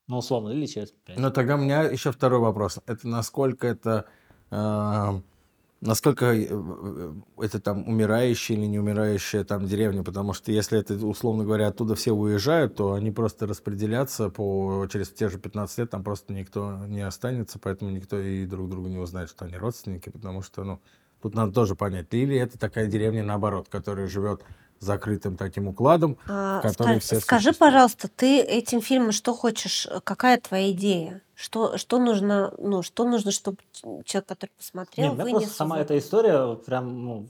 [0.09, 1.17] Ну, условно, или через 5.
[1.17, 2.81] Ну, тогда у меня еще второй вопрос.
[2.87, 4.07] Это насколько это...
[4.51, 5.21] Э,
[5.81, 11.45] насколько э, это там умирающая или не умирающая там деревня, потому что если это, условно
[11.45, 16.03] говоря, оттуда все уезжают, то они просто распределятся по, через те же 15 лет, там
[16.03, 20.43] просто никто не останется, поэтому никто и друг друга не узнает, что они родственники, потому
[20.43, 20.81] что, ну,
[21.23, 24.43] Тут надо тоже понять, или это такая деревня наоборот, которая живет
[24.79, 29.89] закрытым таким укладом, а, который ска- все Скажи, пожалуйста, ты этим фильмом что хочешь?
[30.05, 31.23] Какая твоя идея?
[31.35, 33.59] Что, что нужно, ну, что нужно, чтобы
[34.05, 35.39] человек, который посмотрел, Нет, вынес...
[35.41, 37.29] просто сама эта история прям, ну,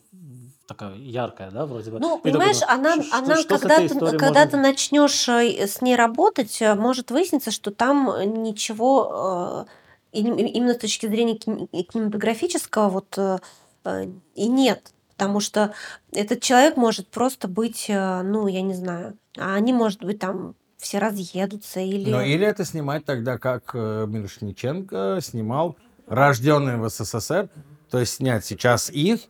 [0.67, 1.99] такая яркая, да, вроде бы.
[1.99, 4.47] Ну, понимаешь, думаю, она, что, она что когда, ты, когда можно...
[4.47, 9.67] ты начнешь э, с ней работать, э, может выясниться, что там ничего
[10.13, 13.39] э, именно с точки зрения кинематографического вот Э,
[14.35, 15.73] и нет, потому что
[16.13, 20.55] этот человек может просто быть, э, ну, я не знаю, а они, может быть, там
[20.77, 22.11] все разъедутся или...
[22.11, 25.77] Ну, или это снимать тогда, как э, Мирошниченко снимал
[26.07, 27.49] «Рожденные в СССР»,
[27.91, 29.21] то есть снять сейчас их,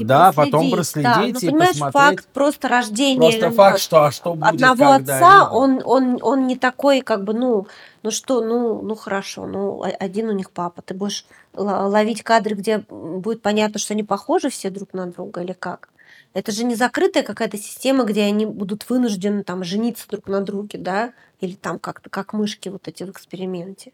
[0.00, 1.20] да, проследить, потом проследить да.
[1.20, 1.92] ну, и понимаешь, посмотреть.
[1.92, 6.56] факт просто рождения просто факт, что, а что будет, одного отца, он, он, он не
[6.56, 7.66] такой, как бы, ну,
[8.02, 12.78] ну что, ну, ну хорошо, ну один у них папа, ты будешь ловить кадры, где
[12.78, 15.88] будет понятно, что они похожи все друг на друга или как?
[16.34, 20.78] Это же не закрытая какая-то система, где они будут вынуждены там жениться друг на друге,
[20.78, 23.92] да, или там как-то как мышки вот эти в эксперименте.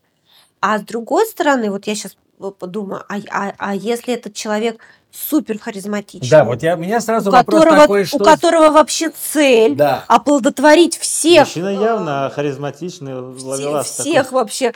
[0.61, 2.17] А с другой стороны, вот я сейчас
[2.59, 4.81] подумаю, а, а, а если этот человек
[5.13, 6.29] супер харизматичный.
[6.29, 8.17] Да, вот я, меня сразу у вопрос которого, такой, что...
[8.17, 10.05] У которого вообще цель да.
[10.09, 11.47] оплодотворить всех.
[11.47, 14.73] Мужчина явно харизматичный, ловелас Всех, всех вообще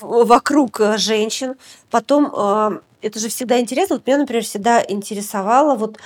[0.00, 1.54] вокруг э, женщин.
[1.90, 3.96] Потом, э, это же всегда интересно.
[3.96, 5.98] Вот меня, например, всегда интересовало вот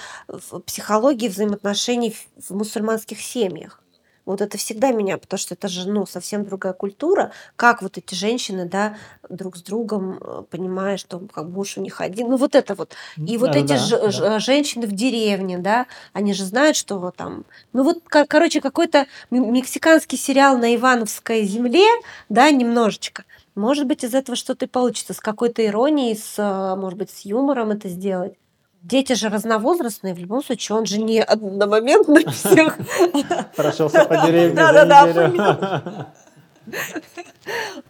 [0.66, 3.81] психология взаимоотношений в мусульманских семьях.
[4.24, 8.14] Вот это всегда меня, потому что это же, ну, совсем другая культура, как вот эти
[8.14, 8.96] женщины, да,
[9.28, 12.94] друг с другом, э, понимая, что как муж у них один, ну, вот это вот.
[13.16, 14.38] И да, вот эти да, ж, да.
[14.38, 20.18] женщины в деревне, да, они же знают, что вот там, ну, вот, короче, какой-то мексиканский
[20.18, 21.86] сериал на Ивановской земле,
[22.28, 23.24] да, немножечко.
[23.54, 27.24] Может быть, из этого что-то и получится, с какой-то иронией, с, э, может быть, с
[27.24, 28.34] юмором это сделать.
[28.82, 32.76] Дети же разновозрастные, в любом случае, он же не одномоментно всех.
[33.54, 36.12] Прошелся по деревне Да-да-да,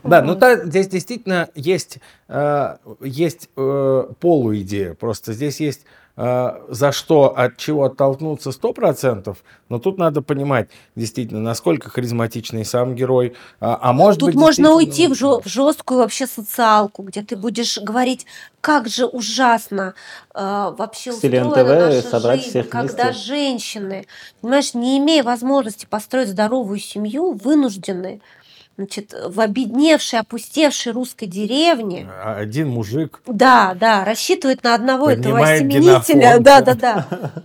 [0.02, 1.98] Да, ну та, здесь действительно есть,
[2.28, 4.94] э, есть э, полуидея.
[4.94, 5.86] Просто здесь есть
[6.16, 9.38] за что, от чего оттолкнуться сто процентов,
[9.70, 13.34] но тут надо понимать действительно, насколько харизматичный сам герой.
[13.60, 17.34] А, а может Тут быть, можно уйти в, жё- в жесткую вообще социалку, где ты
[17.36, 18.26] будешь говорить,
[18.60, 19.94] как же ужасно
[20.34, 23.24] э, вообще стиле устроена НТВ наша жизнь, всех когда вместе.
[23.24, 24.06] женщины,
[24.42, 28.20] понимаешь, не имея возможности построить здоровую семью, вынуждены
[28.76, 36.38] значит, в обедневшей, опустевшей русской деревне Один мужик Да, да, рассчитывает на одного этого осеменителя.
[36.38, 37.06] Да, да, да.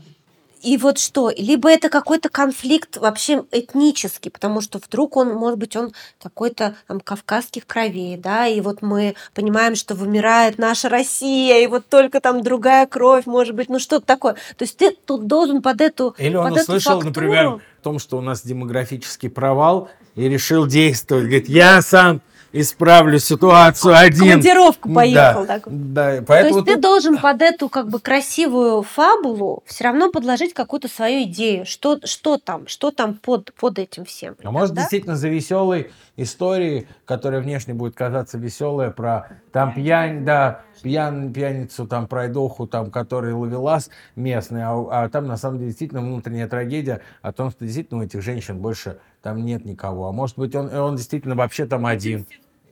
[0.61, 5.75] И вот что, либо это какой-то конфликт вообще этнический, потому что вдруг он, может быть,
[5.75, 11.67] он какой-то там кавказских кровей, да, и вот мы понимаем, что вымирает наша Россия, и
[11.67, 14.33] вот только там другая кровь, может быть, ну что-то такое.
[14.57, 17.59] То есть ты тут должен под эту Или он под эту услышал, фактуру- например, о
[17.83, 21.25] том, что у нас демографический провал, и решил действовать.
[21.25, 22.21] Говорит, я сам
[22.61, 24.19] исправлю ситуацию один.
[24.41, 25.45] командировку поехал.
[25.45, 25.63] Да, так.
[25.67, 30.11] да, То поэтому есть ты тут- должен под эту как бы красивую фабулу все равно
[30.11, 31.65] подложить какую-то свою идею.
[31.65, 34.35] Что, что там, что там под, под этим всем.
[34.43, 34.81] А может, Да?
[34.81, 41.87] действительно, за веселой историей, которая внешне будет казаться веселая, про там пьянь, да, пьян, пьяницу,
[41.87, 47.01] там пройдоху, там, который ловелас местный, а, а там, на самом деле, действительно внутренняя трагедия
[47.21, 50.07] о том, что действительно у этих женщин больше там нет никого.
[50.07, 52.25] А может быть, он, он действительно вообще там один.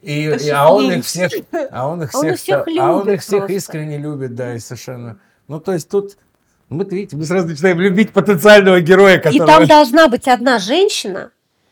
[0.06, 1.32] И, и- а он их всех,
[1.72, 3.54] а он их А он всех, всех а он любит их всех просто.
[3.54, 5.18] искренне любит, да, и совершенно.
[5.48, 6.18] Ну, то есть тут,
[6.70, 9.48] мы, видите, мы сразу начинаем любить потенциального героя, И который...
[9.48, 11.32] там должна быть одна женщина,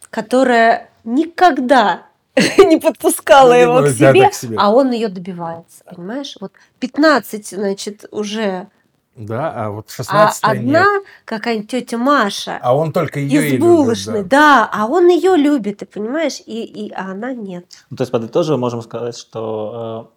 [0.10, 4.58] которая никогда не подпускала Ну, его к да, себе, к себе.
[4.60, 5.84] а он ее добивается.
[5.86, 6.36] Понимаешь?
[6.40, 8.68] Вот 15, значит, уже.
[9.16, 11.04] Да, а вот А 16 одна нет.
[11.26, 14.68] какая-нибудь тетя Маша А он только ее из булочной, да.
[14.72, 17.66] а он ее любит, ты понимаешь, и, и а она нет.
[17.92, 20.12] Ну, то есть, подытоживая, можем сказать, что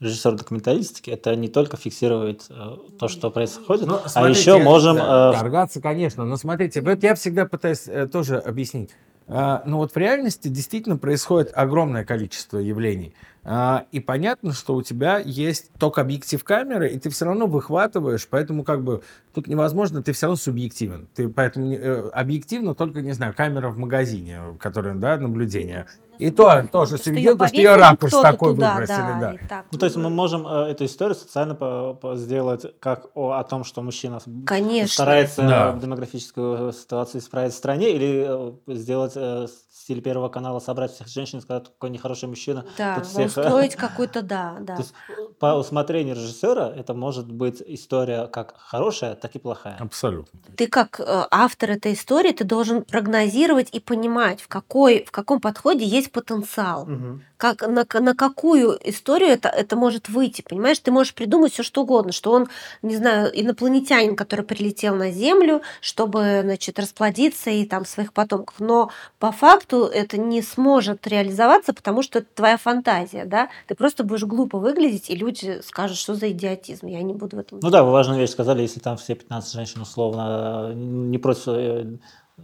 [0.00, 4.58] э, режиссер документалистики это не только фиксирует э, то, что происходит, Ну, а смотрите, еще
[4.58, 4.96] можем...
[4.96, 8.90] да, э, Торгаться, конечно, но смотрите, вот я всегда пытаюсь э, тоже объяснить.
[9.26, 13.14] А, ну вот в реальности действительно происходит огромное количество явлений.
[13.46, 18.26] А, и понятно, что у тебя есть только объектив камеры, и ты все равно выхватываешь,
[18.28, 19.02] поэтому как бы
[19.34, 21.08] тут невозможно, ты все равно субъективен.
[21.14, 25.86] Ты поэтому э, объективно только, не знаю, камера в магазине, которая, да, наблюдение.
[26.18, 29.32] И то тоже Что субъективно, потому что ее ракурс такой туда, выбросили, да.
[29.32, 29.66] и так.
[29.72, 33.42] Ну, то есть мы можем э, эту историю социально по- по- сделать как о, о
[33.44, 34.92] том, что мужчина Конечно.
[34.94, 35.72] старается Да.
[35.72, 39.48] демографическую ситуацию исправить в стране, или э, сделать э,
[39.84, 42.64] стиле Первого канала, собрать всех женщин и сказать, какой нехороший мужчина.
[42.78, 44.76] Да, тут всех, э, устроить какой-то, да, да.
[44.76, 44.94] То есть
[45.38, 49.76] по усмотрению режиссера это может быть история как хорошая, так и плохая.
[49.78, 50.40] Абсолютно.
[50.56, 55.38] ты как э, автор этой истории, ты должен прогнозировать и понимать, в, какой, в каком
[55.38, 56.88] подходе есть потенциал.
[57.36, 60.78] Как, на, на какую историю это, это может выйти, понимаешь?
[60.78, 62.48] Ты можешь придумать все что угодно, что он,
[62.80, 68.60] не знаю, инопланетянин, который прилетел на Землю, чтобы, значит, расплодиться и там своих потомков.
[68.60, 73.48] Но по факту это не сможет реализоваться, потому что это твоя фантазия, да?
[73.66, 77.40] Ты просто будешь глупо выглядеть, и люди скажут, что за идиотизм, я не буду в
[77.40, 81.18] этом Ну да, вы важную вещь сказали, если там все 15 женщин условно э, не
[81.18, 81.96] против, э,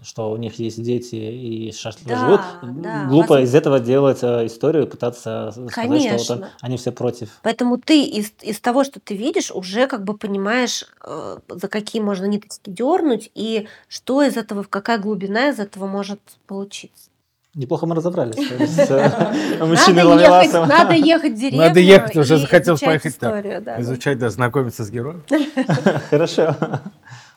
[0.03, 2.41] что у них есть дети и счастливо Да, живут,
[2.81, 7.41] да, глупо вас- из этого делать э, историю пытаться сказать, что вот они все против.
[7.43, 12.01] Поэтому ты из, из того, что ты видишь, уже как бы понимаешь, э, за какие
[12.01, 17.10] можно ниточки дернуть и что из этого, какая глубина из этого может получиться.
[17.55, 18.37] Неплохо мы разобрались.
[18.59, 19.11] есть, э,
[19.59, 20.69] Надо Мужчины ехать, ловеласом.
[20.69, 23.39] надо ехать в деревню Надо ехать, уже изучать поехать там.
[23.39, 23.81] историю, да.
[23.81, 25.25] Изучать, да, знакомиться с героем.
[26.11, 26.57] Хорошо.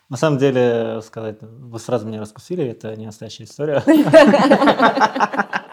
[0.09, 3.83] На самом деле, сказать, вы сразу меня раскусили, это не настоящая история.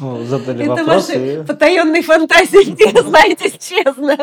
[0.00, 4.16] Ну, задали Это вопрос, ваши и, потаенные фантазии, знаете, честно.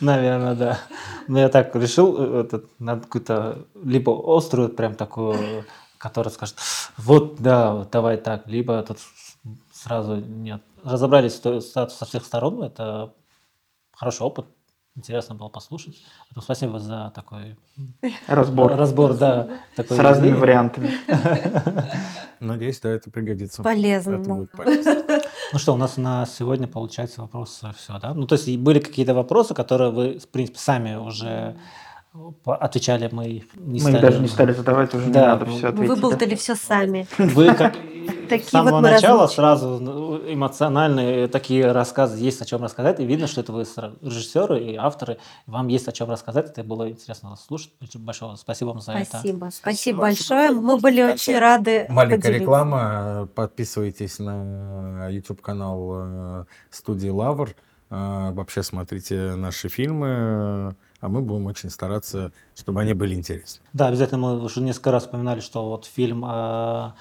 [0.00, 0.78] наверное, да.
[1.28, 5.66] Но я так решил, э, этот, надо какую-то либо острую, прям такую,
[6.06, 6.56] которая скажет,
[6.96, 8.98] вот, да, вот давай так, либо тут
[9.72, 10.62] сразу нет.
[10.84, 13.12] Разобрались со всех сторон, это
[13.92, 14.46] хороший опыт,
[14.94, 15.96] интересно было послушать.
[16.28, 17.56] Поэтому спасибо за такой
[18.28, 19.48] Разбор разбор, да.
[19.74, 20.40] Такой с разными идеи.
[20.40, 20.90] вариантами.
[22.40, 23.62] Надеюсь, да, это пригодится.
[23.64, 24.16] Полезно.
[24.16, 25.20] Это будет полезно.
[25.52, 28.14] Ну что, у нас на сегодня получается вопросы все, да?
[28.14, 31.56] Ну то есть были какие-то вопросы, которые вы, в принципе, сами уже
[32.44, 35.56] отвечали, мы их не Мы их даже не стали задавать, уже не Да, надо ну,
[35.56, 36.28] все Вы ответить.
[36.30, 36.36] да.
[36.36, 37.06] все сами.
[37.18, 37.74] Вы как
[38.30, 43.40] с самого начала сразу ну, эмоциональные такие рассказы, есть о чем рассказать, и видно, что
[43.40, 43.64] это вы
[44.02, 47.72] режиссеры и авторы, вам есть о чем рассказать, это было интересно вас слушать.
[47.94, 49.04] Большое спасибо вам за это.
[49.06, 49.48] Спасибо.
[49.52, 50.50] Спасибо большое.
[50.50, 53.28] Мы были очень рады Маленькая реклама.
[53.34, 57.54] Подписывайтесь на YouTube-канал э, студии Лавр.
[57.90, 60.76] Э, Вообще смотрите наши фильмы.
[61.06, 63.62] Э, А мы будем очень стараться, чтобы они были интересны.
[63.72, 66.92] Да, обязательно мы уже несколько раз вспоминали, что вот фильм э,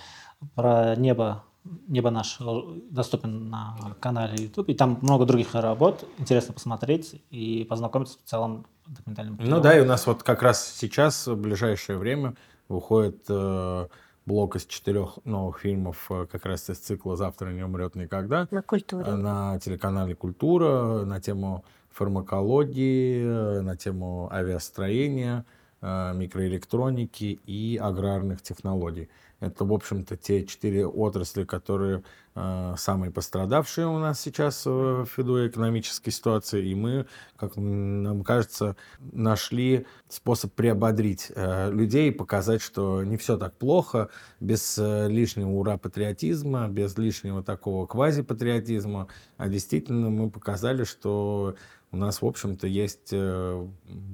[0.55, 1.43] про небо,
[1.87, 2.61] небо наше э,
[2.91, 8.65] доступен на канале YouTube, и там много других работ, интересно посмотреть и познакомиться в целом
[8.87, 12.35] документальным Ну да, и у нас вот как раз сейчас, в ближайшее время,
[12.69, 13.87] выходит э,
[14.25, 18.61] блок из четырех новых фильмов э, как раз из цикла «Завтра не умрет никогда» На
[18.61, 19.11] культуре.
[19.11, 21.63] на телеканале «Культура» на тему
[21.95, 25.45] фармакологии, э, на тему авиастроения,
[25.81, 29.09] э, микроэлектроники и аграрных технологий.
[29.39, 32.03] Это, в общем-то, те четыре отрасли, которые
[32.35, 36.65] э, самые пострадавшие у нас сейчас ввиду экономической ситуации.
[36.65, 37.05] И мы,
[37.37, 44.09] как нам кажется, нашли способ приободрить людей и показать, что не все так плохо,
[44.39, 49.07] без лишнего ура-патриотизма, без лишнего такого квази-патриотизма.
[49.37, 51.55] А действительно мы показали, что
[51.91, 53.67] у нас, в общем-то, есть э,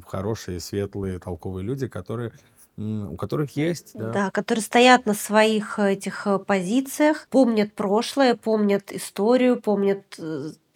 [0.05, 2.31] хорошие, светлые, толковые люди, которые,
[2.77, 3.91] у которых есть...
[3.95, 4.11] Да.
[4.11, 10.19] Да, которые стоят на своих э, этих э, позициях, помнят прошлое, помнят историю, помнят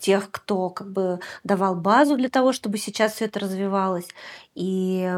[0.05, 4.07] тех, кто как бы давал базу для того, чтобы сейчас все это развивалось,
[4.53, 5.11] и,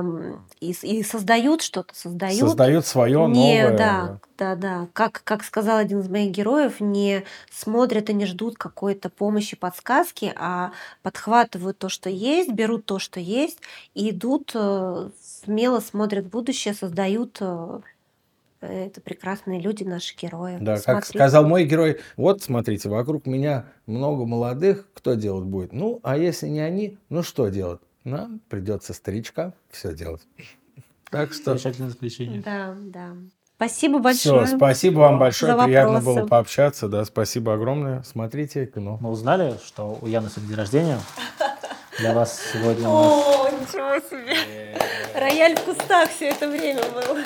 [0.61, 2.39] и, и создают что-то, создают.
[2.39, 3.77] Создают свое не, новое...
[3.77, 4.87] да, да, да.
[4.93, 10.33] Как, как сказал один из моих героев, не смотрят и не ждут какой-то помощи, подсказки,
[10.37, 10.71] а
[11.03, 13.59] подхватывают то, что есть, берут то, что есть,
[13.93, 15.09] и идут э,
[15.43, 17.81] смело смотрят в будущее, создают э,
[18.61, 20.57] это прекрасные люди, наши герои.
[20.59, 21.19] Да, как Смотрите.
[21.19, 25.73] сказал мой герой, вот смотрите, вокруг меня много молодых, кто делать будет?
[25.73, 27.81] Ну, а если не они, ну что делать?
[28.03, 30.21] Нам придется старичка все делать.
[31.09, 32.41] Так что Замечательное заключение.
[32.41, 33.13] Да, да.
[33.55, 34.57] Спасибо все, большое.
[34.57, 36.19] спасибо вам большое, за приятно вопросы.
[36.19, 38.97] было пообщаться, да, спасибо огромное, смотрите кино.
[38.99, 40.99] Мы узнали, что у Яны сегодня день рождения.
[41.97, 42.87] Для вас сегодня.
[42.87, 44.77] О, ничего себе!
[45.15, 47.17] Рояль в кустах все это время был.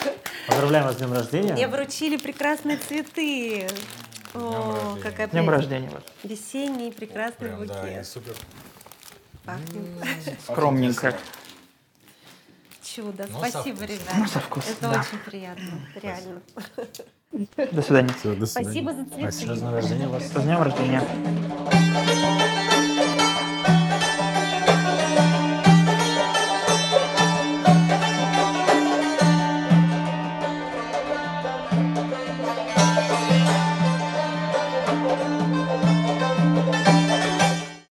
[0.51, 1.53] Поздравляем вас с днем рождения.
[1.53, 3.69] Мне вручили прекрасные цветы.
[4.33, 6.03] О, какая днем рождения вас.
[6.23, 8.07] Весенний прекрасный Прям, да, и букет.
[8.07, 8.35] супер.
[9.45, 10.39] Пахнет.
[10.43, 11.15] Скромненько.
[12.83, 13.27] Чудо.
[13.29, 14.15] Ну, со Спасибо, ребята.
[14.17, 14.99] Ну, со вкусом, Это да.
[14.99, 15.87] очень приятно.
[16.01, 16.41] Реально.
[17.71, 18.13] До свидания.
[18.19, 18.47] Всё, до свидания.
[18.47, 19.31] Спасибо за цветы.
[19.31, 20.23] С днем рождения вас.
[20.23, 21.01] С днем рождения.